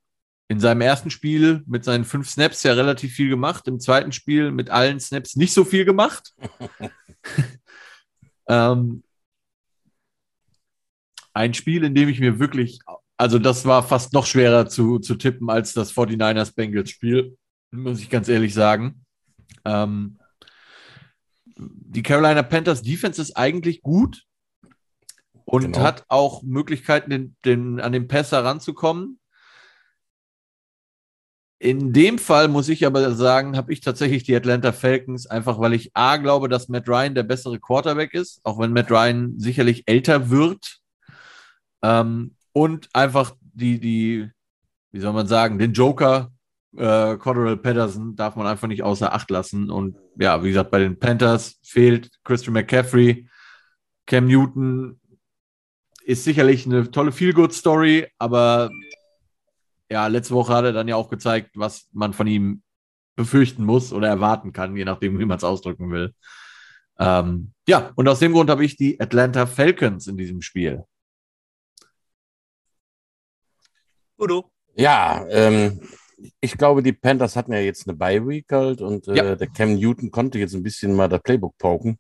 in 0.49 0.59
seinem 0.59 0.81
ersten 0.81 1.11
Spiel 1.11 1.63
mit 1.67 1.85
seinen 1.85 2.05
fünf 2.05 2.29
Snaps 2.29 2.65
ja 2.65 2.73
relativ 2.73 3.13
viel 3.15 3.29
gemacht. 3.29 3.69
Im 3.69 3.79
zweiten 3.79 4.11
Spiel 4.11 4.51
mit 4.51 4.69
allen 4.69 4.99
Snaps 4.99 5.37
nicht 5.37 5.53
so 5.53 5.65
viel 5.65 5.85
gemacht. 5.85 6.35
ähm, 8.49 9.05
ein 11.33 11.55
Spiel, 11.55 11.85
in 11.85 11.95
dem 11.95 12.09
ich 12.09 12.19
mir 12.19 12.41
wirklich, 12.41 12.81
also 13.21 13.39
das 13.39 13.67
war 13.67 13.83
fast 13.83 14.15
noch 14.15 14.25
schwerer 14.25 14.67
zu, 14.67 14.99
zu 14.99 15.15
tippen 15.15 15.51
als 15.51 15.75
das 15.75 15.93
49ers 15.93 16.55
Bengals 16.55 16.89
Spiel, 16.89 17.37
muss 17.71 18.01
ich 18.01 18.09
ganz 18.09 18.31
ehrlich 18.31 18.55
sagen. 18.55 19.05
Ähm, 19.67 20.19
die 21.55 22.03
Carolina 22.03 22.43
Panthers 22.43 22.81
Defense 22.81 23.21
ist 23.21 23.37
eigentlich 23.37 23.83
gut 23.83 24.25
und 25.45 25.65
genau. 25.65 25.81
hat 25.81 26.07
auch 26.09 26.43
Möglichkeiten, 26.43 27.11
den, 27.11 27.37
den, 27.45 27.79
an 27.79 27.93
den 27.93 28.09
Pass 28.09 28.33
heranzukommen. 28.33 29.21
In 31.59 31.93
dem 31.93 32.19
Fall 32.19 32.49
muss 32.49 32.71
ich 32.71 32.87
aber 32.87 33.13
sagen, 33.13 33.55
habe 33.55 33.71
ich 33.71 33.83
tatsächlich 33.83 34.23
die 34.23 34.35
Atlanta 34.35 34.73
Falcons, 34.73 35.27
einfach 35.27 35.61
weil 35.61 35.75
ich 35.75 35.91
A 35.93 36.17
glaube, 36.17 36.49
dass 36.49 36.71
Matt 36.71 36.89
Ryan 36.89 37.15
der 37.15 37.25
bessere 37.25 37.61
Quarterback 37.61 38.15
ist, 38.15 38.41
auch 38.45 38.59
wenn 38.59 38.73
Matt 38.73 38.91
Ryan 38.91 39.39
sicherlich 39.39 39.83
älter 39.87 40.31
wird. 40.31 40.79
Ähm, 41.83 42.35
und 42.53 42.89
einfach 42.93 43.35
die, 43.41 43.81
die, 43.81 44.31
wie 44.93 45.01
soll 45.01 45.13
man 45.13 45.27
sagen, 45.27 45.59
den 45.59 45.73
Joker, 45.73 46.33
äh, 46.77 47.17
Cordell 47.17 47.57
Patterson, 47.57 48.17
darf 48.17 48.37
man 48.37 48.47
einfach 48.47 48.69
nicht 48.69 48.83
außer 48.83 49.13
Acht 49.13 49.31
lassen. 49.31 49.71
Und 49.71 49.97
ja, 50.19 50.43
wie 50.43 50.49
gesagt, 50.49 50.71
bei 50.71 50.79
den 50.79 50.99
Panthers 50.99 51.59
fehlt 51.63 52.11
Christian 52.25 52.55
McCaffrey. 52.55 53.29
Cam 54.07 54.27
Newton 54.27 55.01
ist 56.05 56.25
sicherlich 56.25 56.67
eine 56.67 56.91
tolle 56.91 57.13
Feel-Good-Story, 57.13 58.09
aber 58.19 58.71
ja, 59.91 60.07
letzte 60.07 60.35
Woche 60.35 60.55
hat 60.55 60.65
er 60.65 60.73
dann 60.73 60.89
ja 60.89 60.97
auch 60.97 61.11
gezeigt, 61.11 61.51
was 61.55 61.89
man 61.93 62.13
von 62.13 62.27
ihm 62.27 62.63
befürchten 63.17 63.65
muss 63.65 63.93
oder 63.93 64.09
erwarten 64.09 64.53
kann, 64.53 64.77
je 64.77 64.85
nachdem, 64.85 65.19
wie 65.19 65.25
man 65.25 65.37
es 65.37 65.45
ausdrücken 65.45 65.91
will. 65.91 66.15
Ähm, 66.99 67.53
ja, 67.67 67.93
und 67.97 68.09
aus 68.09 68.19
dem 68.19 68.33
Grund 68.33 68.51
habe 68.51 68.65
ich 68.65 68.77
die 68.77 69.01
Atlanta 69.01 69.47
Falcons 69.47 70.07
in 70.07 70.17
diesem 70.17 70.43
Spiel. 70.43 70.85
Udo. 74.21 74.51
Ja, 74.75 75.27
ähm, 75.31 75.81
ich 76.41 76.57
glaube, 76.57 76.83
die 76.83 76.93
Panthers 76.93 77.37
hatten 77.37 77.53
ja 77.53 77.61
jetzt 77.61 77.89
eine 77.89 77.97
Bye-Week 77.97 78.47
halt 78.51 78.81
und 78.81 79.09
äh, 79.09 79.17
ja. 79.17 79.37
der 79.37 79.49
Cam 79.49 79.75
Newton 79.75 80.11
konnte 80.11 80.39
jetzt 80.39 80.55
ein 80.55 80.63
bisschen 80.63 80.95
mal 80.95 81.09
das 81.09 81.23
Playbook 81.23 81.57
pauken. 81.59 81.99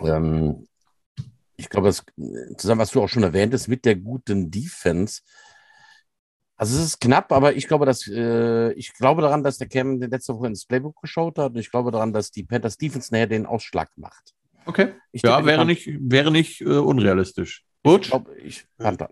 Ähm, 0.00 0.66
ich 1.56 1.68
glaube, 1.68 1.88
das, 1.88 2.04
zusammen, 2.56 2.80
was 2.80 2.90
du 2.90 3.02
auch 3.02 3.08
schon 3.08 3.22
erwähnt 3.22 3.52
hast, 3.52 3.68
mit 3.68 3.84
der 3.84 3.96
guten 3.96 4.50
Defense. 4.50 5.20
Also 6.56 6.78
es 6.78 6.84
ist 6.84 7.00
knapp, 7.00 7.32
aber 7.32 7.54
ich 7.54 7.68
glaube, 7.68 7.86
dass 7.86 8.06
äh, 8.06 8.72
ich 8.72 8.92
glaube 8.92 9.22
daran, 9.22 9.42
dass 9.42 9.58
der 9.58 9.68
Cam 9.68 10.00
letzte 10.00 10.34
Woche 10.34 10.48
ins 10.48 10.66
Playbook 10.66 11.00
geschaut 11.00 11.38
hat 11.38 11.52
und 11.52 11.58
ich 11.58 11.70
glaube 11.70 11.90
daran, 11.90 12.12
dass 12.12 12.30
die 12.30 12.44
Panthers 12.44 12.76
Defense 12.76 13.14
näher 13.14 13.26
den 13.26 13.46
Ausschlag 13.46 13.90
macht. 13.96 14.34
Okay. 14.66 14.94
Ich 15.12 15.22
ja, 15.22 15.44
wäre 15.46 15.64
nicht, 15.64 15.88
wäre 16.00 16.30
nicht 16.30 16.60
äh, 16.60 16.64
unrealistisch. 16.64 17.64
Gut. 17.82 18.02
Ich 18.02 18.10
glaube, 18.10 18.36
ich 18.36 18.66
Panther. 18.76 19.10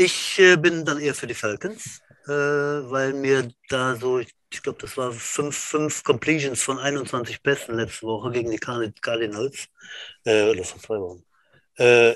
Ich 0.00 0.38
äh, 0.38 0.56
bin 0.56 0.84
dann 0.84 1.00
eher 1.00 1.12
für 1.12 1.26
die 1.26 1.34
Falcons, 1.34 2.02
äh, 2.26 2.30
weil 2.30 3.14
mir 3.14 3.48
da 3.68 3.96
so, 3.96 4.20
ich, 4.20 4.32
ich 4.48 4.62
glaube, 4.62 4.78
das 4.80 4.96
war 4.96 5.10
fünf, 5.10 5.56
fünf 5.56 6.04
Completions 6.04 6.62
von 6.62 6.78
21 6.78 7.42
Pässen 7.42 7.74
letzte 7.74 8.06
Woche 8.06 8.30
gegen 8.30 8.48
die 8.48 8.58
Cardinals, 8.58 9.66
äh, 10.24 10.50
oder 10.50 10.62
von 10.62 10.80
zwei 10.80 11.00
Wochen. 11.00 11.24
Äh, 11.74 12.14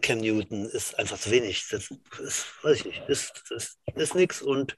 Cam 0.00 0.18
Newton 0.18 0.66
ist 0.66 0.96
einfach 0.96 1.18
zu 1.18 1.32
wenig. 1.32 1.66
Das 1.72 1.90
ist, 2.20 2.46
weiß 2.62 2.78
ich 2.78 2.84
nicht, 2.84 3.02
ist, 3.08 3.42
ist, 3.50 3.78
ist 3.96 4.14
nichts 4.14 4.40
und 4.40 4.76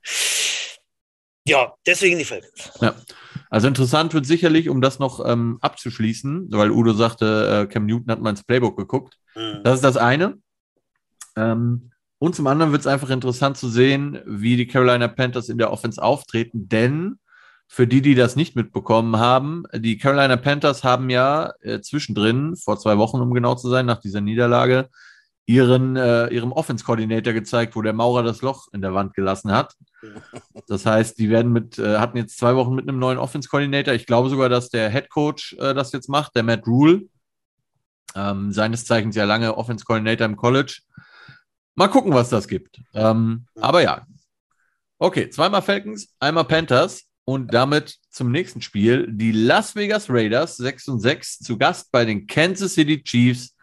ja, 1.46 1.74
deswegen 1.86 2.16
die 2.16 2.24
Falcons. 2.24 2.70
Ja. 2.80 2.96
Also 3.50 3.68
interessant 3.68 4.14
wird 4.14 4.24
sicherlich, 4.24 4.70
um 4.70 4.80
das 4.80 4.98
noch 4.98 5.22
ähm, 5.28 5.58
abzuschließen, 5.60 6.46
weil 6.52 6.70
Udo 6.70 6.94
sagte, 6.94 7.66
äh, 7.68 7.70
Cam 7.70 7.84
Newton 7.84 8.10
hat 8.10 8.22
mal 8.22 8.30
ins 8.30 8.44
Playbook 8.44 8.78
geguckt. 8.78 9.18
Mhm. 9.34 9.60
Das 9.62 9.74
ist 9.74 9.84
das 9.84 9.98
eine. 9.98 10.38
Ähm, 11.36 11.90
und 12.18 12.34
zum 12.34 12.46
anderen 12.46 12.72
wird 12.72 12.80
es 12.80 12.86
einfach 12.86 13.10
interessant 13.10 13.56
zu 13.56 13.68
sehen, 13.68 14.20
wie 14.26 14.56
die 14.56 14.66
Carolina 14.66 15.08
Panthers 15.08 15.48
in 15.48 15.58
der 15.58 15.70
Offense 15.70 16.02
auftreten, 16.02 16.68
denn 16.68 17.18
für 17.68 17.86
die, 17.86 18.00
die 18.00 18.14
das 18.14 18.36
nicht 18.36 18.54
mitbekommen 18.56 19.18
haben, 19.18 19.64
die 19.74 19.98
Carolina 19.98 20.36
Panthers 20.36 20.84
haben 20.84 21.10
ja 21.10 21.52
äh, 21.60 21.80
zwischendrin, 21.80 22.56
vor 22.56 22.78
zwei 22.78 22.96
Wochen, 22.96 23.20
um 23.20 23.34
genau 23.34 23.56
zu 23.56 23.68
sein, 23.68 23.86
nach 23.86 24.00
dieser 24.00 24.20
Niederlage, 24.20 24.88
ihren, 25.46 25.96
äh, 25.96 26.28
ihrem 26.28 26.52
Offense-Coordinator 26.52 27.32
gezeigt, 27.32 27.76
wo 27.76 27.82
der 27.82 27.92
Maurer 27.92 28.22
das 28.22 28.42
Loch 28.42 28.68
in 28.72 28.82
der 28.82 28.94
Wand 28.94 29.14
gelassen 29.14 29.52
hat. 29.52 29.74
Das 30.68 30.86
heißt, 30.86 31.18
die 31.18 31.30
werden 31.30 31.52
mit, 31.52 31.78
äh, 31.78 31.98
hatten 31.98 32.16
jetzt 32.16 32.38
zwei 32.38 32.56
Wochen 32.56 32.74
mit 32.74 32.88
einem 32.88 32.98
neuen 32.98 33.18
Offense-Coordinator. 33.18 33.94
Ich 33.94 34.06
glaube 34.06 34.30
sogar, 34.30 34.48
dass 34.48 34.68
der 34.68 34.90
Head 34.90 35.10
Coach 35.10 35.54
äh, 35.58 35.74
das 35.74 35.92
jetzt 35.92 36.08
macht, 36.08 36.34
der 36.34 36.42
Matt 36.42 36.66
Rule. 36.66 37.02
Ähm, 38.14 38.52
seines 38.52 38.84
Zeichens 38.84 39.16
ja 39.16 39.24
lange 39.24 39.56
Offense-Coordinator 39.56 40.26
im 40.26 40.36
College. 40.36 40.80
Mal 41.76 41.88
gucken, 41.88 42.12
was 42.12 42.30
das 42.30 42.48
gibt. 42.48 42.80
Ähm, 42.94 43.46
aber 43.54 43.82
ja. 43.82 44.06
Okay, 44.98 45.28
zweimal 45.28 45.60
Falcons, 45.60 46.14
einmal 46.18 46.46
Panthers 46.46 47.04
und 47.26 47.52
damit 47.52 47.98
zum 48.08 48.30
nächsten 48.32 48.62
Spiel. 48.62 49.06
Die 49.10 49.30
Las 49.30 49.76
Vegas 49.76 50.08
Raiders 50.08 50.56
6 50.56 50.88
und 50.88 51.00
6 51.00 51.40
zu 51.40 51.58
Gast 51.58 51.92
bei 51.92 52.06
den 52.06 52.26
Kansas 52.26 52.74
City 52.74 53.02
Chiefs 53.02 53.54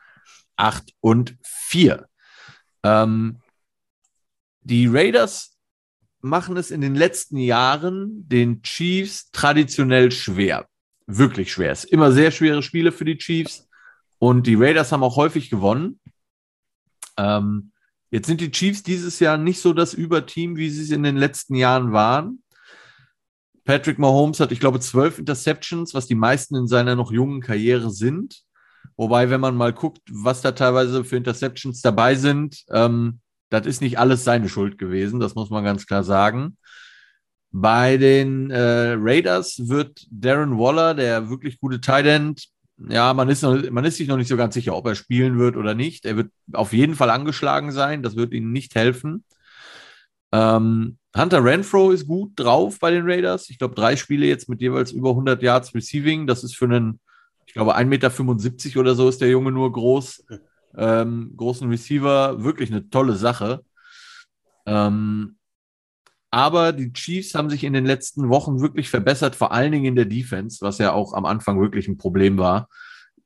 8 0.58 0.94
und 1.00 1.36
4. 1.44 2.08
Ähm, 2.84 3.42
die 4.62 4.86
Raiders 4.88 5.58
machen 6.22 6.56
es 6.56 6.70
in 6.70 6.82
den 6.82 6.96
letzten 6.96 7.38
Jahren 7.38 8.30
den 8.30 8.62
Chiefs 8.62 9.32
traditionell 9.32 10.12
schwer. 10.12 10.68
Wirklich 11.08 11.52
schwer. 11.52 11.72
Es 11.72 11.82
sind 11.82 11.94
immer 11.94 12.12
sehr 12.12 12.30
schwere 12.30 12.62
Spiele 12.62 12.92
für 12.92 13.06
die 13.06 13.18
Chiefs. 13.18 13.68
Und 14.20 14.48
die 14.48 14.56
Raiders 14.56 14.92
haben 14.92 15.04
auch 15.04 15.18
häufig 15.18 15.50
gewonnen. 15.50 16.00
Ähm, 17.18 17.73
Jetzt 18.14 18.28
sind 18.28 18.42
die 18.42 18.52
Chiefs 18.52 18.84
dieses 18.84 19.20
Jahr 19.20 19.38
nicht 19.38 19.60
so 19.60 19.74
das 19.74 19.96
Überteam, 19.96 20.56
wie 20.56 20.70
sie 20.70 20.84
es 20.84 20.92
in 20.92 21.02
den 21.02 21.18
letzten 21.18 21.56
Jahren 21.56 21.94
waren. 21.94 22.44
Patrick 23.66 23.98
Mahomes 23.98 24.40
hat, 24.40 24.52
ich 24.52 24.60
glaube, 24.60 24.80
zwölf 24.80 25.18
Interceptions, 25.18 25.96
was 25.96 26.06
die 26.06 26.14
meisten 26.14 26.56
in 26.56 26.68
seiner 26.68 26.96
noch 26.96 27.12
jungen 27.12 27.42
Karriere 27.42 27.90
sind. 27.90 28.44
Wobei, 28.98 29.32
wenn 29.32 29.42
man 29.42 29.58
mal 29.58 29.74
guckt, 29.74 30.02
was 30.12 30.42
da 30.42 30.52
teilweise 30.52 31.04
für 31.04 31.18
Interceptions 31.18 31.82
dabei 31.82 32.14
sind, 32.14 32.64
ähm, 32.70 33.20
das 33.50 33.66
ist 33.66 33.82
nicht 33.82 33.98
alles 33.98 34.24
seine 34.24 34.48
Schuld 34.48 34.78
gewesen, 34.78 35.20
das 35.20 35.34
muss 35.34 35.50
man 35.50 35.64
ganz 35.64 35.88
klar 35.88 36.04
sagen. 36.04 36.58
Bei 37.50 37.98
den 37.98 38.52
äh, 38.52 38.94
Raiders 38.96 39.70
wird 39.70 40.06
Darren 40.12 40.60
Waller, 40.60 40.94
der 40.94 41.32
wirklich 41.32 41.60
gute 41.60 41.82
Tight 41.82 42.06
End, 42.06 42.46
ja, 42.78 43.14
man 43.14 43.30
ist, 43.30 43.44
noch, 43.44 43.70
man 43.70 43.86
ist 43.86 43.98
sich 43.98 44.08
noch 44.08 44.18
nicht 44.18 44.28
so 44.28 44.38
ganz 44.38 44.54
sicher, 44.56 44.76
ob 44.76 44.88
er 44.88 44.96
spielen 44.96 45.38
wird 45.38 45.58
oder 45.58 45.76
nicht. 45.76 46.06
Er 46.06 46.18
wird 46.18 46.32
auf 46.54 46.74
jeden 46.74 46.96
Fall 46.96 47.10
angeschlagen 47.10 47.72
sein. 47.72 48.02
Das 48.04 48.16
wird 48.16 48.34
ihnen 48.34 48.52
nicht 48.52 48.76
helfen. 48.76 49.24
Ähm, 50.32 50.98
Hunter 51.16 51.44
Renfro 51.44 51.92
ist 51.92 52.08
gut 52.08 52.32
drauf 52.36 52.80
bei 52.80 52.90
den 52.90 53.06
Raiders. 53.06 53.50
Ich 53.50 53.60
glaube, 53.60 53.76
drei 53.76 53.96
Spiele 53.96 54.26
jetzt 54.26 54.50
mit 54.50 54.62
jeweils 54.62 54.92
über 54.92 55.10
100 55.10 55.42
Yards 55.44 55.76
Receiving. 55.76 56.26
Das 56.26 56.44
ist 56.44 56.56
für 56.56 56.66
einen, 56.66 57.00
ich 57.46 57.54
glaube, 57.54 57.78
1,75 57.78 58.68
Meter 58.68 58.80
oder 58.80 58.96
so 58.96 59.08
ist 59.08 59.22
der 59.22 59.30
Junge 59.30 59.52
nur 59.52 59.72
groß. 59.72 60.26
Ähm, 60.76 61.34
großen 61.38 61.70
Receiver. 61.70 62.44
Wirklich 62.44 62.72
eine 62.72 62.90
tolle 62.90 63.16
Sache. 63.16 63.64
Ähm, 64.66 65.36
aber 66.34 66.74
die 66.74 66.92
Chiefs 66.94 67.36
haben 67.36 67.52
sich 67.52 67.64
in 67.64 67.74
den 67.74 67.86
letzten 67.86 68.28
Wochen 68.28 68.60
wirklich 68.60 68.90
verbessert, 68.90 69.36
vor 69.36 69.52
allen 69.52 69.72
Dingen 69.72 69.86
in 69.86 69.96
der 69.96 70.06
Defense, 70.06 70.66
was 70.66 70.80
ja 70.80 70.92
auch 70.92 71.14
am 71.14 71.26
Anfang 71.26 71.62
wirklich 71.62 71.88
ein 71.88 71.98
Problem 71.98 72.40
war. 72.40 72.70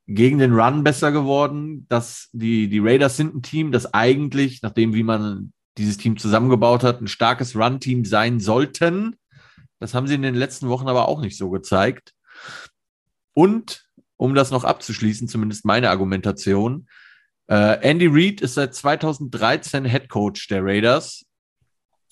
Gegen 0.08 0.39
den 0.39 0.53
Run 0.53 0.84
besser 0.84 1.14
geworden. 1.14 1.86
dass 1.88 2.28
die, 2.34 2.68
die 2.68 2.80
Raiders 2.80 3.16
sind 3.16 3.34
ein 3.34 3.41
Team, 3.41 3.72
das 3.72 3.93
eigentlich, 3.93 4.62
nachdem 4.62 4.93
wie 4.93 5.03
man 5.03 5.53
dieses 5.78 5.95
Team 5.95 6.18
zusammengebaut 6.18 6.84
hat, 6.84 6.99
ein 6.99 7.08
starkes 7.08 7.55
Run-Team 7.55 8.03
sein 8.03 8.41
sollten. 8.41 9.16
Das 9.80 9.93
haben 9.93 10.08
sie 10.08 10.16
in 10.16 10.22
den 10.22 10.36
letzten 10.36 10.68
Wochen 10.68 10.89
aber 10.89 11.08
auch 11.08 11.22
nicht 11.22 11.38
so 11.38 11.49
gezeigt. 11.49 12.14
Und 13.34 13.86
um 14.18 14.36
das 14.36 14.51
noch 14.51 14.66
abzuschließen, 14.66 15.30
zumindest 15.30 15.64
meine 15.64 15.91
Argumentation, 15.91 16.89
äh, 17.49 17.80
Andy 17.89 18.08
Reid 18.12 18.41
ist 18.41 18.55
seit 18.55 18.76
2013 18.76 19.86
Head 19.86 20.10
Coach 20.10 20.49
der 20.49 20.66
Raiders 20.66 21.27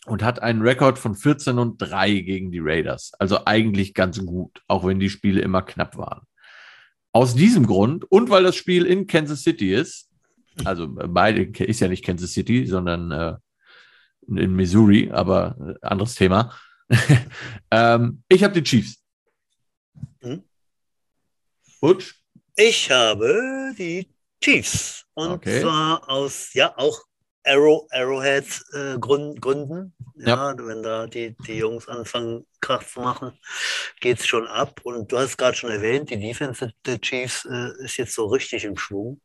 und 0.05 0.23
hat 0.23 0.41
einen 0.41 0.61
Rekord 0.61 0.99
von 0.99 1.15
14 1.15 1.57
und 1.57 1.77
3 1.77 2.19
gegen 2.19 2.51
die 2.51 2.59
Raiders. 2.61 3.13
Also 3.19 3.45
eigentlich 3.45 3.93
ganz 3.93 4.23
gut, 4.23 4.61
auch 4.67 4.85
wenn 4.85 4.99
die 4.99 5.09
Spiele 5.09 5.41
immer 5.41 5.61
knapp 5.61 5.97
waren. 5.97 6.21
Aus 7.11 7.35
diesem 7.35 7.65
Grund 7.65 8.09
und 8.11 8.29
weil 8.29 8.43
das 8.43 8.55
Spiel 8.55 8.85
in 8.85 9.07
Kansas 9.07 9.43
City 9.43 9.73
ist, 9.73 10.09
also 10.63 10.87
beide 10.87 11.43
ist 11.63 11.79
ja 11.79 11.87
nicht 11.87 12.05
Kansas 12.05 12.31
City, 12.31 12.65
sondern 12.65 13.11
äh, 13.11 13.35
in 14.27 14.55
Missouri, 14.55 15.11
aber 15.11 15.77
äh, 15.81 15.85
anderes 15.85 16.15
Thema. 16.15 16.53
ähm, 17.71 18.23
ich 18.29 18.43
habe 18.43 18.53
die 18.53 18.63
Chiefs. 18.63 19.01
Hm? 20.21 20.43
Butch? 21.81 22.21
Ich 22.55 22.89
habe 22.89 23.73
die 23.77 24.07
Chiefs. 24.41 25.05
Und 25.13 25.29
okay. 25.29 25.61
zwar 25.61 26.09
aus, 26.09 26.53
ja, 26.53 26.73
auch 26.77 26.99
Arrow, 27.45 27.87
Arrowhead-Gründen. 27.91 29.93
Äh, 30.17 30.27
ja, 30.27 30.51
ja, 30.51 30.55
wenn 30.57 30.83
da 30.83 31.07
die, 31.07 31.35
die 31.45 31.57
Jungs 31.57 31.87
anfangen, 31.87 32.45
Krach 32.61 32.85
zu 32.85 33.01
machen, 33.01 33.37
geht 33.99 34.19
es 34.19 34.27
schon 34.27 34.47
ab. 34.47 34.81
Und 34.83 35.11
du 35.11 35.17
hast 35.17 35.37
gerade 35.37 35.55
schon 35.55 35.71
erwähnt, 35.71 36.09
die 36.09 36.19
Defense 36.19 36.71
der 36.85 36.99
Chiefs 36.99 37.45
äh, 37.45 37.83
ist 37.83 37.97
jetzt 37.97 38.13
so 38.13 38.25
richtig 38.25 38.65
im 38.65 38.77
Schwung. 38.77 39.21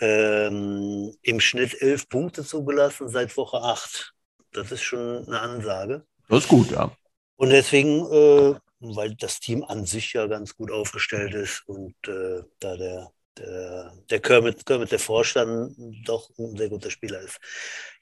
Ähm, 0.00 1.14
Im 1.22 1.40
Schnitt 1.40 1.80
elf 1.82 2.08
Punkte 2.08 2.44
zugelassen 2.44 3.08
seit 3.08 3.36
Woche 3.36 3.58
acht. 3.58 4.14
Das 4.52 4.72
ist 4.72 4.82
schon 4.82 5.26
eine 5.26 5.40
Ansage. 5.40 6.06
Das 6.28 6.44
ist 6.44 6.48
gut, 6.48 6.70
ja. 6.70 6.90
Und 7.36 7.50
deswegen, 7.50 8.06
äh, 8.10 8.54
weil 8.80 9.14
das 9.14 9.40
Team 9.40 9.64
an 9.64 9.84
sich 9.84 10.12
ja 10.12 10.26
ganz 10.26 10.56
gut 10.56 10.70
aufgestellt 10.70 11.34
ist 11.34 11.62
und 11.66 11.94
äh, 12.06 12.42
da 12.60 12.76
der 12.76 13.12
der, 13.38 13.92
der 14.10 14.20
Kermit, 14.20 14.64
Kermit, 14.66 14.92
der 14.92 14.98
Vorstand, 14.98 15.74
doch 16.04 16.30
ein 16.38 16.56
sehr 16.56 16.68
guter 16.68 16.90
Spieler 16.90 17.20
ist. 17.20 17.38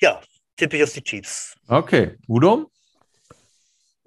Ja, 0.01 0.21
tippe 0.57 0.77
ich 0.77 0.83
auf 0.83 0.93
die 0.93 1.03
Chiefs. 1.03 1.55
Okay, 1.69 2.17
Udo? 2.29 2.71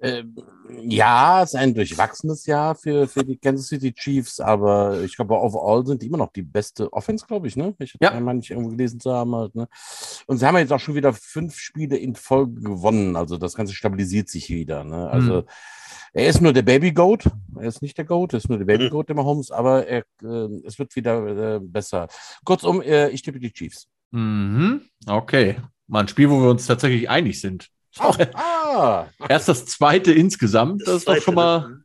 Ähm, 0.02 0.36
ja, 0.82 1.42
es 1.42 1.50
ist 1.50 1.56
ein 1.56 1.74
durchwachsenes 1.74 2.46
Jahr 2.46 2.74
für, 2.74 3.06
für 3.06 3.24
die 3.24 3.36
Kansas 3.36 3.66
City 3.66 3.92
Chiefs, 3.92 4.40
aber 4.40 5.00
ich 5.02 5.16
glaube, 5.16 5.34
overall 5.34 5.84
sind 5.84 6.02
die 6.02 6.06
immer 6.06 6.16
noch 6.16 6.32
die 6.32 6.42
beste 6.42 6.92
Offense, 6.92 7.26
glaube 7.26 7.48
ich, 7.48 7.56
ne? 7.56 7.74
Ich 7.78 7.96
ja. 8.00 8.12
einmal 8.12 8.34
nicht 8.34 8.50
irgendwo 8.50 8.70
gelesen 8.70 9.00
zu 9.00 9.12
haben 9.12 9.34
halt, 9.34 9.54
ne? 9.54 9.68
Und 10.26 10.38
sie 10.38 10.46
haben 10.46 10.56
jetzt 10.56 10.72
auch 10.72 10.80
schon 10.80 10.94
wieder 10.94 11.12
fünf 11.12 11.58
Spiele 11.58 11.96
in 11.96 12.14
Folge 12.14 12.60
gewonnen, 12.60 13.16
also 13.16 13.36
das 13.36 13.54
Ganze 13.54 13.74
stabilisiert 13.74 14.28
sich 14.28 14.48
wieder, 14.48 14.84
ne? 14.84 15.08
Also, 15.10 15.42
mhm. 15.42 15.48
Er 16.12 16.26
ist 16.26 16.40
nur 16.40 16.52
der 16.52 16.62
Baby 16.62 16.92
Goat. 16.92 17.24
Er 17.56 17.68
ist 17.68 17.82
nicht 17.82 17.96
der 17.96 18.04
Goat, 18.04 18.32
er 18.32 18.38
ist 18.38 18.48
nur 18.48 18.58
der 18.58 18.64
Baby 18.64 18.86
mhm. 18.86 18.90
Goat, 18.90 19.08
der 19.08 19.16
Mahomes, 19.16 19.50
aber 19.50 19.86
er, 19.86 20.04
äh, 20.22 20.48
es 20.64 20.78
wird 20.78 20.94
wieder 20.96 21.56
äh, 21.56 21.60
besser. 21.60 22.08
Kurzum, 22.44 22.82
äh, 22.82 23.10
ich 23.10 23.22
tippe 23.22 23.38
die 23.38 23.52
Chiefs. 23.52 23.86
Mhm. 24.10 24.82
Okay. 25.06 25.56
Mal 25.86 26.00
ein 26.00 26.08
Spiel, 26.08 26.30
wo 26.30 26.42
wir 26.42 26.50
uns 26.50 26.66
tatsächlich 26.66 27.08
einig 27.08 27.40
sind. 27.40 27.68
Ah, 27.98 28.59
ah. 28.70 29.08
Erst 29.28 29.48
das 29.48 29.66
zweite 29.66 30.12
insgesamt. 30.12 30.82
Das, 30.82 30.86
das 30.86 30.96
ist 30.96 31.08
doch 31.08 31.16
schon 31.22 31.34
mal, 31.34 31.82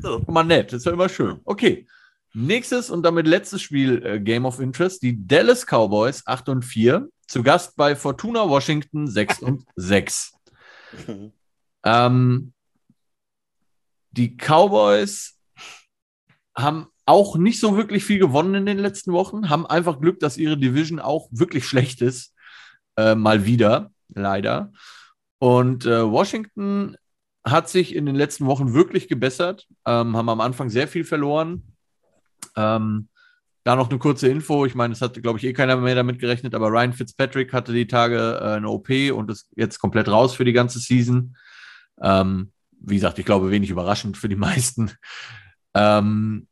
schon 0.00 0.24
mal 0.26 0.44
nett. 0.44 0.72
Das 0.72 0.78
ist 0.78 0.84
ja 0.86 0.92
immer 0.92 1.08
schön. 1.08 1.40
Okay. 1.44 1.86
Nächstes 2.34 2.90
und 2.90 3.02
damit 3.02 3.26
letztes 3.26 3.62
Spiel 3.62 4.04
äh, 4.04 4.20
Game 4.20 4.44
of 4.44 4.60
Interest. 4.60 5.02
Die 5.02 5.26
Dallas 5.26 5.64
Cowboys 5.64 6.26
8 6.26 6.50
und 6.50 6.64
4. 6.64 7.08
Zu 7.26 7.42
Gast 7.42 7.76
bei 7.76 7.96
Fortuna 7.96 8.48
Washington 8.48 9.08
6 9.08 9.40
und 9.40 9.64
6. 9.76 10.32
ähm, 11.84 12.52
die 14.10 14.36
Cowboys 14.36 15.38
haben 16.56 16.88
auch 17.04 17.36
nicht 17.36 17.60
so 17.60 17.76
wirklich 17.76 18.04
viel 18.04 18.18
gewonnen 18.18 18.54
in 18.54 18.66
den 18.66 18.78
letzten 18.78 19.12
Wochen, 19.12 19.48
haben 19.48 19.66
einfach 19.66 20.00
Glück, 20.00 20.18
dass 20.20 20.36
ihre 20.36 20.58
Division 20.58 20.98
auch 20.98 21.28
wirklich 21.30 21.66
schlecht 21.66 22.02
ist. 22.02 22.34
Äh, 22.96 23.14
mal 23.14 23.44
wieder, 23.44 23.92
leider. 24.08 24.72
Und 25.38 25.86
äh, 25.86 26.10
Washington 26.10 26.96
hat 27.44 27.68
sich 27.68 27.94
in 27.94 28.06
den 28.06 28.16
letzten 28.16 28.46
Wochen 28.46 28.74
wirklich 28.74 29.08
gebessert, 29.08 29.66
ähm, 29.86 30.16
haben 30.16 30.28
am 30.28 30.40
Anfang 30.40 30.68
sehr 30.68 30.88
viel 30.88 31.04
verloren. 31.04 31.74
Ähm, 32.56 33.08
da 33.64 33.74
noch 33.74 33.90
eine 33.90 33.98
kurze 33.98 34.28
Info. 34.28 34.64
Ich 34.64 34.74
meine, 34.74 34.92
es 34.92 35.00
hatte, 35.00 35.20
glaube 35.20 35.38
ich, 35.38 35.44
eh 35.44 35.52
keiner 35.52 35.76
mehr 35.76 35.94
damit 35.94 36.20
gerechnet, 36.20 36.54
aber 36.54 36.68
Ryan 36.68 36.92
Fitzpatrick 36.92 37.52
hatte 37.52 37.72
die 37.72 37.86
Tage 37.86 38.38
äh, 38.40 38.54
eine 38.54 38.68
OP 38.68 38.88
und 39.12 39.30
ist 39.30 39.48
jetzt 39.56 39.80
komplett 39.80 40.08
raus 40.08 40.34
für 40.34 40.44
die 40.44 40.52
ganze 40.52 40.78
Season. 40.78 41.36
Ähm, 42.00 42.52
wie 42.80 42.94
gesagt, 42.94 43.18
ich 43.18 43.26
glaube, 43.26 43.50
wenig 43.50 43.70
überraschend 43.70 44.16
für 44.16 44.28
die 44.28 44.36
meisten. 44.36 44.92
Ähm, 45.74 46.46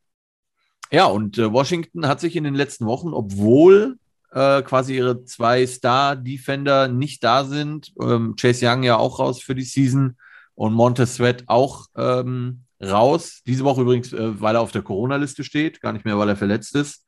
ja, 0.91 1.05
und 1.05 1.37
äh, 1.37 1.51
Washington 1.51 2.07
hat 2.07 2.19
sich 2.19 2.35
in 2.35 2.43
den 2.43 2.55
letzten 2.55 2.85
Wochen, 2.85 3.13
obwohl 3.13 3.97
äh, 4.35 4.61
quasi 4.63 4.97
ihre 4.97 5.23
zwei 5.23 5.65
Star-Defender 5.65 6.89
nicht 6.89 7.23
da 7.23 7.45
sind, 7.45 7.93
ähm, 8.01 8.35
Chase 8.35 8.67
Young 8.67 8.83
ja 8.83 8.97
auch 8.97 9.19
raus 9.19 9.41
für 9.41 9.55
die 9.55 9.63
Season 9.63 10.17
und 10.55 10.73
Montez 10.73 11.15
Sweat 11.15 11.45
auch 11.47 11.85
ähm, 11.95 12.65
raus. 12.83 13.41
Diese 13.47 13.63
Woche 13.63 13.81
übrigens, 13.81 14.11
äh, 14.11 14.41
weil 14.41 14.55
er 14.55 14.61
auf 14.61 14.73
der 14.73 14.81
Corona-Liste 14.81 15.45
steht, 15.45 15.79
gar 15.79 15.93
nicht 15.93 16.03
mehr, 16.03 16.17
weil 16.17 16.27
er 16.27 16.35
verletzt 16.35 16.75
ist. 16.75 17.05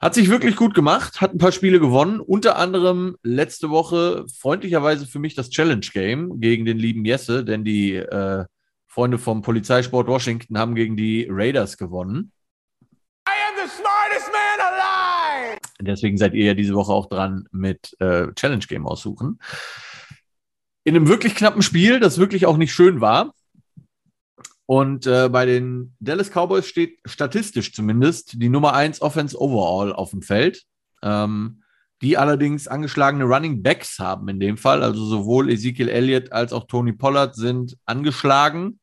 Hat 0.00 0.14
sich 0.14 0.28
wirklich 0.28 0.56
gut 0.56 0.74
gemacht, 0.74 1.20
hat 1.20 1.32
ein 1.32 1.38
paar 1.38 1.52
Spiele 1.52 1.78
gewonnen, 1.78 2.20
unter 2.20 2.56
anderem 2.56 3.16
letzte 3.22 3.70
Woche 3.70 4.26
freundlicherweise 4.28 5.06
für 5.06 5.20
mich 5.20 5.36
das 5.36 5.50
Challenge 5.50 5.86
Game 5.92 6.40
gegen 6.40 6.66
den 6.66 6.78
lieben 6.78 7.04
Jesse, 7.04 7.44
denn 7.44 7.64
die 7.64 7.94
äh, 7.94 8.44
Freunde 8.88 9.18
vom 9.18 9.40
Polizeisport 9.40 10.08
Washington 10.08 10.58
haben 10.58 10.74
gegen 10.74 10.96
die 10.96 11.28
Raiders 11.30 11.78
gewonnen. 11.78 12.32
I 13.28 13.32
am 13.48 13.54
the 13.56 13.70
smartest 13.70 14.30
man 14.32 14.60
alive! 14.60 15.65
Deswegen 15.80 16.16
seid 16.16 16.34
ihr 16.34 16.44
ja 16.46 16.54
diese 16.54 16.74
Woche 16.74 16.92
auch 16.92 17.06
dran 17.06 17.48
mit 17.52 17.96
äh, 18.00 18.32
Challenge 18.34 18.64
Game 18.66 18.86
aussuchen. 18.86 19.40
In 20.84 20.96
einem 20.96 21.08
wirklich 21.08 21.34
knappen 21.34 21.62
Spiel, 21.62 22.00
das 22.00 22.18
wirklich 22.18 22.46
auch 22.46 22.56
nicht 22.56 22.72
schön 22.72 23.00
war, 23.00 23.32
und 24.66 25.06
äh, 25.06 25.28
bei 25.28 25.46
den 25.46 25.94
Dallas 26.00 26.30
Cowboys 26.30 26.66
steht 26.66 26.98
statistisch 27.04 27.72
zumindest 27.72 28.42
die 28.42 28.48
Nummer 28.48 28.74
1 28.74 29.00
Offense 29.00 29.40
Overall 29.40 29.92
auf 29.92 30.10
dem 30.10 30.22
Feld. 30.22 30.64
Ähm, 31.02 31.62
die 32.02 32.18
allerdings 32.18 32.68
angeschlagene 32.68 33.24
Running 33.24 33.62
Backs 33.62 33.98
haben 33.98 34.28
in 34.28 34.40
dem 34.40 34.58
Fall. 34.58 34.82
Also 34.82 35.04
sowohl 35.04 35.50
Ezekiel 35.50 35.88
Elliott 35.88 36.32
als 36.32 36.52
auch 36.52 36.66
Tony 36.66 36.92
Pollard 36.92 37.34
sind 37.34 37.78
angeschlagen. 37.86 38.80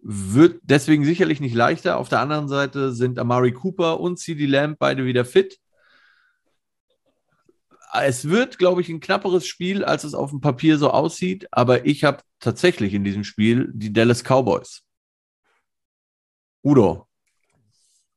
Wird 0.00 0.58
deswegen 0.62 1.04
sicherlich 1.04 1.40
nicht 1.40 1.54
leichter. 1.54 1.98
Auf 1.98 2.08
der 2.08 2.18
anderen 2.18 2.48
Seite 2.48 2.92
sind 2.92 3.20
Amari 3.20 3.52
Cooper 3.52 4.00
und 4.00 4.18
CD 4.18 4.46
Lamb 4.46 4.78
beide 4.80 5.04
wieder 5.04 5.24
fit. 5.24 5.58
Es 7.92 8.28
wird, 8.28 8.58
glaube 8.58 8.80
ich, 8.80 8.88
ein 8.88 9.00
knapperes 9.00 9.46
Spiel, 9.46 9.84
als 9.84 10.04
es 10.04 10.14
auf 10.14 10.30
dem 10.30 10.40
Papier 10.40 10.78
so 10.78 10.90
aussieht. 10.90 11.46
Aber 11.50 11.84
ich 11.84 12.04
habe 12.04 12.22
tatsächlich 12.40 12.94
in 12.94 13.04
diesem 13.04 13.24
Spiel 13.24 13.70
die 13.72 13.92
Dallas 13.92 14.22
Cowboys. 14.22 14.82
Udo. 16.64 17.06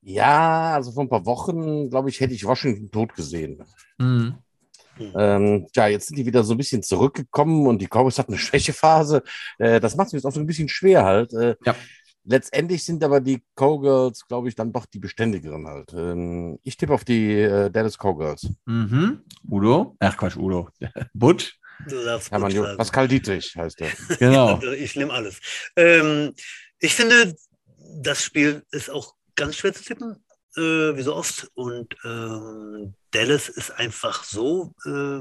Ja, 0.01 0.75
also 0.75 0.91
vor 0.91 1.03
ein 1.03 1.09
paar 1.09 1.25
Wochen, 1.25 1.89
glaube 1.89 2.09
ich, 2.09 2.19
hätte 2.19 2.33
ich 2.33 2.45
Washington 2.45 2.91
tot 2.91 3.15
gesehen. 3.15 3.63
Mhm. 3.97 4.35
Ähm, 4.97 5.67
ja, 5.75 5.87
jetzt 5.87 6.07
sind 6.07 6.17
die 6.17 6.25
wieder 6.25 6.43
so 6.43 6.53
ein 6.53 6.57
bisschen 6.57 6.83
zurückgekommen 6.83 7.67
und 7.67 7.81
die 7.81 7.87
Cowboys 7.87 8.17
hatten 8.17 8.33
eine 8.33 8.39
Schwächephase. 8.39 9.23
Äh, 9.57 9.79
das 9.79 9.95
macht 9.95 10.07
es 10.07 10.13
jetzt 10.13 10.25
auch 10.25 10.31
so 10.31 10.39
ein 10.39 10.45
bisschen 10.45 10.69
schwer 10.69 11.03
halt. 11.03 11.33
Äh, 11.33 11.55
ja. 11.65 11.75
Letztendlich 12.27 12.83
sind 12.83 13.03
aber 13.03 13.21
die 13.21 13.43
Cowgirls, 13.55 14.27
glaube 14.27 14.49
ich, 14.49 14.55
dann 14.55 14.73
doch 14.73 14.87
die 14.87 14.99
beständigeren 14.99 15.67
halt. 15.67 15.93
Ähm, 15.93 16.59
ich 16.63 16.75
tippe 16.75 16.93
auf 16.93 17.05
die 17.05 17.33
äh, 17.33 17.69
Dallas 17.69 17.97
Cowgirls. 17.97 18.49
Mhm. 18.65 19.21
Udo? 19.49 19.95
Ach 19.99 20.17
Quatsch, 20.17 20.35
Udo. 20.35 20.69
Butch? 21.13 21.59
Du 21.87 22.03
darfst 22.03 22.31
Hermann 22.31 22.77
Pascal 22.77 23.07
Dietrich 23.07 23.55
heißt 23.55 23.81
er. 23.81 23.89
Genau. 24.19 24.61
ich 24.77 24.95
nehme 24.95 25.13
alles. 25.13 25.39
Ähm, 25.75 26.33
ich 26.79 26.95
finde, 26.95 27.35
das 28.01 28.23
Spiel 28.23 28.63
ist 28.71 28.89
auch 28.89 29.13
ganz 29.35 29.57
schwer 29.57 29.73
zu 29.73 29.83
tippen, 29.83 30.23
äh, 30.55 30.95
wie 30.95 31.01
so 31.01 31.15
oft. 31.15 31.49
Und 31.53 31.93
äh, 32.03 32.91
Dallas 33.11 33.49
ist 33.49 33.71
einfach 33.71 34.23
so 34.23 34.73
äh, 34.85 35.19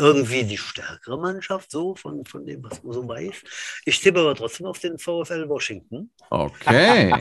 irgendwie 0.00 0.44
die 0.44 0.56
stärkere 0.56 1.18
Mannschaft, 1.18 1.70
so 1.70 1.94
von, 1.94 2.24
von 2.24 2.46
dem, 2.46 2.62
was 2.64 2.82
man 2.82 2.92
so 2.92 3.06
weiß. 3.06 3.34
Ich 3.84 4.00
tippe 4.00 4.20
aber 4.20 4.34
trotzdem 4.34 4.66
auf 4.66 4.78
den 4.78 4.98
VfL 4.98 5.48
Washington. 5.48 6.10
Okay. 6.30 7.12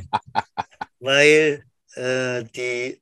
Weil 1.00 1.64
äh, 1.96 2.44
die 2.56 3.02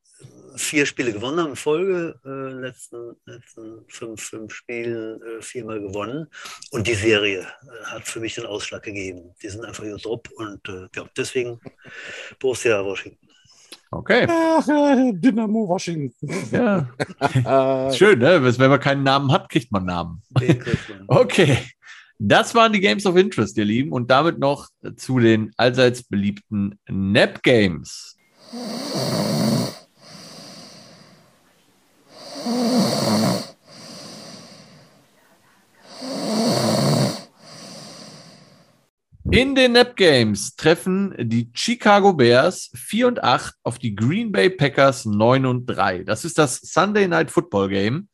vier 0.55 0.85
Spiele 0.85 1.13
gewonnen 1.13 1.39
haben 1.39 1.51
in 1.51 1.55
Folge, 1.55 2.19
äh, 2.25 2.59
letzten, 2.59 3.15
letzten 3.25 3.85
fünf, 3.87 4.21
fünf 4.21 4.53
Spielen 4.53 5.21
äh, 5.21 5.41
viermal 5.41 5.79
gewonnen. 5.79 6.27
Und 6.71 6.87
die 6.87 6.95
Serie 6.95 7.41
äh, 7.41 7.85
hat 7.85 8.07
für 8.07 8.19
mich 8.19 8.35
den 8.35 8.45
Ausschlag 8.45 8.83
gegeben. 8.83 9.35
Die 9.41 9.49
sind 9.49 9.63
einfach 9.63 9.83
nur 9.83 9.99
top 9.99 10.29
und 10.35 10.67
äh, 10.67 10.87
ja, 10.95 11.07
deswegen 11.15 11.59
Borussia 12.39 12.83
Washington. 12.83 13.26
Okay. 13.97 14.27
Ach, 14.29 14.67
äh, 14.67 15.11
Dynamo 15.13 15.67
Washington. 15.67 16.29
Ja. 16.51 17.91
Schön, 17.93 18.19
ne? 18.19 18.43
Wenn 18.43 18.69
man 18.69 18.79
keinen 18.79 19.01
Namen 19.03 19.31
hat, 19.31 19.49
kriegt 19.49 19.71
man 19.71 19.85
Namen. 19.85 20.21
Okay. 21.07 21.57
Das 22.19 22.55
waren 22.55 22.73
die 22.73 22.79
Games 22.79 23.05
of 23.05 23.15
Interest, 23.15 23.57
ihr 23.57 23.65
Lieben. 23.65 23.91
Und 23.91 24.09
damit 24.11 24.39
noch 24.39 24.67
zu 24.95 25.19
den 25.19 25.51
allseits 25.57 26.03
beliebten 26.03 26.79
Nap 26.87 27.41
Games. 27.43 28.17
In 39.29 39.55
den 39.55 39.73
Nap 39.73 39.97
Games 39.97 40.55
treffen 40.55 41.13
die 41.19 41.51
Chicago 41.53 42.13
Bears 42.13 42.71
4 42.75 43.07
und 43.07 43.23
8 43.23 43.55
auf 43.63 43.77
die 43.77 43.93
Green 43.93 44.31
Bay 44.31 44.49
Packers 44.49 45.03
9 45.03 45.45
und 45.45 45.65
3. 45.65 46.05
Das 46.05 46.23
ist 46.23 46.37
das 46.37 46.55
Sunday 46.61 47.09
Night 47.09 47.29
Football 47.29 47.67
Game. 47.67 48.07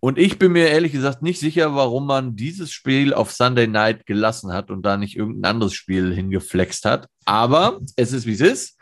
Und 0.00 0.18
ich 0.18 0.40
bin 0.40 0.52
mir 0.52 0.68
ehrlich 0.68 0.90
gesagt 0.90 1.22
nicht 1.22 1.38
sicher, 1.38 1.76
warum 1.76 2.06
man 2.06 2.34
dieses 2.34 2.72
Spiel 2.72 3.14
auf 3.14 3.30
Sunday 3.30 3.68
Night 3.68 4.06
gelassen 4.06 4.52
hat 4.52 4.72
und 4.72 4.82
da 4.82 4.96
nicht 4.96 5.16
irgendein 5.16 5.52
anderes 5.52 5.74
Spiel 5.74 6.12
hingeflext 6.12 6.84
hat. 6.84 7.06
Aber 7.24 7.78
es 7.94 8.12
ist, 8.12 8.26
wie 8.26 8.32
es 8.32 8.40
ist. 8.40 8.76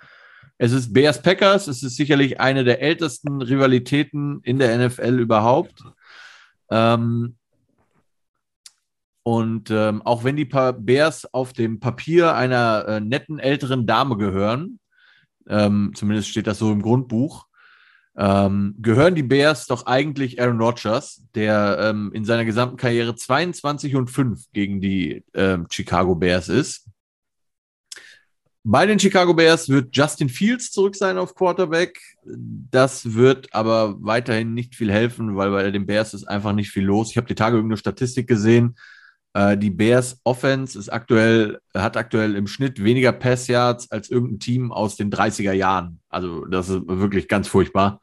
Es 0.57 0.73
ist 0.73 0.95
Bears 0.95 1.21
Packers. 1.21 1.69
Es 1.69 1.83
ist 1.83 1.97
sicherlich 1.97 2.41
eine 2.41 2.65
der 2.65 2.81
ältesten 2.81 3.43
Rivalitäten 3.43 4.41
in 4.43 4.59
der 4.59 4.79
NFL 4.79 5.19
überhaupt. 5.19 5.83
Ähm, 6.71 7.37
und 9.23 9.71
ähm, 9.71 10.03
auch 10.03 10.25
wenn 10.25 10.37
die 10.37 10.45
Bears 10.45 11.33
auf 11.33 11.53
dem 11.53 11.81
Papier 11.81 12.35
einer 12.35 12.85
äh, 12.89 13.01
netten 13.01 13.39
älteren 13.39 13.87
Dame 13.87 14.17
gehören, 14.17 14.79
ähm, 15.49 15.93
zumindest 15.95 16.29
steht 16.29 16.47
das 16.47 16.59
so 16.59 16.73
im 16.73 16.83
Grundbuch, 16.83 17.47
ähm, 18.17 18.75
gehören 18.79 19.15
die 19.15 19.23
Bears 19.23 19.67
doch 19.67 19.87
eigentlich 19.87 20.41
Aaron 20.41 20.61
Rodgers, 20.61 21.23
der 21.35 21.79
ähm, 21.81 22.11
in 22.13 22.25
seiner 22.25 22.45
gesamten 22.45 22.77
Karriere 22.77 23.15
22 23.15 23.95
und 23.95 24.11
5 24.11 24.47
gegen 24.53 24.81
die 24.81 25.25
ähm, 25.35 25.67
Chicago 25.71 26.15
Bears 26.15 26.49
ist. 26.49 26.89
Bei 28.65 28.87
den 28.87 28.99
Chicago 28.99 29.35
Bears 29.35 29.69
wird 29.69 29.97
Justin 29.97 30.29
Fields 30.29 30.73
zurück 30.73 30.97
sein 30.97 31.17
auf 31.17 31.35
Quarterback. 31.35 31.99
Das 32.25 33.15
wird 33.15 33.55
aber 33.55 33.97
weiterhin 34.01 34.53
nicht 34.53 34.75
viel 34.75 34.93
helfen, 34.93 35.37
weil 35.37 35.51
bei 35.51 35.71
den 35.71 35.87
Bears 35.87 36.13
ist 36.13 36.25
einfach 36.25 36.53
nicht 36.53 36.71
viel 36.71 36.85
los. 36.85 37.11
Ich 37.11 37.17
habe 37.17 37.29
die 37.29 37.37
Tage 37.37 37.57
irgendeine 37.57 37.79
Statistik 37.79 38.27
gesehen. 38.27 38.75
Äh, 39.39 39.57
die 39.57 39.71
Bears 39.71 40.21
Offense 40.25 40.77
ist 40.77 40.89
aktuell, 40.89 41.61
hat 41.73 41.97
aktuell 41.97 42.35
im 42.35 42.49
Schnitt 42.49 42.83
weniger 42.83 43.13
Pass 43.13 43.47
Yards 43.47 43.89
als 43.93 44.11
irgendein 44.11 44.41
Team 44.41 44.73
aus 44.73 44.97
den 44.97 45.13
30er 45.13 45.53
Jahren. 45.53 46.01
Also 46.09 46.45
das 46.47 46.69
ist 46.69 46.83
wirklich 46.89 47.29
ganz 47.29 47.47
furchtbar. 47.47 48.01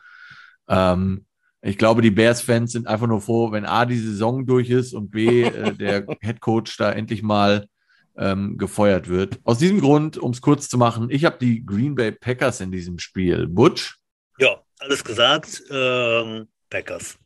Ähm, 0.69 1.25
ich 1.61 1.77
glaube, 1.77 2.01
die 2.01 2.11
Bears-Fans 2.11 2.71
sind 2.71 2.87
einfach 2.87 3.07
nur 3.07 3.19
froh, 3.19 3.51
wenn 3.51 3.65
A, 3.65 3.85
die 3.85 3.97
Saison 3.97 4.45
durch 4.45 4.69
ist 4.69 4.93
und 4.93 5.11
B, 5.11 5.43
äh, 5.43 5.73
der 5.75 6.05
Head 6.21 6.39
Coach 6.39 6.77
da 6.77 6.93
endlich 6.93 7.21
mal 7.21 7.67
ähm, 8.15 8.57
gefeuert 8.57 9.09
wird. 9.09 9.39
Aus 9.43 9.57
diesem 9.57 9.81
Grund, 9.81 10.17
um 10.17 10.31
es 10.31 10.41
kurz 10.41 10.69
zu 10.69 10.77
machen, 10.77 11.09
ich 11.09 11.25
habe 11.25 11.37
die 11.37 11.65
Green 11.65 11.95
Bay 11.95 12.13
Packers 12.13 12.61
in 12.61 12.71
diesem 12.71 12.97
Spiel. 12.97 13.47
Butch? 13.47 13.97
Ja, 14.37 14.61
alles 14.79 15.03
gesagt. 15.03 15.63
Ähm, 15.69 16.47
Packers. 16.69 17.17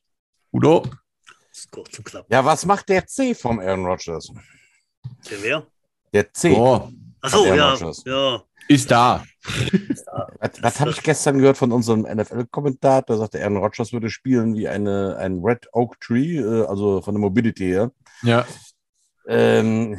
Udo? 0.51 0.83
Kurz 1.71 1.97
und 1.97 2.05
knapp. 2.05 2.25
Ja, 2.29 2.43
was 2.43 2.65
macht 2.65 2.89
der 2.89 3.05
C 3.07 3.33
vom 3.33 3.59
Aaron 3.59 3.85
Rodgers? 3.85 4.31
Der 5.29 5.43
wer? 5.43 5.67
Der 6.13 6.33
C. 6.33 6.53
Oh. 6.55 6.89
Achso, 7.21 7.45
ja, 7.45 7.75
ja. 8.05 8.43
Ist 8.67 8.91
da. 8.91 9.23
was, 10.39 10.51
was 10.61 10.79
habe 10.79 10.91
ich 10.91 11.01
gestern 11.01 11.39
gehört 11.39 11.57
von 11.57 11.71
unserem 11.71 12.01
NFL-Kommentar? 12.01 13.01
Da 13.01 13.17
sagte 13.17 13.41
Aaron 13.41 13.57
Rodgers 13.57 13.91
würde 13.91 14.09
spielen 14.09 14.55
wie 14.55 14.67
eine, 14.67 15.17
ein 15.17 15.39
Red 15.43 15.67
Oak 15.73 15.99
Tree, 15.99 16.37
äh, 16.37 16.65
also 16.65 17.01
von 17.01 17.15
der 17.15 17.21
Mobility 17.21 17.65
her. 17.65 17.91
Ja. 18.21 18.45
Ähm, 19.27 19.97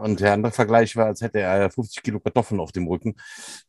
und 0.00 0.20
der 0.20 0.32
andere 0.32 0.52
Vergleich 0.52 0.96
war, 0.96 1.06
als 1.06 1.20
hätte 1.20 1.40
er 1.40 1.70
50 1.70 2.02
Kilo 2.02 2.20
Kartoffeln 2.20 2.60
auf 2.60 2.72
dem 2.72 2.86
Rücken. 2.86 3.16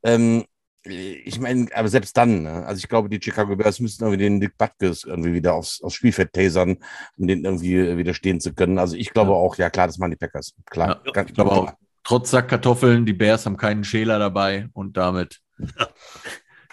Ähm, 0.04 0.46
ich 0.90 1.40
meine, 1.40 1.68
aber 1.74 1.88
selbst 1.88 2.16
dann, 2.18 2.44
ne? 2.44 2.66
also 2.66 2.80
ich 2.80 2.88
glaube, 2.88 3.10
die 3.10 3.20
Chicago 3.22 3.56
Bears 3.56 3.80
müssten 3.80 4.04
irgendwie 4.04 4.24
den 4.24 4.38
Nick 4.40 4.58
Butkus 4.58 5.04
irgendwie 5.04 5.34
wieder 5.34 5.54
aufs, 5.54 5.82
aufs 5.82 5.96
Spielfeld 5.96 6.34
tasern, 6.34 6.78
um 7.18 7.28
den 7.28 7.44
irgendwie 7.44 7.98
widerstehen 7.98 8.40
zu 8.40 8.54
können. 8.54 8.80
Also 8.80 8.96
ich 8.96 9.12
glaube 9.12 9.32
ja. 9.32 9.38
auch, 9.38 9.56
ja 9.58 9.70
klar, 9.70 9.88
das 9.88 9.98
machen 9.98 10.12
die 10.12 10.18
Packers. 10.18 10.54
Klar. 10.70 11.02
Ja, 11.06 11.24
ich 11.24 11.34
glaube 11.34 11.52
auch, 11.52 11.74
trotz 12.04 12.32
Sackkartoffeln, 12.32 13.06
die 13.06 13.14
Bears 13.14 13.46
haben 13.46 13.58
keinen 13.58 13.84
Schäler 13.84 14.20
dabei 14.20 14.68
und 14.74 14.98
damit 14.98 15.42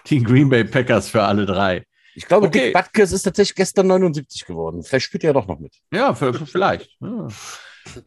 die 0.06 0.22
Green 0.22 0.48
Bay 0.48 0.64
Packers 0.64 1.08
für 1.08 1.22
alle 1.22 1.46
drei. 1.46 1.84
Ich 2.14 2.26
glaube, 2.26 2.46
okay. 2.46 2.66
Dick 2.66 2.74
Butkus 2.74 3.12
ist 3.12 3.22
tatsächlich 3.22 3.56
gestern 3.56 3.88
79 3.88 4.46
geworden. 4.46 4.84
Vielleicht 4.84 5.06
spielt 5.06 5.24
er 5.24 5.30
ja 5.30 5.34
doch 5.34 5.48
noch 5.48 5.58
mit. 5.58 5.74
Ja, 5.92 6.14
vielleicht. 6.14 6.90
Ja. 7.00 7.28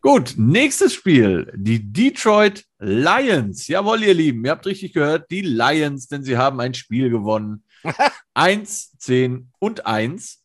Gut, 0.01 0.33
nächstes 0.37 0.93
Spiel. 0.93 1.51
Die 1.55 1.91
Detroit 1.91 2.65
Lions. 2.79 3.67
Jawohl, 3.67 4.03
ihr 4.03 4.13
Lieben, 4.13 4.43
ihr 4.45 4.51
habt 4.51 4.65
richtig 4.65 4.93
gehört, 4.93 5.29
die 5.31 5.41
Lions, 5.41 6.07
denn 6.07 6.23
sie 6.23 6.37
haben 6.37 6.59
ein 6.59 6.73
Spiel 6.73 7.09
gewonnen. 7.09 7.63
1, 8.33 8.97
10 8.97 9.51
und 9.59 9.85
1. 9.85 10.43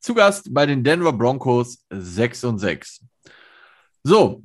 Zu 0.00 0.14
Gast 0.14 0.52
bei 0.52 0.66
den 0.66 0.82
Denver 0.82 1.12
Broncos 1.12 1.84
6 1.90 2.44
und 2.44 2.58
6. 2.58 3.04
So, 4.02 4.42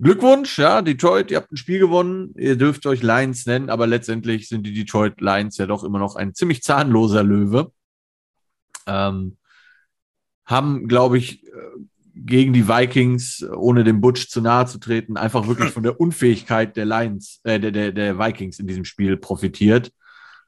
Glückwunsch, 0.00 0.58
ja, 0.58 0.80
Detroit, 0.80 1.30
ihr 1.30 1.38
habt 1.38 1.52
ein 1.52 1.56
Spiel 1.56 1.80
gewonnen. 1.80 2.32
Ihr 2.36 2.56
dürft 2.56 2.86
euch 2.86 3.02
Lions 3.02 3.46
nennen, 3.46 3.68
aber 3.68 3.86
letztendlich 3.86 4.48
sind 4.48 4.64
die 4.64 4.72
Detroit 4.72 5.20
Lions 5.20 5.58
ja 5.58 5.66
doch 5.66 5.82
immer 5.82 5.98
noch 5.98 6.14
ein 6.14 6.34
ziemlich 6.34 6.62
zahnloser 6.62 7.24
Löwe. 7.24 7.72
Ähm, 8.86 9.36
haben, 10.46 10.88
glaube 10.88 11.18
ich, 11.18 11.44
äh, 11.46 11.50
gegen 12.24 12.52
die 12.52 12.68
Vikings, 12.68 13.44
ohne 13.54 13.84
dem 13.84 14.00
Butch 14.00 14.28
zu 14.28 14.40
nahe 14.40 14.66
zu 14.66 14.78
treten, 14.78 15.16
einfach 15.16 15.46
wirklich 15.46 15.70
von 15.72 15.82
der 15.82 16.00
Unfähigkeit 16.00 16.76
der 16.76 16.86
Lions, 16.86 17.40
äh, 17.44 17.60
der, 17.60 17.70
der, 17.70 17.92
der 17.92 18.18
Vikings 18.18 18.58
in 18.58 18.66
diesem 18.66 18.84
Spiel 18.84 19.16
profitiert. 19.16 19.92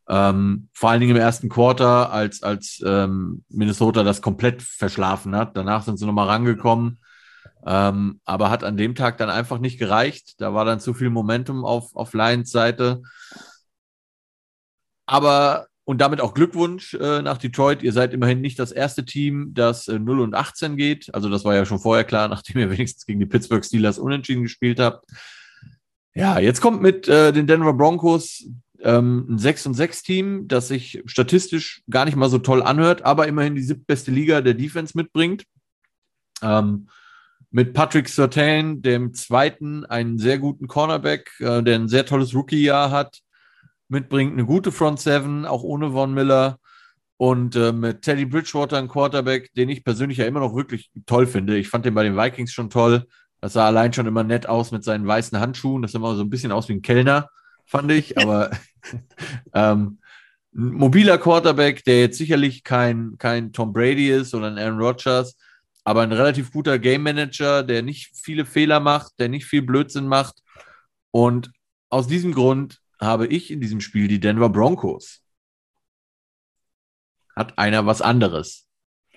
Ähm, 0.08 0.68
vor 0.72 0.90
allen 0.90 1.00
Dingen 1.00 1.14
im 1.14 1.22
ersten 1.22 1.48
Quarter, 1.48 2.12
als, 2.12 2.42
als 2.42 2.82
ähm, 2.84 3.44
Minnesota 3.48 4.02
das 4.02 4.22
komplett 4.22 4.60
verschlafen 4.62 5.36
hat. 5.36 5.56
Danach 5.56 5.84
sind 5.84 5.98
sie 5.98 6.06
nochmal 6.06 6.26
rangekommen, 6.26 7.00
ähm, 7.64 8.20
aber 8.24 8.50
hat 8.50 8.64
an 8.64 8.76
dem 8.76 8.96
Tag 8.96 9.18
dann 9.18 9.30
einfach 9.30 9.58
nicht 9.58 9.78
gereicht. 9.78 10.40
Da 10.40 10.52
war 10.52 10.64
dann 10.64 10.80
zu 10.80 10.94
viel 10.94 11.10
Momentum 11.10 11.64
auf, 11.64 11.94
auf 11.94 12.12
Lions 12.12 12.50
Seite. 12.50 13.02
Aber 15.06 15.66
und 15.91 16.01
damit 16.01 16.20
auch 16.20 16.34
Glückwunsch 16.34 16.95
äh, 16.95 17.20
nach 17.20 17.36
Detroit. 17.36 17.82
Ihr 17.82 17.93
seid 17.93 18.14
immerhin 18.14 18.41
nicht 18.41 18.61
das 18.61 18.70
erste 18.70 19.05
Team, 19.05 19.51
das 19.55 19.88
äh, 19.88 19.99
0 19.99 20.20
und 20.20 20.36
18 20.36 20.76
geht. 20.76 21.12
Also 21.12 21.28
das 21.28 21.45
war 21.45 21.57
ja 21.57 21.66
schon 21.66 21.80
vorher 21.80 22.05
klar, 22.05 22.28
nachdem 22.28 22.61
ihr 22.61 22.70
wenigstens 22.70 23.07
gegen 23.07 23.18
die 23.18 23.26
Pittsburgh 23.26 23.64
Steelers 23.64 23.99
unentschieden 23.99 24.45
gespielt 24.45 24.78
habt. 24.78 25.05
Ja, 26.14 26.38
jetzt 26.38 26.61
kommt 26.61 26.80
mit 26.80 27.09
äh, 27.09 27.32
den 27.32 27.49
Denver 27.49 27.72
Broncos 27.72 28.47
ähm, 28.78 29.26
ein 29.30 29.38
6 29.38 29.66
und 29.66 29.74
6 29.74 30.03
Team, 30.05 30.47
das 30.47 30.68
sich 30.68 31.03
statistisch 31.07 31.82
gar 31.91 32.05
nicht 32.05 32.16
mal 32.16 32.30
so 32.30 32.38
toll 32.38 32.62
anhört, 32.62 33.03
aber 33.03 33.26
immerhin 33.26 33.57
die 33.57 33.62
siebtbeste 33.62 34.12
Liga 34.12 34.43
der 34.43 34.55
Defense 34.55 34.97
mitbringt. 34.97 35.43
Ähm, 36.41 36.88
mit 37.51 37.74
Patrick 37.74 38.09
Sertain, 38.09 38.80
dem 38.80 39.12
zweiten, 39.12 39.84
einen 39.86 40.18
sehr 40.18 40.38
guten 40.38 40.68
Cornerback, 40.68 41.32
äh, 41.41 41.64
der 41.64 41.74
ein 41.74 41.88
sehr 41.88 42.07
tolles 42.07 42.32
Rookie-Jahr 42.32 42.93
hat 42.93 43.22
mitbringt, 43.91 44.32
eine 44.32 44.47
gute 44.47 44.72
Front 44.72 45.01
Seven, 45.01 45.45
auch 45.45 45.62
ohne 45.62 45.93
Von 45.93 46.14
Miller. 46.14 46.59
Und 47.16 47.55
äh, 47.55 47.72
mit 47.72 48.03
Teddy 48.03 48.24
Bridgewater, 48.24 48.78
ein 48.78 48.88
Quarterback, 48.88 49.53
den 49.53 49.68
ich 49.68 49.84
persönlich 49.84 50.18
ja 50.18 50.26
immer 50.26 50.41
noch 50.41 50.55
wirklich 50.55 50.91
toll 51.05 51.26
finde. 51.26 51.59
Ich 51.59 51.68
fand 51.68 51.84
den 51.84 51.95
bei 51.95 52.03
den 52.03 52.16
Vikings 52.16 52.53
schon 52.53 52.70
toll. 52.70 53.07
Das 53.43 53.53
sah 53.53 53.66
allein 53.66 53.93
schon 53.93 54.07
immer 54.07 54.24
nett 54.24 54.49
aus 54.49 54.70
mit 54.70 54.84
seinen 54.84 55.07
weißen 55.07 55.38
Handschuhen. 55.38 55.82
Das 55.82 55.93
sah 55.93 55.99
immer 55.99 56.14
so 56.14 56.22
ein 56.22 56.30
bisschen 56.30 56.53
aus 56.53 56.68
wie 56.68 56.74
ein 56.74 56.82
Kellner, 56.82 57.28
fand 57.66 57.93
ich. 57.93 58.16
Aber 58.16 58.51
ähm, 59.55 59.99
ein 60.55 60.72
mobiler 60.72 61.18
Quarterback, 61.18 61.84
der 61.84 62.01
jetzt 62.01 62.18
sicherlich 62.18 62.64
kein, 62.64 63.16
kein 63.18 63.53
Tom 63.53 63.72
Brady 63.72 64.11
ist 64.11 64.34
oder 64.34 64.47
ein 64.47 64.59
Aaron 64.59 64.80
Rodgers, 64.80 65.36
aber 65.84 66.03
ein 66.03 66.12
relativ 66.12 66.53
guter 66.53 66.78
Game 66.78 67.03
Manager, 67.03 67.62
der 67.62 67.82
nicht 67.82 68.12
viele 68.14 68.45
Fehler 68.45 68.80
macht, 68.80 69.12
der 69.18 69.28
nicht 69.28 69.45
viel 69.45 69.62
Blödsinn 69.62 70.07
macht. 70.07 70.43
Und 71.11 71.51
aus 71.88 72.07
diesem 72.07 72.32
Grund 72.32 72.80
habe 73.01 73.26
ich 73.26 73.51
in 73.51 73.61
diesem 73.61 73.80
Spiel 73.80 74.09
die 74.09 74.20
Denver 74.20 74.48
Broncos. 74.48 75.22
Hat 77.34 77.59
einer 77.59 77.86
was 77.86 78.03
anderes? 78.03 78.66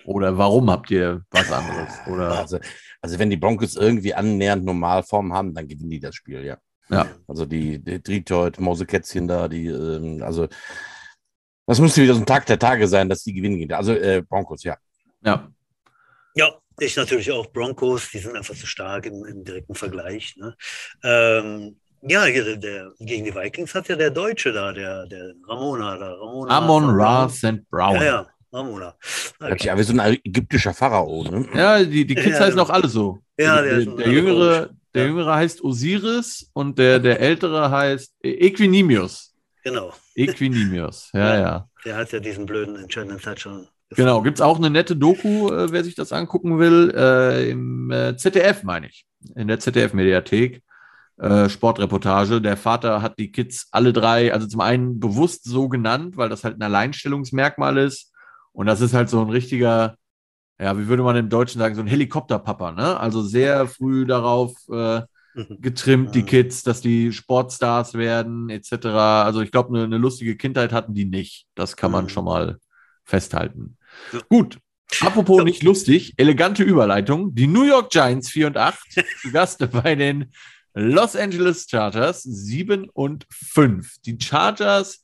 Oder 0.04 0.36
warum 0.38 0.70
habt 0.70 0.90
ihr 0.90 1.24
was 1.30 1.50
anderes? 1.50 1.92
Oder? 2.06 2.38
Also, 2.38 2.58
also 3.00 3.18
wenn 3.18 3.30
die 3.30 3.36
Broncos 3.36 3.76
irgendwie 3.76 4.14
annähernd 4.14 4.64
Normalform 4.64 5.32
haben, 5.32 5.54
dann 5.54 5.68
gewinnen 5.68 5.90
die 5.90 6.00
das 6.00 6.14
Spiel, 6.14 6.44
ja. 6.44 6.58
Ja. 6.90 7.08
Also 7.26 7.46
die, 7.46 7.78
die 7.78 8.02
Detroit, 8.02 8.60
Mausekätzchen 8.60 9.26
da, 9.26 9.48
die, 9.48 9.66
ähm, 9.66 10.22
also 10.22 10.48
das 11.66 11.80
müsste 11.80 12.02
wieder 12.02 12.14
so 12.14 12.20
ein 12.20 12.26
Tag 12.26 12.44
der 12.46 12.58
Tage 12.58 12.86
sein, 12.88 13.08
dass 13.08 13.24
die 13.24 13.32
gewinnen. 13.32 13.72
Also 13.72 13.94
äh, 13.94 14.22
Broncos, 14.22 14.64
ja. 14.64 14.76
Ja. 15.24 15.50
Ja, 16.34 16.52
ich 16.78 16.96
natürlich 16.96 17.30
auch 17.32 17.46
Broncos, 17.46 18.10
die 18.10 18.18
sind 18.18 18.36
einfach 18.36 18.54
zu 18.54 18.66
stark 18.66 19.06
im, 19.06 19.24
im 19.24 19.44
direkten 19.44 19.74
Vergleich. 19.74 20.36
Ne? 20.36 20.54
Ähm, 21.02 21.80
ja, 22.06 22.26
der, 22.26 22.56
der, 22.56 22.92
gegen 23.00 23.24
die 23.24 23.34
Vikings 23.34 23.74
hat 23.74 23.88
ja 23.88 23.96
der 23.96 24.10
Deutsche 24.10 24.52
da, 24.52 24.72
der, 24.72 25.06
der 25.06 25.34
Ramona 25.48 25.96
da. 25.96 26.12
Ramona 26.14 26.56
Amon 26.56 26.90
Ra 26.90 27.28
St. 27.28 27.68
Brown. 27.70 27.96
Ja, 27.96 28.04
ja, 28.04 28.26
Ramona. 28.52 28.94
Hört 29.40 29.60
sich 29.60 29.70
aber 29.70 29.82
so 29.84 29.98
ein 29.98 30.18
ägyptischer 30.24 30.74
Pharao, 30.74 31.24
ne? 31.24 31.46
Ja, 31.54 31.82
die, 31.82 32.06
die 32.06 32.14
Kids 32.14 32.38
ja, 32.38 32.46
heißen 32.46 32.60
auch 32.60 32.70
alle 32.70 32.88
so. 32.88 33.18
Ja, 33.38 33.62
der, 33.62 33.80
der, 33.80 33.94
der 33.94 34.08
Jüngere, 34.08 34.70
der 34.94 35.02
ja. 35.02 35.08
Jüngere 35.08 35.34
heißt 35.34 35.62
Osiris 35.64 36.50
und 36.52 36.78
der, 36.78 36.98
der 36.98 37.20
Ältere 37.20 37.70
heißt 37.70 38.14
Equinimius. 38.22 39.34
Genau. 39.62 39.92
Equinimius, 40.14 41.10
ja, 41.14 41.38
ja. 41.38 41.68
Der 41.84 41.96
hat 41.96 42.12
ja 42.12 42.20
diesen 42.20 42.46
blöden 42.46 42.76
entscheidenden 42.76 43.20
Touchdown. 43.20 43.66
Genau, 43.90 44.22
gibt 44.22 44.38
es 44.38 44.42
auch 44.42 44.58
eine 44.58 44.70
nette 44.70 44.96
Doku, 44.96 45.48
äh, 45.50 45.70
wer 45.70 45.84
sich 45.84 45.94
das 45.94 46.12
angucken 46.12 46.58
will, 46.58 46.92
äh, 46.96 47.50
im 47.50 47.90
äh, 47.90 48.16
ZDF, 48.16 48.62
meine 48.62 48.88
ich. 48.88 49.06
In 49.36 49.48
der 49.48 49.58
ZDF-Mediathek 49.58 50.62
äh, 51.16 51.48
Sportreportage. 51.48 52.40
Der 52.40 52.56
Vater 52.56 53.02
hat 53.02 53.18
die 53.18 53.30
Kids 53.30 53.68
alle 53.70 53.92
drei, 53.92 54.32
also 54.32 54.46
zum 54.46 54.60
einen 54.60 54.98
bewusst 55.00 55.44
so 55.44 55.68
genannt, 55.68 56.16
weil 56.16 56.28
das 56.28 56.44
halt 56.44 56.56
ein 56.56 56.62
Alleinstellungsmerkmal 56.62 57.78
ist. 57.78 58.12
Und 58.52 58.66
das 58.66 58.80
ist 58.80 58.94
halt 58.94 59.08
so 59.08 59.20
ein 59.20 59.30
richtiger, 59.30 59.96
ja, 60.60 60.78
wie 60.78 60.88
würde 60.88 61.02
man 61.02 61.16
im 61.16 61.28
Deutschen 61.28 61.58
sagen, 61.58 61.74
so 61.74 61.82
ein 61.82 61.86
Helikopterpapa, 61.86 62.72
ne? 62.72 62.98
Also 62.98 63.22
sehr 63.22 63.66
früh 63.66 64.06
darauf 64.06 64.52
äh, 64.70 65.00
mhm. 65.34 65.60
getrimmt, 65.60 66.14
die 66.14 66.22
Kids, 66.22 66.62
dass 66.62 66.80
die 66.80 67.12
Sportstars 67.12 67.94
werden, 67.94 68.50
etc. 68.50 68.86
Also 68.86 69.40
ich 69.40 69.50
glaube, 69.50 69.70
eine, 69.70 69.84
eine, 69.84 69.98
lustige 69.98 70.36
Kindheit 70.36 70.72
hatten 70.72 70.94
die 70.94 71.04
nicht. 71.04 71.46
Das 71.54 71.76
kann 71.76 71.90
man 71.90 72.04
mhm. 72.04 72.08
schon 72.10 72.24
mal 72.24 72.58
festhalten. 73.04 73.76
Gut. 74.28 74.58
Apropos 75.00 75.42
nicht 75.42 75.62
lustig, 75.62 76.14
elegante 76.18 76.62
Überleitung. 76.62 77.34
Die 77.34 77.46
New 77.46 77.64
York 77.64 77.90
Giants 77.90 78.30
4 78.30 78.48
und 78.48 78.56
8 78.56 78.78
zu 79.22 79.32
Gast 79.32 79.66
bei 79.72 79.94
den 79.94 80.32
Los 80.74 81.14
Angeles 81.16 81.66
Chargers 81.70 82.22
7 82.22 82.90
und 82.90 83.26
5. 83.30 83.96
Die 84.04 84.18
Chargers 84.20 85.02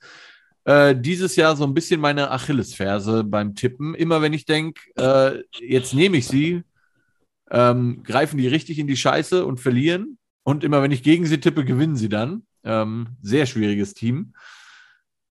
äh, 0.64 0.94
dieses 0.96 1.36
Jahr 1.36 1.56
so 1.56 1.64
ein 1.64 1.74
bisschen 1.74 2.00
meine 2.00 2.30
Achillesferse 2.30 3.24
beim 3.24 3.54
Tippen. 3.54 3.94
Immer 3.94 4.20
wenn 4.20 4.32
ich 4.32 4.44
denke, 4.44 4.80
äh, 4.96 5.42
jetzt 5.60 5.94
nehme 5.94 6.18
ich 6.18 6.26
sie, 6.26 6.62
ähm, 7.50 8.02
greifen 8.02 8.38
die 8.38 8.48
richtig 8.48 8.78
in 8.78 8.86
die 8.86 8.96
Scheiße 8.96 9.46
und 9.46 9.60
verlieren. 9.60 10.18
Und 10.42 10.64
immer 10.64 10.82
wenn 10.82 10.92
ich 10.92 11.02
gegen 11.02 11.26
sie 11.26 11.38
tippe, 11.38 11.64
gewinnen 11.64 11.96
sie 11.96 12.08
dann. 12.08 12.46
Ähm, 12.64 13.08
sehr 13.22 13.46
schwieriges 13.46 13.94
Team. 13.94 14.34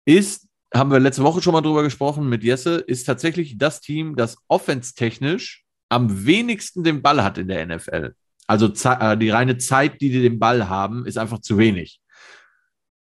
Ist, 0.04 0.48
haben 0.74 0.90
wir 0.90 1.00
letzte 1.00 1.24
Woche 1.24 1.42
schon 1.42 1.52
mal 1.52 1.60
drüber 1.60 1.82
gesprochen 1.82 2.28
mit 2.28 2.44
Jesse, 2.44 2.76
ist 2.76 3.04
tatsächlich 3.04 3.58
das 3.58 3.80
Team, 3.80 4.16
das 4.16 4.36
offenstechnisch 4.48 5.64
am 5.88 6.26
wenigsten 6.26 6.84
den 6.84 7.02
Ball 7.02 7.22
hat 7.22 7.38
in 7.38 7.48
der 7.48 7.66
NFL. 7.66 8.14
Also 8.46 8.66
äh, 8.66 9.16
die 9.16 9.30
reine 9.30 9.58
Zeit, 9.58 10.00
die 10.00 10.10
die 10.10 10.22
den 10.22 10.38
Ball 10.38 10.68
haben, 10.68 11.06
ist 11.06 11.18
einfach 11.18 11.40
zu 11.40 11.58
wenig. 11.58 12.00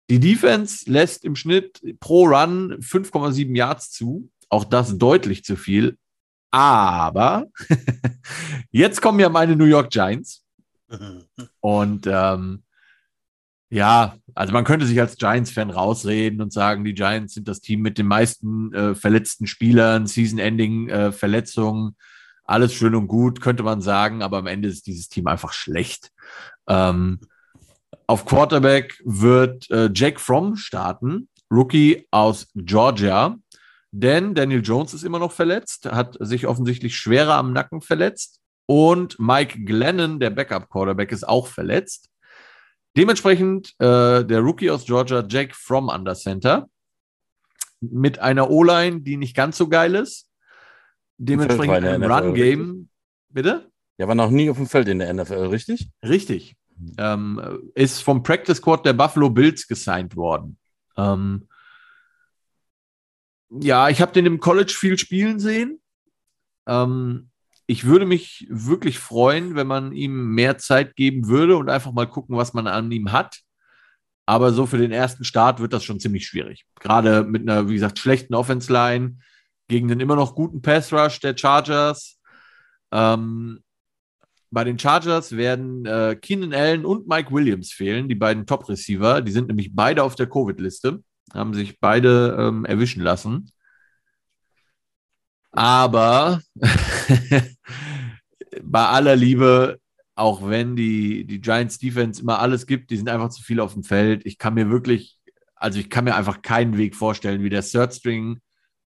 Die 0.10 0.20
Defense 0.20 0.89
lässt 0.89 1.26
im 1.26 1.36
Schnitt 1.36 1.82
pro 2.00 2.26
Run 2.26 2.74
5,7 2.80 3.56
Yards 3.56 3.91
zu. 3.91 4.30
Auch 4.50 4.66
das 4.66 4.98
deutlich 4.98 5.44
zu 5.44 5.56
viel. 5.56 5.98
Aber 6.52 7.48
jetzt 8.72 9.02
kommen 9.02 9.20
ja 9.20 9.30
meine 9.30 9.56
New 9.56 9.66
York 9.66 9.89
Giants. 9.89 10.44
Und 11.62 12.06
ähm, 12.08 12.64
ja, 13.70 14.18
also 14.36 14.54
man 14.54 14.66
könnte 14.66 14.86
sich 14.86 15.00
als 15.02 15.18
Giants-Fan 15.18 15.72
rausreden 15.72 16.41
und 16.41 16.54
sagen, 16.54 16.86
die 16.86 16.94
Giants 16.94 17.34
sind 17.34 17.48
das 17.48 17.60
Team 17.60 17.82
mit 17.82 17.98
den 17.98 18.06
meisten 18.06 18.72
äh, 18.72 18.94
verletzten 18.94 19.48
Spielern, 19.48 20.06
Season-Ending-Verletzungen. 20.06 21.89
Äh, 21.89 22.12
alles 22.54 22.74
schön 22.74 22.93
und 22.93 23.08
gut, 23.08 23.41
könnte 23.41 23.64
man 23.64 23.82
sagen, 23.82 24.22
aber 24.22 24.38
am 24.38 24.45
Ende 24.47 24.70
ist 24.70 24.86
dieses 24.86 25.10
Team 25.10 25.26
einfach 25.26 25.54
schlecht. 25.54 26.12
Ähm, 26.68 27.20
auf 28.06 28.26
Quarterback 28.26 29.01
wird 29.04 29.70
äh, 29.72 29.89
Jake 29.91 30.20
Fromm 30.20 30.56
starten, 30.56 31.30
Rookie 31.51 32.08
aus 32.12 32.47
Georgia. 32.54 33.38
Denn 33.91 34.36
Daniel 34.36 34.62
Jones 34.62 34.93
ist 34.93 35.04
immer 35.04 35.18
noch 35.18 35.32
verletzt, 35.32 35.91
hat 35.91 36.16
sich 36.20 36.45
offensichtlich 36.45 36.95
schwerer 36.95 37.36
am 37.36 37.54
Nacken 37.54 37.82
verletzt. 37.82 38.39
Und 38.68 39.20
Mike 39.20 39.66
Glennon, 39.66 40.20
der 40.20 40.30
Backup-Quarterback, 40.30 41.12
ist 41.12 41.28
auch 41.28 41.47
verletzt. 41.47 42.10
Dementsprechend 42.95 43.74
äh, 43.80 44.24
der 44.24 44.39
Rookie 44.41 44.70
aus 44.70 44.86
Georgia, 44.86 45.26
Jake 45.28 45.56
Fromm, 45.56 45.89
an 45.89 46.06
der 46.06 46.16
Center. 46.16 46.68
Mit 47.82 48.20
einer 48.20 48.51
O-Line, 48.51 49.01
die 49.01 49.18
nicht 49.18 49.36
ganz 49.36 49.58
so 49.58 49.68
geil 49.68 49.95
ist. 49.95 50.28
Dementsprechend 51.26 51.86
ein 51.86 52.03
Run-Game. 52.03 52.89
Bitte? 53.30 53.71
Ja, 53.97 54.07
war 54.07 54.15
noch 54.15 54.30
nie 54.30 54.49
auf 54.49 54.57
dem 54.57 54.67
Feld 54.67 54.88
in 54.88 54.99
der 54.99 55.13
NFL, 55.13 55.47
richtig? 55.47 55.89
Richtig. 56.03 56.55
Ähm, 56.97 57.71
ist 57.76 58.01
vom 58.01 58.24
Practice 58.24 58.57
Squad 58.57 58.86
der 58.86 58.93
Buffalo 58.93 59.30
Bills 59.30 59.67
gesigned 59.67 60.15
worden. 60.15 60.57
Ähm, 60.97 61.47
ja, 63.49 63.89
ich 63.89 64.01
habe 64.01 64.11
den 64.11 64.26
im 64.26 64.39
College 64.39 64.74
viel 64.76 64.97
spielen 64.97 65.39
sehen. 65.39 65.80
Ähm, 66.67 67.30
ich 67.65 67.86
würde 67.86 68.05
mich 68.05 68.47
wirklich 68.49 68.99
freuen, 68.99 69.55
wenn 69.55 69.67
man 69.67 69.93
ihm 69.93 70.34
mehr 70.34 70.57
Zeit 70.57 70.95
geben 70.95 71.28
würde 71.28 71.55
und 71.55 71.69
einfach 71.69 71.91
mal 71.91 72.07
gucken, 72.07 72.36
was 72.36 72.53
man 72.53 72.67
an 72.67 72.91
ihm 72.91 73.11
hat. 73.11 73.39
Aber 74.26 74.51
so 74.53 74.65
für 74.65 74.78
den 74.78 74.91
ersten 74.91 75.24
Start 75.24 75.59
wird 75.59 75.74
das 75.74 75.84
schon 75.84 75.99
ziemlich 75.99 76.26
schwierig. 76.26 76.65
Gerade 76.80 77.24
mit 77.24 77.43
einer, 77.43 77.69
wie 77.69 77.74
gesagt, 77.76 77.99
schlechten 77.99 78.36
Offense-Line 78.36 79.17
gegen 79.68 79.88
den 79.88 79.99
immer 79.99 80.16
noch 80.16 80.36
guten 80.36 80.61
Pass-Rush 80.61 81.20
der 81.20 81.38
Chargers. 81.38 82.20
Ähm, 82.91 83.64
bei 84.51 84.64
den 84.64 84.78
Chargers 84.78 85.36
werden 85.36 85.86
äh, 85.86 86.16
Keenan 86.16 86.53
Allen 86.53 86.86
und 86.86 87.07
Mike 87.07 87.32
Williams 87.32 87.72
fehlen, 87.72 88.07
die 88.07 88.16
beiden 88.16 88.45
Top-Receiver. 88.45 89.22
Die 89.22 89.32
sind 89.32 89.47
nämlich 89.47 89.74
beide 89.74 90.03
auf 90.03 90.16
der 90.16 90.30
Covid-Liste, 90.30 91.03
haben 91.34 91.55
sich 91.55 91.80
beide 91.80 92.38
ähm, 92.39 92.66
erwischen 92.66 93.01
lassen. 93.01 93.51
Aber 95.51 96.41
bei 98.64 98.86
aller 98.88 99.16
Liebe, 99.16 99.80
auch 100.16 100.47
wenn 100.47 100.76
die, 100.76 101.26
die 101.26 101.41
Giants 101.41 101.80
Defense 101.80 102.22
immer 102.22 102.39
alles 102.39 102.68
gibt, 102.68 102.91
die 102.91 102.97
sind 102.97 103.09
einfach 103.09 103.30
zu 103.30 103.41
viel 103.41 103.59
auf 103.59 103.74
dem 103.74 103.84
Feld. 103.84 104.26
Ich 104.26 104.38
kann 104.38 104.53
mir 104.53 104.70
wirklich, 104.70 105.18
also 105.55 105.80
ich 105.80 105.89
kann 105.89 106.05
mir 106.05 106.16
einfach 106.16 106.41
keinen 106.41 106.78
Weg 106.78 106.95
vorstellen, 106.95 107.41
wie 107.41 107.49
der 107.49 107.64
Third 107.64 107.93
String 107.93 108.39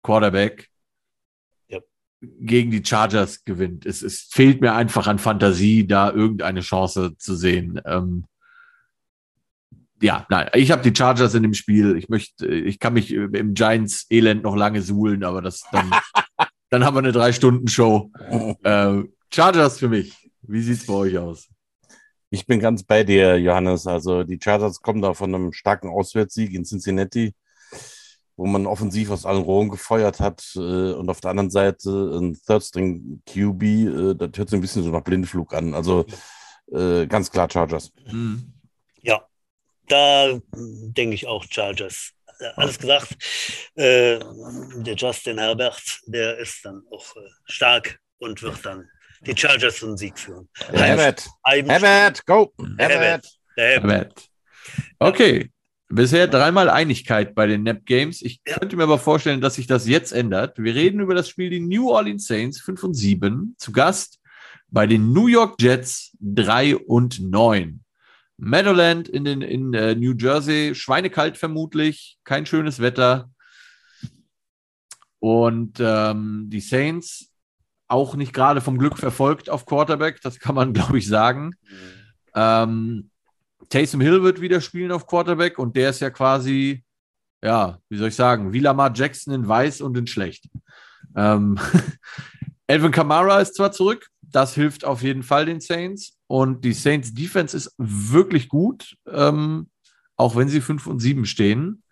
Quarterback 0.03 0.73
gegen 2.23 2.71
die 2.71 2.85
Chargers 2.85 3.45
gewinnt. 3.45 3.87
Es, 3.87 4.03
es 4.03 4.29
fehlt 4.31 4.61
mir 4.61 4.75
einfach 4.75 5.07
an 5.07 5.19
Fantasie, 5.19 5.87
da 5.87 6.11
irgendeine 6.11 6.61
Chance 6.61 7.17
zu 7.19 7.35
sehen. 7.35 7.81
Ähm, 7.85 8.25
ja, 10.01 10.27
nein, 10.31 10.49
ich 10.55 10.71
habe 10.71 10.83
die 10.83 10.97
Chargers 10.97 11.35
in 11.35 11.43
dem 11.43 11.55
Spiel. 11.55 11.97
Ich 11.97 12.09
möchte, 12.09 12.47
ich 12.47 12.79
kann 12.79 12.95
mich 12.95 13.13
im 13.13 13.55
Giants 13.55 14.07
Elend 14.11 14.43
noch 14.43 14.57
lange 14.57 14.83
suhlen, 14.83 15.25
aber 15.25 15.43
das 15.43 15.63
dann, 15.73 15.91
dann 16.71 16.85
haben 16.85 16.95
wir 16.95 17.01
eine 17.01 17.13
drei 17.13 17.33
Stunden 17.33 17.69
Show. 17.69 18.11
Äh, 18.63 19.03
Chargers 19.33 19.79
für 19.79 19.89
mich. 19.89 20.31
Wie 20.43 20.61
sieht 20.61 20.79
es 20.79 20.87
bei 20.87 20.95
euch 20.95 21.19
aus? 21.19 21.49
Ich 22.31 22.47
bin 22.47 22.61
ganz 22.61 22.83
bei 22.83 23.03
dir, 23.03 23.39
Johannes. 23.39 23.87
Also 23.87 24.25
die 24.25 24.39
Chargers 24.43 24.81
kommen 24.81 25.03
da 25.03 25.15
von 25.15 25.35
einem 25.35 25.53
starken 25.53 25.89
Auswärtssieg 25.89 26.53
in 26.55 26.65
Cincinnati 26.65 27.35
wo 28.37 28.47
man 28.47 28.67
offensiv 28.67 29.11
aus 29.11 29.27
allen 29.27 29.43
Rohren 29.43 29.69
gefeuert 29.69 30.21
hat 30.21 30.43
äh, 30.57 30.93
und 30.93 31.09
auf 31.09 31.21
der 31.21 31.31
anderen 31.31 31.51
Seite 31.51 31.91
ein 31.91 32.39
Third 32.47 32.63
String 32.63 33.23
QB, 33.27 33.63
äh, 33.63 34.15
das 34.15 34.31
hört 34.37 34.51
sich 34.51 34.59
ein 34.59 34.61
bisschen 34.61 34.83
so 34.83 34.91
nach 34.91 35.03
Blindflug 35.03 35.53
an. 35.55 35.75
Also 35.75 36.07
äh, 36.73 37.07
ganz 37.07 37.31
klar 37.31 37.49
Chargers. 37.51 37.93
Mhm. 38.11 38.53
Ja, 39.03 39.27
da 39.89 40.39
denke 40.55 41.15
ich 41.15 41.27
auch 41.27 41.45
Chargers. 41.49 42.13
Alles 42.57 42.79
gesagt, 42.79 43.17
äh, 43.77 44.19
der 44.19 44.95
Justin 44.97 45.39
Herbert, 45.39 46.01
der 46.07 46.39
ist 46.39 46.65
dann 46.65 46.83
auch 46.91 47.17
äh, 47.17 47.21
stark 47.45 48.01
und 48.19 48.43
wird 48.43 48.65
dann 48.65 48.89
die 49.21 49.37
Chargers 49.37 49.77
zum 49.77 49.97
Sieg 49.97 50.19
führen. 50.19 50.49
Herbert, 50.73 51.29
Herbert, 51.45 52.27
go! 52.27 52.53
Herbert. 52.79 53.27
Herbert. 53.57 54.29
Okay, 54.99 55.51
Bisher 55.95 56.27
dreimal 56.27 56.71
Einigkeit 56.71 57.35
bei 57.35 57.47
den 57.47 57.65
Nap 57.65 57.85
Games. 57.85 58.23
Ich 58.23 58.43
könnte 58.45 58.77
mir 58.77 58.85
aber 58.85 58.99
vorstellen, 58.99 59.43
dass 59.43 59.57
sich 59.57 59.67
das 59.67 59.87
jetzt 59.87 60.13
ändert. 60.13 60.57
Wir 60.57 60.75
reden 60.75 61.01
über 61.01 61.15
das 61.15 61.29
Spiel 61.29 61.51
die 61.51 61.61
New 61.61 61.91
Orleans 61.91 62.27
Saints 62.27 62.63
5 62.63 62.83
und 62.85 62.95
7 62.95 63.57
zu 63.59 63.73
Gast 63.73 64.19
bei 64.69 64.87
den 64.87 65.13
New 65.13 65.27
York 65.27 65.61
Jets 65.61 66.17
3 66.21 66.77
und 66.79 67.21
9. 67.21 67.85
Meadowland 68.39 69.07
in, 69.11 69.25
den, 69.25 69.43
in 69.43 69.75
äh, 69.75 69.95
New 69.95 70.15
Jersey, 70.17 70.75
schweinekalt 70.75 71.37
vermutlich, 71.37 72.17
kein 72.25 72.47
schönes 72.47 72.81
Wetter. 72.81 73.31
Und 75.19 75.77
ähm, 75.79 76.47
die 76.49 76.61
Saints 76.61 77.35
auch 77.87 78.15
nicht 78.15 78.33
gerade 78.33 78.63
vom 78.63 78.79
Glück 78.79 78.97
verfolgt 78.97 79.51
auf 79.51 79.67
Quarterback, 79.67 80.23
das 80.23 80.39
kann 80.39 80.55
man, 80.55 80.73
glaube 80.73 80.97
ich, 80.97 81.07
sagen. 81.07 81.49
Mhm. 81.69 81.77
Ähm, 82.35 83.11
Taysom 83.73 84.03
Hill 84.03 84.23
wird 84.23 84.43
wieder 84.43 84.61
spielen 84.61 84.93
auf 84.93 85.07
Quarterback 85.07 85.59
und 85.59 85.77
der 85.77 85.91
ist 85.91 86.01
ja 86.01 86.11
quasi, 86.11 86.85
ja, 87.43 87.79
wie 87.89 87.97
soll 87.97 88.09
ich 88.09 88.15
sagen, 88.15 88.53
wie 88.53 88.59
Lamar 88.59 88.93
Jackson 88.95 89.33
in 89.33 89.49
weiß 89.49 89.81
und 89.81 89.97
in 89.97 90.07
schlecht. 90.07 90.45
Ähm, 91.17 91.59
Elvin 92.67 92.93
Kamara 92.93 93.41
ist 93.41 93.55
zwar 93.55 93.73
zurück, 93.73 94.09
das 94.21 94.55
hilft 94.55 94.85
auf 94.85 95.03
jeden 95.03 95.23
Fall 95.23 95.47
den 95.47 95.61
Saints 95.61 96.19
und 96.27 96.67
die 96.67 96.75
Saints 96.75 97.15
Defense 97.15 97.57
ist 97.57 97.75
wirklich 97.79 98.51
gut, 98.51 98.95
ähm, 99.11 99.71
auch 100.17 100.37
wenn 100.37 100.49
sie 100.49 100.61
5 100.61 100.87
und 100.87 100.99
7 100.99 101.25
stehen. 101.25 101.83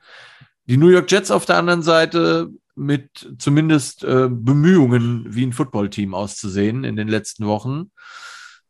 Die 0.67 0.77
New 0.77 0.89
York 0.89 1.11
Jets 1.11 1.31
auf 1.31 1.47
der 1.47 1.57
anderen 1.57 1.83
Seite 1.83 2.51
mit 2.75 3.35
zumindest 3.39 4.05
äh, 4.05 4.29
Bemühungen, 4.31 5.25
wie 5.31 5.47
ein 5.47 5.55
Footballteam 5.55 6.13
auszusehen 6.13 6.85
in 6.85 6.97
den 6.97 7.09
letzten 7.09 7.47
Wochen. 7.47 7.91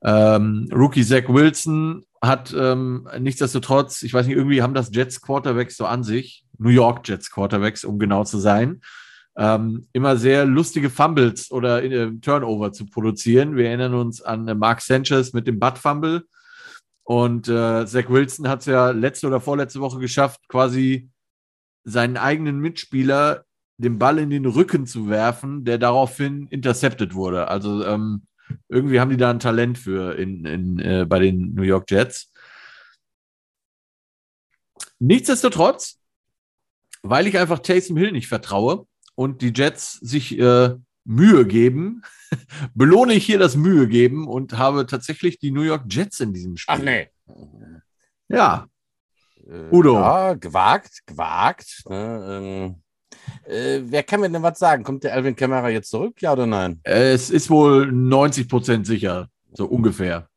Ähm, 0.03 0.69
Rookie 0.73 1.05
Zach 1.05 1.29
Wilson 1.29 2.05
hat 2.23 2.55
ähm, 2.57 3.09
nichtsdestotrotz, 3.19 4.03
ich 4.03 4.13
weiß 4.13 4.27
nicht, 4.27 4.37
irgendwie 4.37 4.63
haben 4.63 4.75
das 4.75 4.91
Jets 4.93 5.21
Quarterbacks 5.21 5.77
so 5.77 5.87
an 5.87 6.05
sich, 6.05 6.45
New 6.59 6.69
York 6.69 7.09
Jets 7.09 7.31
Quarterbacks, 7.31 7.85
um 7.85 7.99
genau 7.99 8.25
zu 8.25 8.39
sein, 8.39 8.83
ähm, 9.37 9.87
immer 9.93 10.17
sehr 10.17 10.45
lustige 10.45 10.91
Fumbles 10.91 11.51
oder 11.51 11.83
äh, 11.83 12.11
Turnover 12.21 12.73
zu 12.73 12.85
produzieren. 12.87 13.57
Wir 13.57 13.69
erinnern 13.69 13.95
uns 13.95 14.21
an 14.21 14.49
äh, 14.49 14.55
Mark 14.55 14.83
Sanchez 14.83 15.33
mit 15.33 15.47
dem 15.47 15.59
Butt 15.59 15.79
Fumble 15.79 16.25
Und 17.05 17.49
äh, 17.49 17.87
Zach 17.87 18.11
Wilson 18.11 18.49
hat 18.49 18.61
es 18.61 18.67
ja 18.67 18.91
letzte 18.91 19.27
oder 19.29 19.41
vorletzte 19.41 19.81
Woche 19.81 19.99
geschafft, 19.99 20.41
quasi 20.49 21.11
seinen 21.85 22.19
eigenen 22.19 22.59
Mitspieler 22.59 23.45
den 23.79 23.99
Ball 23.99 24.19
in 24.19 24.29
den 24.29 24.45
Rücken 24.45 24.87
zu 24.87 25.09
werfen, 25.09 25.65
der 25.65 25.79
daraufhin 25.79 26.47
intercepted 26.51 27.15
wurde. 27.15 27.49
Also 27.49 27.85
ähm, 27.87 28.27
irgendwie 28.69 29.01
haben 29.01 29.11
die 29.11 29.17
da 29.17 29.31
ein 29.31 29.41
Talent 29.41 29.79
für 29.79 30.17
in, 30.17 30.45
in, 30.45 30.79
äh, 30.79 31.07
bei 31.09 31.19
den 31.19 31.55
New 31.55 31.63
York 31.63 31.91
Jets. 31.91 32.33
Nichtsdestotrotz, 34.99 36.01
weil 37.03 37.27
ich 37.27 37.39
einfach 37.39 37.61
Taysom 37.61 37.97
Hill 37.97 38.13
nicht 38.13 38.29
vertraue 38.29 38.87
und 39.15 39.43
die 39.43 39.53
Jets 39.55 39.95
sich 39.95 40.39
äh, 40.39 40.75
Mühe 41.05 41.47
geben, 41.47 42.03
belohne 42.75 43.15
ich 43.15 43.25
hier 43.25 43.39
das 43.39 43.57
Mühe 43.57 43.89
geben 43.89 44.29
und 44.29 44.59
habe 44.59 44.87
tatsächlich 44.87 45.39
die 45.39 45.51
New 45.51 45.63
York 45.63 45.85
Jets 45.89 46.21
in 46.21 46.33
diesem 46.33 46.57
Spiel. 46.57 46.75
Ach 46.77 46.83
nee. 46.83 47.09
Ja. 48.29 48.69
Äh, 49.47 49.71
Udo. 49.71 49.95
Ja, 49.95 50.35
gewagt, 50.35 51.03
gewagt. 51.07 51.83
Ne, 51.89 52.27
ähm, 52.29 52.83
äh, 53.47 53.81
wer 53.85 54.03
kann 54.03 54.21
mir 54.21 54.31
denn 54.31 54.43
was 54.43 54.59
sagen? 54.59 54.85
Kommt 54.85 55.05
der 55.05 55.15
Alvin 55.15 55.37
Kamera 55.37 55.69
jetzt 55.69 55.91
zurück, 55.91 56.21
ja 56.21 56.33
oder 56.33 56.47
nein? 56.47 56.81
Es 56.85 57.31
ist 57.31 57.51
wohl 57.51 57.91
90 57.91 58.49
Prozent 58.49 58.87
sicher, 58.87 59.29
so 59.53 59.67
ungefähr. 59.67 60.31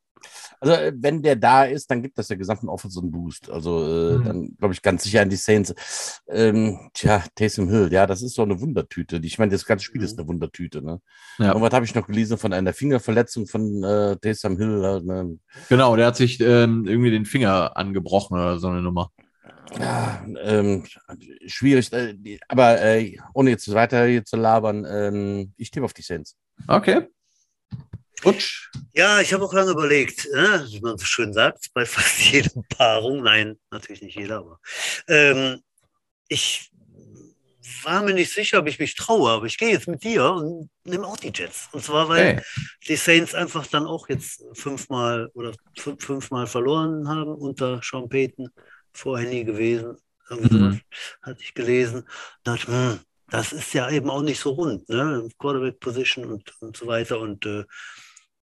Also, 0.64 0.76
äh, 0.76 0.94
wenn 0.96 1.22
der 1.22 1.36
da 1.36 1.66
ist, 1.66 1.92
dann 1.92 2.02
gibt 2.02 2.18
das 2.18 2.30
der 2.30 2.38
gesamten 2.38 2.70
Offense 2.70 2.98
einen 3.02 3.12
Boost. 3.12 3.50
Also, 3.50 3.84
äh, 3.86 4.18
mhm. 4.18 4.24
dann 4.24 4.56
glaube 4.58 4.74
ich 4.74 4.82
ganz 4.82 5.04
sicher 5.04 5.22
an 5.22 5.30
die 5.30 5.36
Saints. 5.36 6.22
Ähm, 6.30 6.90
tja, 6.94 7.22
Taysom 7.36 7.68
Hill, 7.68 7.90
ja, 7.92 8.08
das 8.08 8.22
ist 8.22 8.36
so 8.36 8.44
eine 8.44 8.62
Wundertüte. 8.62 9.20
Ich 9.24 9.38
meine, 9.38 9.52
das 9.52 9.66
ganze 9.66 9.84
Spiel 9.84 10.00
mhm. 10.00 10.08
ist 10.08 10.18
eine 10.18 10.26
Wundertüte. 10.26 10.82
Ne? 10.82 11.02
Ja. 11.38 11.52
Und 11.52 11.62
was 11.62 11.74
habe 11.74 11.84
ich 11.84 11.94
noch 11.96 12.08
gelesen 12.08 12.38
von 12.38 12.54
einer 12.54 12.72
Fingerverletzung 12.72 13.46
von 13.46 13.84
äh, 13.84 14.16
Taysom 14.16 14.58
Hill? 14.58 15.02
Ne? 15.04 15.38
Genau, 15.68 15.98
der 15.98 16.08
hat 16.08 16.16
sich 16.16 16.40
ähm, 16.40 16.86
irgendwie 16.88 17.12
den 17.12 17.26
Finger 17.26 17.76
angebrochen 17.76 18.36
oder 18.36 18.58
so 18.58 18.70
eine 18.70 18.82
Nummer. 18.82 19.12
Ja, 19.80 20.26
ähm, 20.42 20.86
schwierig, 21.48 21.92
äh, 21.92 22.40
aber 22.48 22.82
äh, 22.82 23.18
ohne 23.34 23.50
jetzt 23.50 23.72
weiter 23.74 24.06
hier 24.06 24.24
zu 24.24 24.38
labern, 24.38 24.86
ähm, 24.88 25.54
ich 25.58 25.72
tippe 25.72 25.86
auf 25.86 25.94
die 25.94 26.02
Saints. 26.02 26.38
Okay. 26.68 27.08
Rutsch. 28.24 28.70
Ja, 28.94 29.20
ich 29.20 29.34
habe 29.34 29.44
auch 29.44 29.54
lange 29.54 29.72
überlegt, 29.72 30.26
äh, 30.28 30.66
wie 30.72 30.80
man 30.80 30.98
so 30.98 31.06
schön 31.06 31.34
sagt, 31.34 31.72
bei 31.74 31.86
fast 31.86 32.20
jeder 32.32 32.52
Paarung. 32.70 33.24
Nein, 33.24 33.60
natürlich 33.72 34.02
nicht 34.02 34.16
jeder, 34.16 34.38
aber 34.38 34.60
ähm, 35.08 35.62
ich 36.28 36.72
war 37.84 38.04
mir 38.04 38.14
nicht 38.14 38.34
sicher, 38.34 38.60
ob 38.60 38.68
ich 38.68 38.80
mich 38.80 38.96
traue, 38.96 39.32
aber 39.32 39.46
ich 39.46 39.58
gehe 39.58 39.72
jetzt 39.72 39.88
mit 39.88 40.04
dir 40.04 40.32
und 40.32 40.70
nehme 40.84 41.06
auch 41.06 41.18
die 41.18 41.32
Jets. 41.34 41.70
Und 41.72 41.84
zwar, 41.84 42.10
weil 42.10 42.36
hey. 42.36 42.42
die 42.88 42.96
Saints 42.96 43.34
einfach 43.34 43.68
dann 43.68 43.86
auch 43.86 44.10
jetzt 44.10 44.44
fünfmal 44.54 45.30
oder 45.34 45.54
fünfmal 45.76 46.48
verloren 46.48 47.08
haben 47.08 47.34
unter 47.36 47.82
Sean 47.84 48.10
Payton. 48.10 48.50
Vorher 48.94 49.30
nie 49.30 49.44
gewesen. 49.44 49.98
Irgendwie 50.30 50.56
mhm. 50.56 50.82
hatte 51.22 51.42
ich 51.42 51.54
gelesen. 51.54 52.04
Dachte, 52.44 52.68
hm, 52.68 53.00
das 53.30 53.52
ist 53.52 53.74
ja 53.74 53.90
eben 53.90 54.10
auch 54.10 54.22
nicht 54.22 54.40
so 54.40 54.52
rund, 54.52 54.88
ne? 54.90 55.28
Quarterback-Position 55.40 56.26
und, 56.26 56.54
und 56.62 56.78
so 56.78 56.88
weiter. 56.88 57.20
Und 57.20 57.46
äh, 57.46 57.66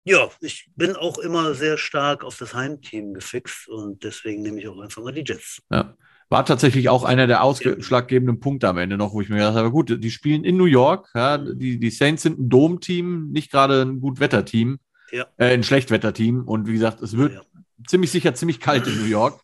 ja, 0.04 0.28
ich 0.40 0.70
bin 0.74 0.96
auch 0.96 1.18
immer 1.18 1.54
sehr 1.54 1.76
stark 1.76 2.24
auf 2.24 2.38
das 2.38 2.54
Heimteam 2.54 3.14
gefixt 3.14 3.68
und 3.68 4.02
deswegen 4.04 4.42
nehme 4.42 4.60
ich 4.60 4.68
auch 4.68 4.80
einfach 4.80 5.02
mal 5.02 5.12
die 5.12 5.24
Jets. 5.26 5.60
Ja. 5.70 5.94
War 6.30 6.46
tatsächlich 6.46 6.88
auch 6.88 7.02
einer 7.02 7.26
der 7.26 7.42
ausschlaggebenden 7.42 8.38
Punkte 8.38 8.68
am 8.68 8.78
Ende 8.78 8.96
noch, 8.96 9.12
wo 9.12 9.20
ich 9.20 9.28
mir 9.28 9.36
gedacht 9.36 9.56
habe, 9.56 9.72
gut, 9.72 10.02
die 10.02 10.10
spielen 10.12 10.44
in 10.44 10.56
New 10.56 10.64
York, 10.64 11.10
ja, 11.14 11.36
die, 11.38 11.78
die 11.78 11.90
Saints 11.90 12.22
sind 12.22 12.38
ein 12.38 12.48
Dom-Team, 12.48 13.32
nicht 13.32 13.50
gerade 13.50 13.82
ein 13.82 14.00
Gutwetter-Team, 14.00 14.78
ja. 15.10 15.26
äh, 15.38 15.52
ein 15.52 15.64
Schlechtwetter-Team 15.64 16.44
und 16.46 16.68
wie 16.68 16.72
gesagt, 16.72 17.02
es 17.02 17.16
wird 17.16 17.34
ja. 17.34 17.42
ziemlich 17.86 18.12
sicher 18.12 18.32
ziemlich 18.32 18.60
kalt 18.60 18.86
in 18.86 19.00
New 19.00 19.08
York. 19.08 19.40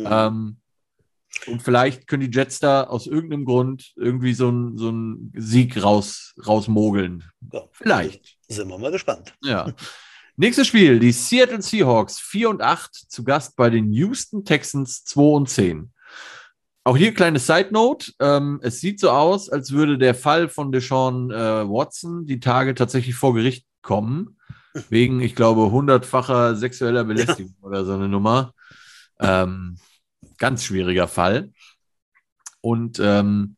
Mhm. 0.00 0.06
Ähm, 0.08 0.56
und 1.46 1.62
vielleicht 1.62 2.06
können 2.06 2.28
die 2.30 2.36
Jets 2.36 2.58
da 2.58 2.84
aus 2.84 3.06
irgendeinem 3.06 3.44
Grund 3.44 3.92
irgendwie 3.96 4.34
so 4.34 4.48
einen 4.48 4.76
so 4.76 4.92
Sieg 5.40 5.82
raus, 5.82 6.34
rausmogeln. 6.46 7.24
Ja, 7.52 7.62
vielleicht. 7.72 8.36
Sind 8.48 8.68
wir 8.68 8.78
mal 8.78 8.90
gespannt. 8.90 9.34
Ja. 9.42 9.72
Nächstes 10.36 10.68
Spiel, 10.68 10.98
die 10.98 11.12
Seattle 11.12 11.62
Seahawks 11.62 12.18
4 12.20 12.50
und 12.50 12.62
8 12.62 12.94
zu 12.94 13.24
Gast 13.24 13.56
bei 13.56 13.70
den 13.70 13.92
Houston 13.92 14.44
Texans 14.44 15.04
2 15.04 15.20
und 15.20 15.48
10. 15.48 15.92
Auch 16.84 16.96
hier 16.96 17.12
kleine 17.12 17.38
Side 17.38 17.68
Note. 17.72 18.12
Ähm, 18.20 18.60
es 18.62 18.80
sieht 18.80 19.00
so 19.00 19.10
aus, 19.10 19.50
als 19.50 19.72
würde 19.72 19.98
der 19.98 20.14
Fall 20.14 20.48
von 20.48 20.72
Deshaun 20.72 21.30
äh, 21.30 21.68
Watson 21.68 22.24
die 22.24 22.40
Tage 22.40 22.74
tatsächlich 22.74 23.14
vor 23.14 23.34
Gericht 23.34 23.66
kommen. 23.82 24.38
Wegen, 24.88 25.20
ich 25.20 25.34
glaube, 25.34 25.70
hundertfacher 25.70 26.54
sexueller 26.54 27.04
Belästigung 27.04 27.56
ja. 27.60 27.66
oder 27.66 27.84
so 27.84 27.94
eine 27.94 28.08
Nummer. 28.08 28.54
Ähm, 29.18 29.76
ganz 30.38 30.64
schwieriger 30.64 31.08
Fall. 31.08 31.52
Und 32.60 32.98
ähm, 33.00 33.56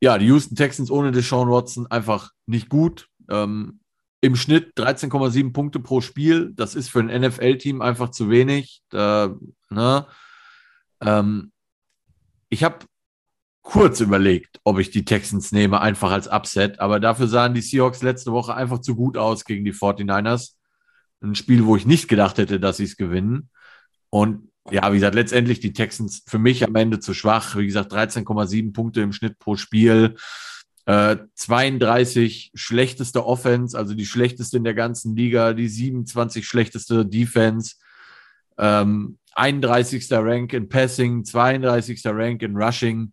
ja, 0.00 0.18
die 0.18 0.26
Houston 0.26 0.56
Texans 0.56 0.90
ohne 0.90 1.12
Deshaun 1.12 1.50
Watson 1.50 1.86
einfach 1.86 2.32
nicht 2.46 2.68
gut. 2.68 3.08
Ähm, 3.30 3.80
Im 4.20 4.36
Schnitt 4.36 4.76
13,7 4.76 5.52
Punkte 5.52 5.80
pro 5.80 6.00
Spiel. 6.00 6.52
Das 6.54 6.74
ist 6.74 6.88
für 6.88 7.00
ein 7.00 7.20
NFL-Team 7.20 7.80
einfach 7.80 8.10
zu 8.10 8.30
wenig. 8.30 8.82
Da, 8.90 9.34
ne? 9.70 10.06
ähm, 11.00 11.52
ich 12.48 12.62
habe 12.62 12.86
kurz 13.62 14.00
überlegt, 14.00 14.60
ob 14.62 14.78
ich 14.78 14.90
die 14.90 15.04
Texans 15.04 15.50
nehme, 15.50 15.80
einfach 15.80 16.12
als 16.12 16.28
Upset. 16.28 16.78
Aber 16.78 17.00
dafür 17.00 17.26
sahen 17.26 17.54
die 17.54 17.62
Seahawks 17.62 18.02
letzte 18.02 18.32
Woche 18.32 18.54
einfach 18.54 18.80
zu 18.80 18.94
gut 18.94 19.16
aus 19.16 19.44
gegen 19.44 19.64
die 19.64 19.72
49ers. 19.72 20.52
Ein 21.20 21.34
Spiel, 21.34 21.66
wo 21.66 21.74
ich 21.76 21.86
nicht 21.86 22.06
gedacht 22.08 22.38
hätte, 22.38 22.60
dass 22.60 22.76
sie 22.76 22.84
es 22.84 22.96
gewinnen. 22.96 23.50
Und 24.10 24.50
ja, 24.70 24.90
wie 24.90 24.96
gesagt, 24.96 25.14
letztendlich 25.14 25.60
die 25.60 25.72
Texans 25.72 26.22
für 26.26 26.38
mich 26.38 26.64
am 26.64 26.74
Ende 26.74 27.00
zu 27.00 27.14
schwach. 27.14 27.56
Wie 27.56 27.66
gesagt, 27.66 27.92
13,7 27.92 28.72
Punkte 28.72 29.00
im 29.00 29.12
Schnitt 29.12 29.38
pro 29.38 29.56
Spiel. 29.56 30.16
Äh, 30.86 31.16
32 31.34 32.52
schlechteste 32.54 33.26
Offense, 33.26 33.76
also 33.76 33.94
die 33.94 34.06
schlechteste 34.06 34.56
in 34.56 34.64
der 34.64 34.74
ganzen 34.74 35.16
Liga, 35.16 35.52
die 35.52 35.68
27 35.68 36.46
schlechteste 36.46 37.04
Defense, 37.04 37.74
ähm, 38.58 39.18
31. 39.34 40.06
Rank 40.12 40.52
in 40.52 40.68
Passing, 40.68 41.24
32. 41.24 42.02
Rank 42.06 42.42
in 42.42 42.56
Rushing. 42.56 43.12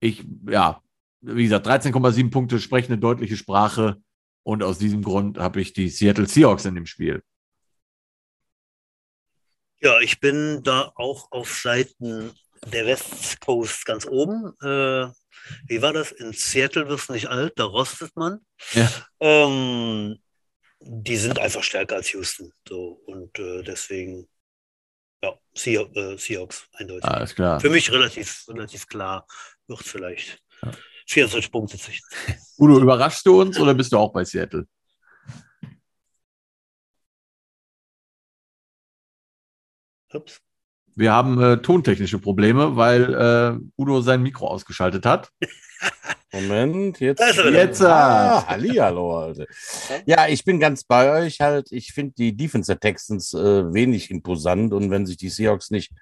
Ich, 0.00 0.24
ja, 0.48 0.80
wie 1.20 1.44
gesagt, 1.44 1.66
13,7 1.66 2.30
Punkte 2.30 2.60
sprechen 2.60 2.92
eine 2.92 3.00
deutliche 3.00 3.36
Sprache 3.36 3.96
und 4.42 4.62
aus 4.62 4.78
diesem 4.78 5.02
Grund 5.02 5.38
habe 5.38 5.60
ich 5.60 5.72
die 5.72 5.88
Seattle 5.88 6.26
Seahawks 6.26 6.66
in 6.66 6.76
dem 6.76 6.86
Spiel. 6.86 7.22
Ja, 9.80 10.00
ich 10.00 10.20
bin 10.20 10.62
da 10.62 10.92
auch 10.94 11.30
auf 11.30 11.54
Seiten 11.54 12.32
der 12.72 12.86
West 12.86 13.40
Coast 13.40 13.84
ganz 13.84 14.06
oben. 14.06 14.54
Äh, 14.62 15.12
wie 15.66 15.82
war 15.82 15.92
das? 15.92 16.12
In 16.12 16.32
Seattle 16.32 16.88
wirst 16.88 17.08
du 17.08 17.12
nicht 17.12 17.28
alt, 17.28 17.52
da 17.56 17.64
rostet 17.64 18.16
man. 18.16 18.40
Ja. 18.72 18.90
Ähm, 19.20 20.18
die 20.80 21.16
sind 21.16 21.38
einfach 21.38 21.62
stärker 21.62 21.96
als 21.96 22.12
Houston. 22.12 22.52
So, 22.68 23.00
und 23.06 23.38
äh, 23.38 23.62
deswegen, 23.62 24.28
ja, 25.22 25.38
Seah 25.54 25.82
äh, 25.94 26.16
Seahawks 26.16 26.66
eindeutig. 26.72 27.04
Alles 27.04 27.34
klar. 27.34 27.60
Für 27.60 27.70
mich 27.70 27.90
relativ, 27.92 28.44
relativ 28.48 28.86
klar. 28.86 29.26
Wird 29.66 29.82
vielleicht 29.82 30.38
ja. 30.62 30.72
24 31.06 31.50
Punkte 31.50 31.78
zwischen. 31.78 32.04
Udo, 32.58 32.80
überraschst 32.80 33.26
du 33.26 33.40
uns 33.40 33.58
oder 33.58 33.74
bist 33.74 33.92
du 33.92 33.98
auch 33.98 34.12
bei 34.12 34.24
Seattle? 34.24 34.66
Ups. 40.14 40.40
Wir 40.94 41.12
haben 41.12 41.40
äh, 41.42 41.58
tontechnische 41.58 42.18
Probleme, 42.18 42.76
weil 42.76 43.14
äh, 43.14 43.80
Udo 43.80 44.00
sein 44.00 44.22
Mikro 44.22 44.48
ausgeschaltet 44.48 45.04
hat. 45.04 45.30
Moment, 46.32 47.00
jetzt. 47.00 47.22
Jetzt. 47.36 47.82
Ah, 47.82 48.46
Hallihallo, 48.46 49.18
Alter. 49.18 49.46
Ja, 50.06 50.26
ich 50.26 50.44
bin 50.44 50.58
ganz 50.58 50.84
bei 50.84 51.10
euch 51.10 51.40
halt. 51.40 51.70
Ich 51.70 51.92
finde 51.92 52.14
die 52.16 52.36
Defense 52.36 52.72
der 52.72 52.80
Texans 52.80 53.34
äh, 53.34 53.72
wenig 53.72 54.10
imposant 54.10 54.72
und 54.72 54.90
wenn 54.90 55.06
sich 55.06 55.18
die 55.18 55.28
Seahawks 55.28 55.70
nicht 55.70 55.92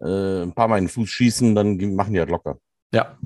äh, 0.00 0.42
ein 0.42 0.52
paar 0.52 0.68
Mal 0.68 0.78
in 0.78 0.84
den 0.84 0.90
Fuß 0.90 1.08
schießen, 1.08 1.54
dann 1.54 1.76
machen 1.94 2.12
die 2.12 2.20
halt 2.20 2.30
locker. 2.30 2.58
Ja. 2.92 3.18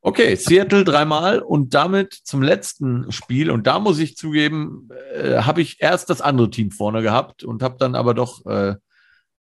Okay, 0.00 0.34
Seattle 0.34 0.84
dreimal 0.84 1.38
und 1.38 1.74
damit 1.74 2.12
zum 2.12 2.42
letzten 2.42 3.12
Spiel. 3.12 3.50
Und 3.50 3.66
da 3.66 3.78
muss 3.78 3.98
ich 3.98 4.16
zugeben, 4.16 4.88
äh, 5.14 5.42
habe 5.42 5.60
ich 5.60 5.80
erst 5.80 6.10
das 6.10 6.20
andere 6.20 6.50
Team 6.50 6.70
vorne 6.70 7.02
gehabt 7.02 7.44
und 7.44 7.62
habe 7.62 7.76
dann 7.78 7.94
aber 7.94 8.14
doch 8.14 8.44
äh, 8.46 8.74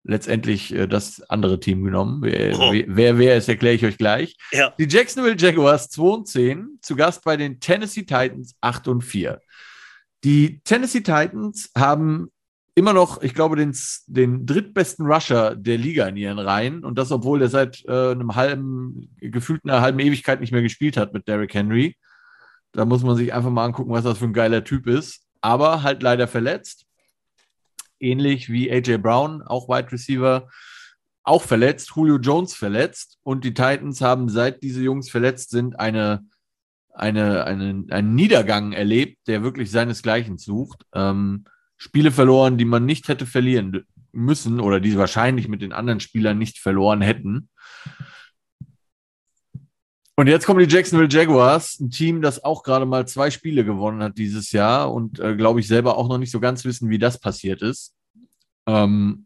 letztendlich 0.05 0.75
äh, 0.75 0.87
das 0.87 1.21
andere 1.29 1.61
Team 1.61 1.85
genommen. 1.85 2.23
Wer, 2.23 2.59
oh. 2.59 2.73
wer, 2.73 3.19
wer 3.19 3.37
ist, 3.37 3.49
erkläre 3.49 3.75
ich 3.75 3.85
euch 3.85 3.99
gleich. 3.99 4.37
Ja. 4.53 4.75
Die 4.79 4.89
Jacksonville 4.89 5.37
Jaguars 5.37 5.91
2 5.91 6.03
und 6.03 6.29
10, 6.29 6.79
zu 6.83 6.97
Gast 6.97 7.25
bei 7.25 7.37
den 7.37 7.61
Tennessee 7.61 8.03
Titans 8.03 8.57
8 8.61 8.89
und 8.89 9.03
4. 9.03 9.41
Die 10.25 10.61
Tennessee 10.65 11.01
Titans 11.01 11.71
haben 11.77 12.31
immer 12.75 12.93
noch, 12.93 13.23
ich 13.23 13.35
glaube, 13.35 13.57
den, 13.57 13.77
den 14.07 14.47
drittbesten 14.47 15.07
Rusher 15.07 15.57
der 15.57 15.79
Liga 15.79 16.07
in 16.07 16.17
ihren 16.17 16.39
Reihen. 16.39 16.85
Und 16.85 16.97
das, 16.97 17.11
obwohl 17.11 17.41
der 17.41 17.49
seit 17.49 17.85
äh, 17.87 18.13
einem 18.13 18.37
halben, 18.37 19.17
gefühlt 19.21 19.65
einer 19.65 19.81
halben 19.81 19.99
Ewigkeit 19.99 20.41
nicht 20.41 20.53
mehr 20.53 20.63
gespielt 20.63 20.97
hat 20.97 21.13
mit 21.13 21.27
Derrick 21.27 21.55
Henry. 21.55 21.97
Da 22.73 22.85
muss 22.85 23.03
man 23.03 23.17
sich 23.17 23.33
einfach 23.35 23.51
mal 23.51 23.65
angucken, 23.65 23.91
was 23.91 24.05
das 24.05 24.19
für 24.19 24.27
ein 24.27 24.33
geiler 24.33 24.63
Typ 24.63 24.87
ist. 24.87 25.25
Aber 25.41 25.83
halt 25.83 26.03
leider 26.03 26.29
verletzt. 26.29 26.87
Ähnlich 28.01 28.51
wie 28.51 28.71
AJ 28.71 28.99
Brown, 28.99 29.43
auch 29.43 29.69
Wide 29.69 29.93
Receiver, 29.93 30.49
auch 31.23 31.43
verletzt, 31.43 31.93
Julio 31.95 32.17
Jones 32.17 32.55
verletzt 32.55 33.19
und 33.23 33.45
die 33.45 33.55
Titans 33.55 34.01
haben 34.01 34.29
seit 34.29 34.63
diese 34.63 34.83
Jungs 34.83 35.11
verletzt 35.11 35.51
sind 35.51 35.79
eine, 35.79 36.25
eine, 36.95 37.45
eine 37.45 37.85
einen 37.91 38.15
Niedergang 38.15 38.73
erlebt, 38.73 39.19
der 39.27 39.43
wirklich 39.43 39.71
seinesgleichen 39.71 40.39
sucht. 40.39 40.85
Ähm, 40.95 41.45
Spiele 41.77 42.11
verloren, 42.11 42.57
die 42.59 42.65
man 42.65 42.87
nicht 42.87 43.09
hätte 43.09 43.27
verlieren 43.27 43.85
müssen 44.11 44.59
oder 44.59 44.81
die 44.81 44.91
sie 44.91 44.99
wahrscheinlich 44.99 45.49
mit 45.49 45.63
den 45.63 45.73
anderen 45.73 46.01
Spielern 46.01 46.39
nicht 46.39 46.59
verloren 46.59 47.03
hätten. 47.03 47.51
Und 50.19 50.27
jetzt 50.27 50.47
kommen 50.47 50.59
die 50.59 50.75
Jacksonville 50.75 51.09
Jaguars, 51.09 51.79
ein 51.79 51.91
Team, 51.91 52.23
das 52.23 52.43
auch 52.43 52.65
gerade 52.65 52.87
mal 52.87 53.07
zwei 53.07 53.31
Spiele 53.31 53.65
gewonnen 53.65 54.03
hat 54.03 54.19
dieses 54.19 54.51
Jahr 54.51 54.93
und 54.93 55.21
äh, 55.21 55.37
glaube 55.37 55.61
ich 55.61 55.69
selber 55.69 55.97
auch 55.97 56.09
noch 56.09 56.19
nicht 56.19 56.33
so 56.33 56.41
ganz 56.41 56.65
wissen, 56.65 56.91
wie 56.91 56.99
das 56.99 57.21
passiert 57.21 57.63
ist. 57.63 57.95
Ähm, 58.67 59.23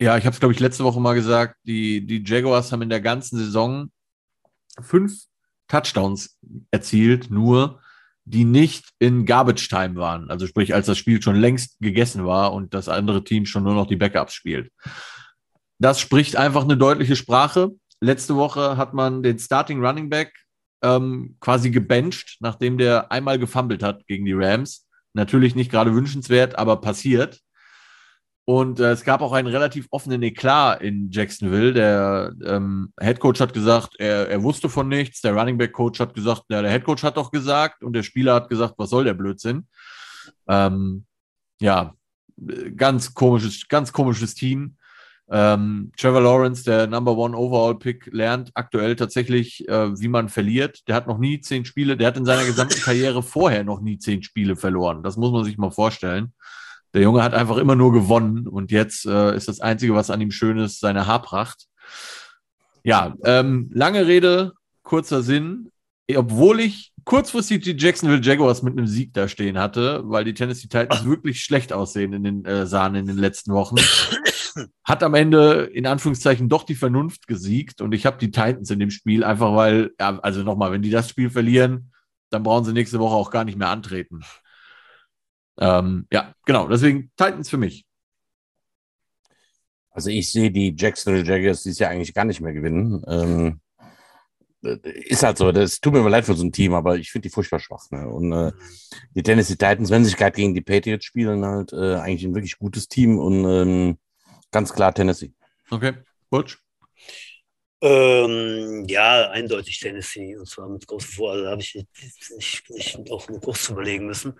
ja, 0.00 0.16
ich 0.16 0.24
habe 0.24 0.32
es, 0.32 0.40
glaube 0.40 0.54
ich, 0.54 0.60
letzte 0.60 0.84
Woche 0.84 1.02
mal 1.02 1.12
gesagt, 1.12 1.56
die, 1.64 2.06
die 2.06 2.24
Jaguars 2.24 2.72
haben 2.72 2.80
in 2.80 2.88
der 2.88 3.02
ganzen 3.02 3.36
Saison 3.36 3.90
fünf 4.80 5.24
Touchdowns 5.68 6.38
erzielt, 6.70 7.30
nur 7.30 7.82
die 8.24 8.46
nicht 8.46 8.86
in 9.00 9.26
Garbage 9.26 9.68
Time 9.68 9.96
waren. 9.96 10.30
Also 10.30 10.46
sprich, 10.46 10.74
als 10.74 10.86
das 10.86 10.96
Spiel 10.96 11.20
schon 11.20 11.36
längst 11.36 11.78
gegessen 11.78 12.24
war 12.24 12.54
und 12.54 12.72
das 12.72 12.88
andere 12.88 13.22
Team 13.22 13.44
schon 13.44 13.64
nur 13.64 13.74
noch 13.74 13.86
die 13.86 13.96
Backups 13.96 14.32
spielt. 14.32 14.72
Das 15.78 16.00
spricht 16.00 16.36
einfach 16.36 16.62
eine 16.62 16.78
deutliche 16.78 17.16
Sprache. 17.16 17.72
Letzte 18.04 18.36
Woche 18.36 18.76
hat 18.76 18.92
man 18.92 19.22
den 19.22 19.38
Starting 19.38 19.84
Running 19.84 20.10
Back 20.10 20.32
ähm, 20.82 21.36
quasi 21.40 21.70
gebencht, 21.70 22.36
nachdem 22.40 22.76
der 22.76 23.10
einmal 23.10 23.38
gefummelt 23.38 23.82
hat 23.82 24.06
gegen 24.06 24.26
die 24.26 24.34
Rams. 24.34 24.86
Natürlich 25.14 25.54
nicht 25.54 25.70
gerade 25.70 25.94
wünschenswert, 25.94 26.58
aber 26.58 26.82
passiert. 26.82 27.40
Und 28.44 28.78
äh, 28.78 28.90
es 28.90 29.04
gab 29.04 29.22
auch 29.22 29.32
einen 29.32 29.48
relativ 29.48 29.86
offenen 29.90 30.22
Eklat 30.22 30.82
in 30.82 31.10
Jacksonville. 31.10 31.72
Der 31.72 32.34
ähm, 32.44 32.92
Head 33.00 33.20
Coach 33.20 33.40
hat 33.40 33.54
gesagt, 33.54 33.94
er, 33.98 34.28
er 34.28 34.42
wusste 34.42 34.68
von 34.68 34.86
nichts. 34.86 35.22
Der 35.22 35.34
Running 35.34 35.56
Back 35.56 35.72
Coach 35.72 35.98
hat 35.98 36.12
gesagt, 36.12 36.42
ja, 36.50 36.60
der 36.60 36.70
Head 36.70 36.84
Coach 36.84 37.02
hat 37.04 37.16
doch 37.16 37.30
gesagt. 37.30 37.82
Und 37.82 37.94
der 37.94 38.02
Spieler 38.02 38.34
hat 38.34 38.50
gesagt, 38.50 38.74
was 38.76 38.90
soll 38.90 39.04
der 39.04 39.14
Blödsinn? 39.14 39.66
Ähm, 40.46 41.06
ja, 41.58 41.94
ganz 42.76 43.14
komisches, 43.14 43.66
ganz 43.66 43.94
komisches 43.94 44.34
Team. 44.34 44.76
Ähm, 45.36 45.90
Trevor 45.96 46.20
Lawrence, 46.20 46.62
der 46.62 46.86
Number 46.86 47.16
One 47.16 47.36
Overall 47.36 47.76
Pick, 47.76 48.08
lernt 48.12 48.52
aktuell 48.54 48.94
tatsächlich, 48.94 49.68
äh, 49.68 49.98
wie 49.98 50.06
man 50.06 50.28
verliert. 50.28 50.86
Der 50.86 50.94
hat 50.94 51.08
noch 51.08 51.18
nie 51.18 51.40
zehn 51.40 51.64
Spiele, 51.64 51.96
der 51.96 52.06
hat 52.06 52.16
in 52.16 52.24
seiner 52.24 52.44
gesamten 52.44 52.80
Karriere 52.84 53.20
vorher 53.20 53.64
noch 53.64 53.80
nie 53.80 53.98
zehn 53.98 54.22
Spiele 54.22 54.54
verloren. 54.54 55.02
Das 55.02 55.16
muss 55.16 55.32
man 55.32 55.42
sich 55.42 55.58
mal 55.58 55.72
vorstellen. 55.72 56.32
Der 56.92 57.02
Junge 57.02 57.24
hat 57.24 57.34
einfach 57.34 57.56
immer 57.56 57.74
nur 57.74 57.92
gewonnen 57.92 58.46
und 58.46 58.70
jetzt 58.70 59.06
äh, 59.06 59.34
ist 59.34 59.48
das 59.48 59.58
Einzige, 59.58 59.96
was 59.96 60.08
an 60.08 60.20
ihm 60.20 60.30
schön 60.30 60.56
ist, 60.56 60.78
seine 60.78 61.08
Haarpracht. 61.08 61.66
Ja, 62.84 63.16
ähm, 63.24 63.72
lange 63.74 64.06
Rede, 64.06 64.52
kurzer 64.84 65.24
Sinn. 65.24 65.72
Obwohl 66.14 66.60
ich 66.60 66.92
kurzfristig 67.04 67.62
die 67.62 67.76
Jacksonville 67.76 68.22
Jaguars 68.22 68.62
mit 68.62 68.76
einem 68.76 68.86
Sieg 68.86 69.12
da 69.12 69.28
stehen 69.28 69.58
hatte, 69.58 70.02
weil 70.04 70.24
die 70.24 70.34
Tennessee 70.34 70.68
Titans 70.68 71.04
wirklich 71.04 71.42
schlecht 71.42 71.72
aussehen 71.72 72.12
in 72.12 72.24
den 72.24 72.44
äh, 72.44 72.66
sahen 72.66 72.94
in 72.94 73.06
den 73.06 73.18
letzten 73.18 73.52
Wochen, 73.52 73.76
hat 74.84 75.02
am 75.02 75.14
Ende 75.14 75.70
in 75.72 75.86
Anführungszeichen 75.86 76.48
doch 76.48 76.64
die 76.64 76.74
Vernunft 76.74 77.26
gesiegt 77.26 77.80
und 77.80 77.92
ich 77.92 78.06
habe 78.06 78.18
die 78.18 78.30
Titans 78.30 78.70
in 78.70 78.78
dem 78.78 78.90
Spiel 78.90 79.24
einfach, 79.24 79.54
weil, 79.54 79.92
ja, 80.00 80.18
also 80.20 80.42
nochmal, 80.42 80.72
wenn 80.72 80.82
die 80.82 80.90
das 80.90 81.08
Spiel 81.08 81.30
verlieren, 81.30 81.92
dann 82.30 82.42
brauchen 82.42 82.64
sie 82.64 82.72
nächste 82.72 82.98
Woche 82.98 83.14
auch 83.14 83.30
gar 83.30 83.44
nicht 83.44 83.58
mehr 83.58 83.68
antreten. 83.68 84.22
Ähm, 85.58 86.06
ja, 86.12 86.34
genau, 86.44 86.68
deswegen 86.68 87.10
Titans 87.16 87.48
für 87.48 87.58
mich. 87.58 87.86
Also 89.90 90.10
ich 90.10 90.32
sehe 90.32 90.50
die 90.50 90.74
Jacksonville 90.76 91.24
Jaguars 91.24 91.62
dieses 91.62 91.78
Jahr 91.78 91.90
eigentlich 91.90 92.14
gar 92.14 92.24
nicht 92.24 92.40
mehr 92.40 92.52
gewinnen. 92.52 93.04
Ähm, 93.06 93.60
ist 94.64 95.22
halt 95.22 95.38
so, 95.38 95.52
das 95.52 95.80
tut 95.80 95.92
mir 95.92 96.00
immer 96.00 96.10
leid 96.10 96.24
für 96.24 96.34
so 96.34 96.44
ein 96.44 96.52
Team, 96.52 96.74
aber 96.74 96.96
ich 96.96 97.10
finde 97.10 97.28
die 97.28 97.32
furchtbar 97.32 97.60
schwach. 97.60 97.90
Ne? 97.90 98.08
Und 98.08 98.32
äh, 98.32 98.52
die 99.14 99.22
Tennessee 99.22 99.54
Titans, 99.54 99.90
wenn 99.90 100.04
sie 100.04 100.10
sich 100.10 100.18
gerade 100.18 100.36
gegen 100.36 100.54
die 100.54 100.60
Patriots 100.60 101.04
spielen, 101.04 101.44
halt 101.44 101.72
äh, 101.72 101.96
eigentlich 101.96 102.24
ein 102.24 102.34
wirklich 102.34 102.58
gutes 102.58 102.88
Team 102.88 103.18
und 103.18 103.44
ähm, 103.44 103.98
ganz 104.50 104.72
klar 104.72 104.94
Tennessee. 104.94 105.32
Okay, 105.70 105.92
Butch? 106.30 106.58
Ähm, 107.84 108.86
ja, 108.88 109.28
eindeutig 109.30 109.78
Tennessee 109.78 110.34
und 110.36 110.48
zwar 110.48 110.70
mit 110.70 110.86
großem 110.86 111.10
Vor. 111.10 111.32
Also 111.32 111.46
habe 111.48 111.60
ich 111.60 111.74
nicht, 111.74 112.70
nicht 112.70 113.10
auch 113.10 113.28
nur 113.28 113.42
kurz 113.42 113.68
überlegen 113.68 114.06
müssen. 114.06 114.32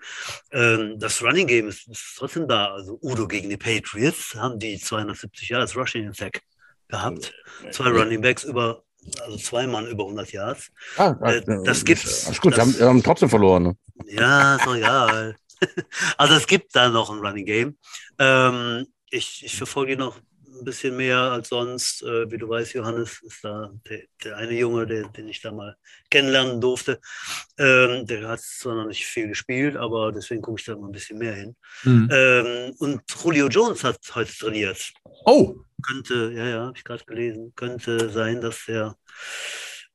Ähm, 0.51 0.97
das 0.97 1.21
Running 1.21 1.45
Game 1.45 1.67
ist, 1.67 1.87
ist, 1.87 2.15
trotzdem 2.17 2.47
da. 2.47 2.73
Also 2.73 2.97
Udo 3.03 3.27
gegen 3.27 3.49
die 3.49 3.57
Patriots 3.57 4.33
haben 4.33 4.57
die 4.57 4.79
270 4.79 5.49
Jahre 5.49 5.61
als 5.61 5.77
Rushing 5.77 6.07
Attack 6.07 6.41
gehabt. 6.87 7.33
Zwei 7.69 7.89
Running 7.89 8.21
Backs 8.21 8.45
über, 8.45 8.83
also 9.21 9.37
zwei 9.37 9.67
Mann 9.67 9.87
über 9.87 10.03
100 10.03 10.31
Yards. 10.31 10.71
Ah, 10.97 11.15
äh, 11.23 11.41
das 11.63 11.85
gibt's. 11.85 12.29
Ist 12.29 12.41
gut, 12.41 12.57
das, 12.57 12.59
haben, 12.59 12.79
haben 12.79 13.03
trotzdem 13.03 13.29
verloren. 13.29 13.63
Ne? 13.63 13.77
Ja, 14.07 14.55
ist 14.55 14.65
doch 14.65 14.75
egal. 14.75 15.35
also 16.17 16.33
es 16.35 16.47
gibt 16.47 16.75
da 16.75 16.89
noch 16.89 17.09
ein 17.09 17.19
Running 17.19 17.45
Game. 17.45 17.77
Ähm, 18.19 18.87
ich, 19.09 19.43
ich 19.45 19.55
verfolge 19.55 19.97
noch 19.97 20.19
ein 20.59 20.65
bisschen 20.65 20.95
mehr 20.95 21.17
als 21.17 21.49
sonst. 21.49 22.03
Äh, 22.03 22.29
wie 22.31 22.37
du 22.37 22.47
weißt, 22.47 22.73
Johannes 22.73 23.21
ist 23.21 23.43
da 23.43 23.71
der, 23.89 24.03
der 24.23 24.37
eine 24.37 24.53
Junge, 24.53 24.85
der, 24.85 25.07
den 25.09 25.27
ich 25.27 25.41
da 25.41 25.51
mal 25.51 25.75
kennenlernen 26.09 26.61
durfte. 26.61 26.99
Ähm, 27.57 28.05
der 28.05 28.27
hat 28.27 28.41
zwar 28.41 28.75
noch 28.75 28.87
nicht 28.87 29.05
viel 29.05 29.27
gespielt, 29.27 29.75
aber 29.75 30.11
deswegen 30.11 30.41
gucke 30.41 30.59
ich 30.59 30.65
da 30.65 30.75
mal 30.75 30.87
ein 30.87 30.91
bisschen 30.91 31.17
mehr 31.17 31.33
hin. 31.33 31.55
Mhm. 31.83 32.09
Ähm, 32.11 32.75
und 32.79 33.01
Julio 33.23 33.47
Jones 33.47 33.83
hat 33.83 33.99
heute 34.13 34.31
trainiert. 34.33 34.93
Oh! 35.25 35.55
Könnte, 35.81 36.31
ja, 36.35 36.47
ja, 36.47 36.65
habe 36.65 36.77
ich 36.77 36.83
gerade 36.83 37.03
gelesen, 37.05 37.53
könnte 37.55 38.09
sein, 38.09 38.41
dass 38.41 38.67
er 38.67 38.95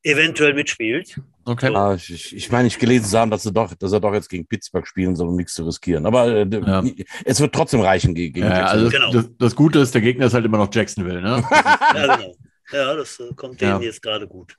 eventuell 0.03 0.55
mitspielt. 0.55 1.21
Okay. 1.45 1.69
So. 1.69 1.77
Ah, 1.77 1.95
ich, 1.95 2.35
ich 2.35 2.51
meine, 2.51 2.69
ich 2.69 2.79
gelesen 2.79 3.07
zu 3.07 3.19
haben, 3.19 3.31
dass 3.31 3.45
er, 3.45 3.53
doch, 3.53 3.75
dass 3.75 3.93
er 3.93 4.01
doch 4.01 4.13
jetzt 4.13 4.29
gegen 4.29 4.47
Pittsburgh 4.47 4.87
spielen 4.87 5.17
soll, 5.17 5.29
um 5.29 5.37
nichts 5.37 5.55
zu 5.55 5.65
riskieren. 5.65 6.07
Aber 6.07 6.29
äh, 6.29 6.47
ja. 6.49 6.83
es 7.25 7.41
wird 7.41 7.55
trotzdem 7.55 7.81
reichen 7.81 8.15
gegen, 8.15 8.41
ja, 8.41 8.67
Also 8.67 8.89
genau. 8.89 9.13
das, 9.13 9.29
das, 9.37 9.57
Gute 9.57 9.81
ist, 9.81 9.95
der 9.95 10.03
Gegner 10.03 10.27
ist 10.27 10.35
halt 10.35 10.45
immer 10.45 10.59
noch 10.59 10.73
Jacksonville, 10.73 11.21
ne? 11.21 11.43
ja, 11.51 12.17
genau. 12.17 12.37
Ja, 12.73 12.95
das 12.95 13.19
äh, 13.19 13.35
kommt 13.35 13.61
denen 13.61 13.83
jetzt 13.83 14.03
gerade 14.03 14.27
gut. 14.29 14.57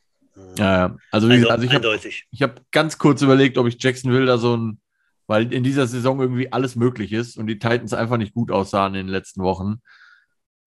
Ja, 0.57 0.87
ja. 0.87 0.97
Also, 1.11 1.29
wie 1.29 1.35
gesagt, 1.35 1.51
also 1.51 1.63
ich 1.65 2.41
habe 2.41 2.53
hab 2.55 2.71
ganz 2.71 2.97
kurz 2.97 3.21
überlegt, 3.21 3.57
ob 3.57 3.67
ich 3.67 3.81
Jacksonville 3.81 4.25
da 4.25 4.37
so 4.37 4.55
ein, 4.55 4.81
weil 5.27 5.51
in 5.53 5.63
dieser 5.63 5.87
Saison 5.87 6.19
irgendwie 6.19 6.51
alles 6.51 6.75
möglich 6.75 7.13
ist 7.13 7.37
und 7.37 7.47
die 7.47 7.59
Titans 7.59 7.93
einfach 7.93 8.17
nicht 8.17 8.33
gut 8.33 8.51
aussahen 8.51 8.95
in 8.95 9.07
den 9.07 9.13
letzten 9.13 9.43
Wochen. 9.43 9.81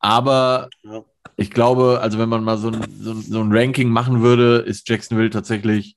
Aber 0.04 0.68
ja 0.82 1.02
ich 1.36 1.50
glaube, 1.50 2.00
also 2.00 2.18
wenn 2.18 2.28
man 2.28 2.44
mal 2.44 2.58
so 2.58 2.68
ein, 2.68 2.84
so, 2.98 3.14
so 3.14 3.40
ein 3.40 3.52
Ranking 3.52 3.88
machen 3.88 4.22
würde, 4.22 4.58
ist 4.58 4.88
Jacksonville 4.88 5.30
tatsächlich 5.30 5.96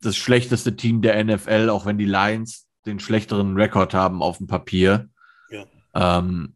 das 0.00 0.16
schlechteste 0.16 0.76
Team 0.76 1.02
der 1.02 1.22
NFL, 1.22 1.70
auch 1.70 1.86
wenn 1.86 1.98
die 1.98 2.04
Lions 2.04 2.66
den 2.84 3.00
schlechteren 3.00 3.56
Rekord 3.56 3.94
haben 3.94 4.22
auf 4.22 4.38
dem 4.38 4.46
Papier. 4.46 5.08
Ja. 5.50 5.64
Ähm, 5.94 6.54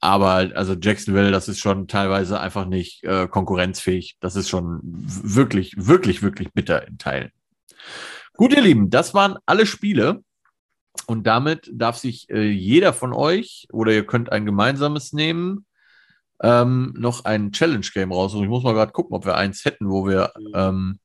aber 0.00 0.50
also 0.54 0.74
Jacksonville, 0.74 1.30
das 1.30 1.48
ist 1.48 1.60
schon 1.60 1.88
teilweise 1.88 2.38
einfach 2.38 2.66
nicht 2.66 3.04
äh, 3.04 3.26
konkurrenzfähig. 3.26 4.16
Das 4.20 4.36
ist 4.36 4.50
schon 4.50 4.80
wirklich, 4.82 5.74
wirklich, 5.76 6.22
wirklich 6.22 6.52
bitter 6.52 6.86
in 6.86 6.98
Teilen. 6.98 7.30
Gut, 8.34 8.52
ihr 8.52 8.62
Lieben, 8.62 8.90
das 8.90 9.14
waren 9.14 9.38
alle 9.46 9.64
Spiele. 9.64 10.22
Und 11.06 11.26
damit 11.26 11.70
darf 11.72 11.96
sich 11.96 12.28
äh, 12.30 12.42
jeder 12.42 12.92
von 12.92 13.12
euch 13.12 13.66
oder 13.72 13.92
ihr 13.92 14.06
könnt 14.06 14.32
ein 14.32 14.46
gemeinsames 14.46 15.12
nehmen 15.12 15.66
ähm, 16.42 16.94
noch 16.96 17.24
ein 17.24 17.52
Challenge-Game 17.52 18.12
raussuchen. 18.12 18.44
Ich 18.44 18.50
muss 18.50 18.64
mal 18.64 18.74
gerade 18.74 18.92
gucken, 18.92 19.16
ob 19.16 19.24
wir 19.24 19.36
eins 19.36 19.64
hätten, 19.64 19.88
wo 19.88 20.06
wir 20.06 20.32
mhm. 20.38 20.52
ähm, 20.54 20.98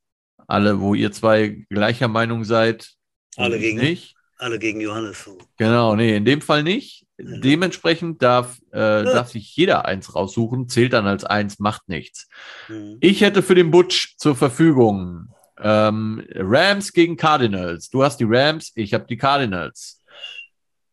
alle, 0.47 0.80
wo 0.82 0.95
ihr 0.95 1.12
zwei 1.12 1.66
gleicher 1.70 2.08
Meinung 2.08 2.43
seid. 2.43 2.89
Alle 3.38 3.60
gegen, 3.60 3.80
nicht. 3.80 4.16
alle 4.38 4.60
gegen 4.60 4.82
Johannes. 4.82 5.30
Genau, 5.58 5.95
nee, 5.95 6.16
in 6.16 6.26
dem 6.26 6.41
Fall 6.41 6.64
nicht. 6.64 7.06
Mhm. 7.18 7.41
Dementsprechend 7.41 8.22
darf, 8.22 8.58
äh, 8.74 8.80
ja. 8.80 9.04
darf 9.04 9.30
sich 9.30 9.56
jeder 9.56 9.86
eins 9.86 10.16
raussuchen, 10.16 10.68
zählt 10.68 10.93
dann 10.93 11.06
als 11.06 11.24
eins, 11.24 11.60
macht 11.60 11.88
nichts. 11.88 12.28
Mhm. 12.68 12.97
Ich 13.00 13.22
hätte 13.22 13.43
für 13.43 13.56
den 13.56 13.72
Butch 13.72 14.16
zur 14.18 14.36
Verfügung 14.36 15.30
ähm, 15.62 16.26
Rams 16.36 16.93
gegen 16.93 17.18
Cardinals. 17.18 17.89
Du 17.89 18.03
hast 18.03 18.18
die 18.18 18.28
Rams, 18.28 18.72
ich 18.76 18.93
habe 18.93 19.05
die 19.07 19.18
Cardinals. 19.18 20.03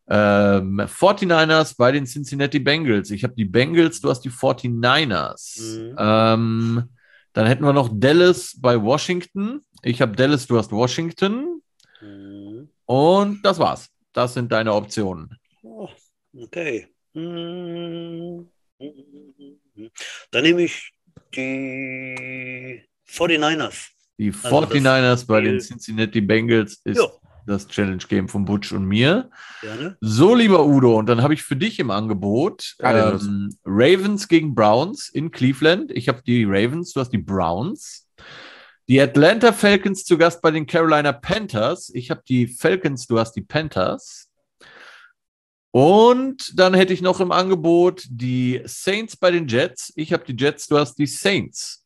Ähm, 0.09 0.79
49ers 0.79 1.75
bei 1.77 1.91
den 1.91 2.05
Cincinnati 2.05 2.59
Bengals. 2.59 3.11
Ich 3.11 3.23
habe 3.23 3.35
die 3.35 3.45
Bengals, 3.45 3.99
du 3.99 4.09
hast 4.09 4.21
die 4.21 4.29
49ers. 4.29 5.61
Mhm. 5.61 5.95
Ähm, 5.99 6.89
dann 7.33 7.45
hätten 7.45 7.63
wir 7.63 7.73
noch 7.73 7.89
Dallas 7.91 8.55
bei 8.59 8.81
Washington. 8.81 9.61
Ich 9.83 10.01
habe 10.01 10.15
Dallas, 10.15 10.47
du 10.47 10.57
hast 10.57 10.71
Washington. 10.71 11.61
Mhm. 12.01 12.69
Und 12.85 13.41
das 13.43 13.59
war's. 13.59 13.89
Das 14.13 14.33
sind 14.33 14.51
deine 14.51 14.73
Optionen. 14.73 15.37
Oh, 15.61 15.89
okay. 16.35 16.87
Mhm. 17.13 18.49
Dann 20.31 20.43
nehme 20.43 20.63
ich 20.63 20.93
die 21.35 22.83
49ers. 23.09 23.96
Die 24.17 24.31
49ers 24.31 25.09
also 25.09 25.27
bei 25.27 25.41
den 25.41 25.59
Cincinnati 25.59 26.21
Bengals 26.21 26.81
ist 26.83 26.97
ja. 26.97 27.07
das 27.45 27.67
Challenge 27.67 28.03
Game 28.07 28.27
von 28.27 28.45
Butch 28.45 28.71
und 28.71 28.85
mir. 28.85 29.29
Gerne. 29.61 29.97
So, 30.01 30.33
lieber 30.33 30.65
Udo, 30.65 30.97
und 30.97 31.07
dann 31.07 31.21
habe 31.21 31.33
ich 31.35 31.43
für 31.43 31.55
dich 31.55 31.79
im 31.79 31.91
Angebot 31.91 32.75
ähm, 32.81 33.55
Ravens 33.63 34.27
gegen 34.27 34.55
Browns 34.55 35.09
in 35.09 35.29
Cleveland. 35.29 35.91
Ich 35.91 36.07
habe 36.07 36.21
die 36.25 36.45
Ravens, 36.45 36.93
du 36.93 36.99
hast 36.99 37.11
die 37.11 37.19
Browns. 37.19 38.07
Die 38.89 39.01
Atlanta 39.01 39.51
Falcons 39.51 40.05
zu 40.05 40.17
Gast 40.17 40.41
bei 40.41 40.49
den 40.49 40.65
Carolina 40.65 41.11
Panthers. 41.11 41.91
Ich 41.93 42.09
habe 42.09 42.23
die 42.27 42.47
Falcons, 42.47 43.05
du 43.05 43.19
hast 43.19 43.33
die 43.33 43.41
Panthers. 43.41 44.29
Und 45.71 46.57
dann 46.57 46.73
hätte 46.73 46.93
ich 46.93 47.01
noch 47.01 47.19
im 47.19 47.31
Angebot 47.31 48.05
die 48.09 48.61
Saints 48.65 49.17
bei 49.17 49.29
den 49.29 49.47
Jets. 49.47 49.91
Ich 49.95 50.13
habe 50.13 50.23
die 50.25 50.41
Jets, 50.41 50.67
du 50.67 50.77
hast 50.77 50.95
die 50.95 51.05
Saints. 51.05 51.83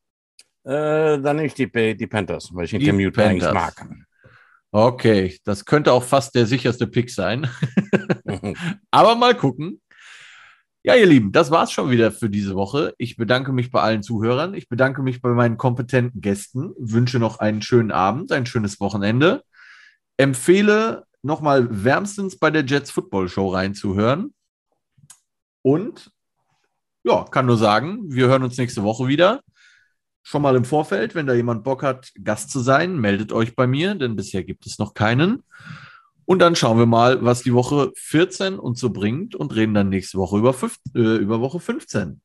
Äh, 0.64 1.20
dann 1.20 1.36
nehme 1.38 1.48
ich 1.48 1.54
die, 1.54 1.96
die 1.96 2.08
Panthers, 2.08 2.50
weil 2.54 2.66
ich 2.66 2.72
den 2.72 2.80
Die 2.80 2.86
Cam 2.88 2.98
Newton 2.98 3.24
eigentlich 3.24 3.44
Panthers. 3.44 3.76
mag. 3.88 3.98
Okay, 4.72 5.38
das 5.44 5.66
könnte 5.66 5.92
auch 5.92 6.04
fast 6.04 6.34
der 6.36 6.46
sicherste 6.46 6.88
Pick 6.88 7.10
sein. 7.10 7.50
Aber 8.92 9.16
mal 9.16 9.36
gucken. 9.36 9.82
Ja, 10.84 10.96
ihr 10.96 11.06
Lieben, 11.06 11.32
das 11.32 11.52
war's 11.52 11.72
schon 11.72 11.92
wieder 11.92 12.12
für 12.12 12.30
diese 12.30 12.56
Woche. 12.56 12.94
Ich 12.98 13.16
bedanke 13.16 13.52
mich 13.52 13.70
bei 13.70 13.82
allen 13.82 14.02
Zuhörern. 14.02 14.56
Ich 14.56 14.68
bedanke 14.68 15.04
mich 15.04 15.22
bei 15.22 15.30
meinen 15.30 15.58
kompetenten 15.58 16.22
Gästen. 16.22 16.74
Wünsche 16.80 17.20
noch 17.20 17.40
einen 17.40 17.62
schönen 17.62 17.92
Abend, 17.92 18.32
ein 18.32 18.48
schönes 18.48 18.80
Wochenende. 18.80 19.44
Empfehle 20.18 21.06
nochmal 21.22 21.68
wärmstens 21.84 22.40
bei 22.40 22.50
der 22.50 22.66
Jets 22.66 22.90
Football 22.90 23.30
Show 23.30 23.50
reinzuhören. 23.50 24.34
Und 25.62 26.12
ja, 27.04 27.26
kann 27.26 27.46
nur 27.46 27.58
sagen, 27.58 28.00
wir 28.08 28.28
hören 28.28 28.44
uns 28.44 28.58
nächste 28.58 28.84
Woche 28.84 29.08
wieder. 29.08 29.42
Schon 30.24 30.42
mal 30.42 30.56
im 30.56 30.66
Vorfeld, 30.66 31.16
wenn 31.16 31.26
da 31.26 31.34
jemand 31.34 31.64
Bock 31.64 31.84
hat, 31.84 32.12
Gast 32.24 32.52
zu 32.52 32.60
sein, 32.60 32.98
meldet 32.98 33.32
euch 33.32 33.56
bei 33.56 33.68
mir, 33.68 33.96
denn 33.96 34.16
bisher 34.16 34.44
gibt 34.44 34.66
es 34.66 34.78
noch 34.78 34.94
keinen. 34.94 35.44
Und 36.26 36.40
dann 36.40 36.56
schauen 36.56 36.78
wir 36.78 36.86
mal, 36.86 37.24
was 37.24 37.42
die 37.42 37.54
Woche 37.54 37.92
14 37.96 38.60
uns 38.60 38.80
so 38.80 38.92
bringt 38.92 39.36
und 39.36 39.56
reden 39.56 39.74
dann 39.74 39.90
nächste 39.90 40.18
Woche 40.18 40.38
über, 40.38 40.54
fünf, 40.54 40.78
äh, 40.96 41.18
über 41.18 41.42
Woche 41.42 41.60
15. 41.60 42.22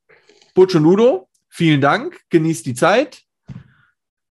Butch 0.55 0.75
und 0.75 0.87
Udo, 0.87 1.29
vielen 1.49 1.81
Dank, 1.81 2.21
genießt 2.31 2.67
die 2.67 2.75
Zeit. 2.75 3.23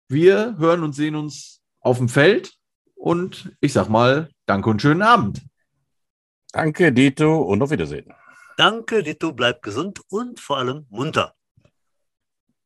Wir 0.08 0.56
hören 0.58 0.82
und 0.82 0.94
sehen 0.94 1.16
uns 1.16 1.60
auf 1.80 1.98
dem 1.98 2.08
Feld 2.08 2.54
und 2.94 3.52
ich 3.60 3.72
sag 3.72 3.88
mal, 3.88 4.30
danke 4.46 4.70
und 4.70 4.80
schönen 4.80 5.02
Abend. 5.02 5.42
Danke, 6.52 6.92
Dito, 6.92 7.42
und 7.42 7.62
auf 7.62 7.70
Wiedersehen. 7.70 8.12
Danke, 8.56 9.02
Ditto, 9.02 9.32
bleib 9.32 9.62
gesund 9.62 10.00
und 10.08 10.40
vor 10.40 10.58
allem 10.58 10.86
munter. 10.88 11.37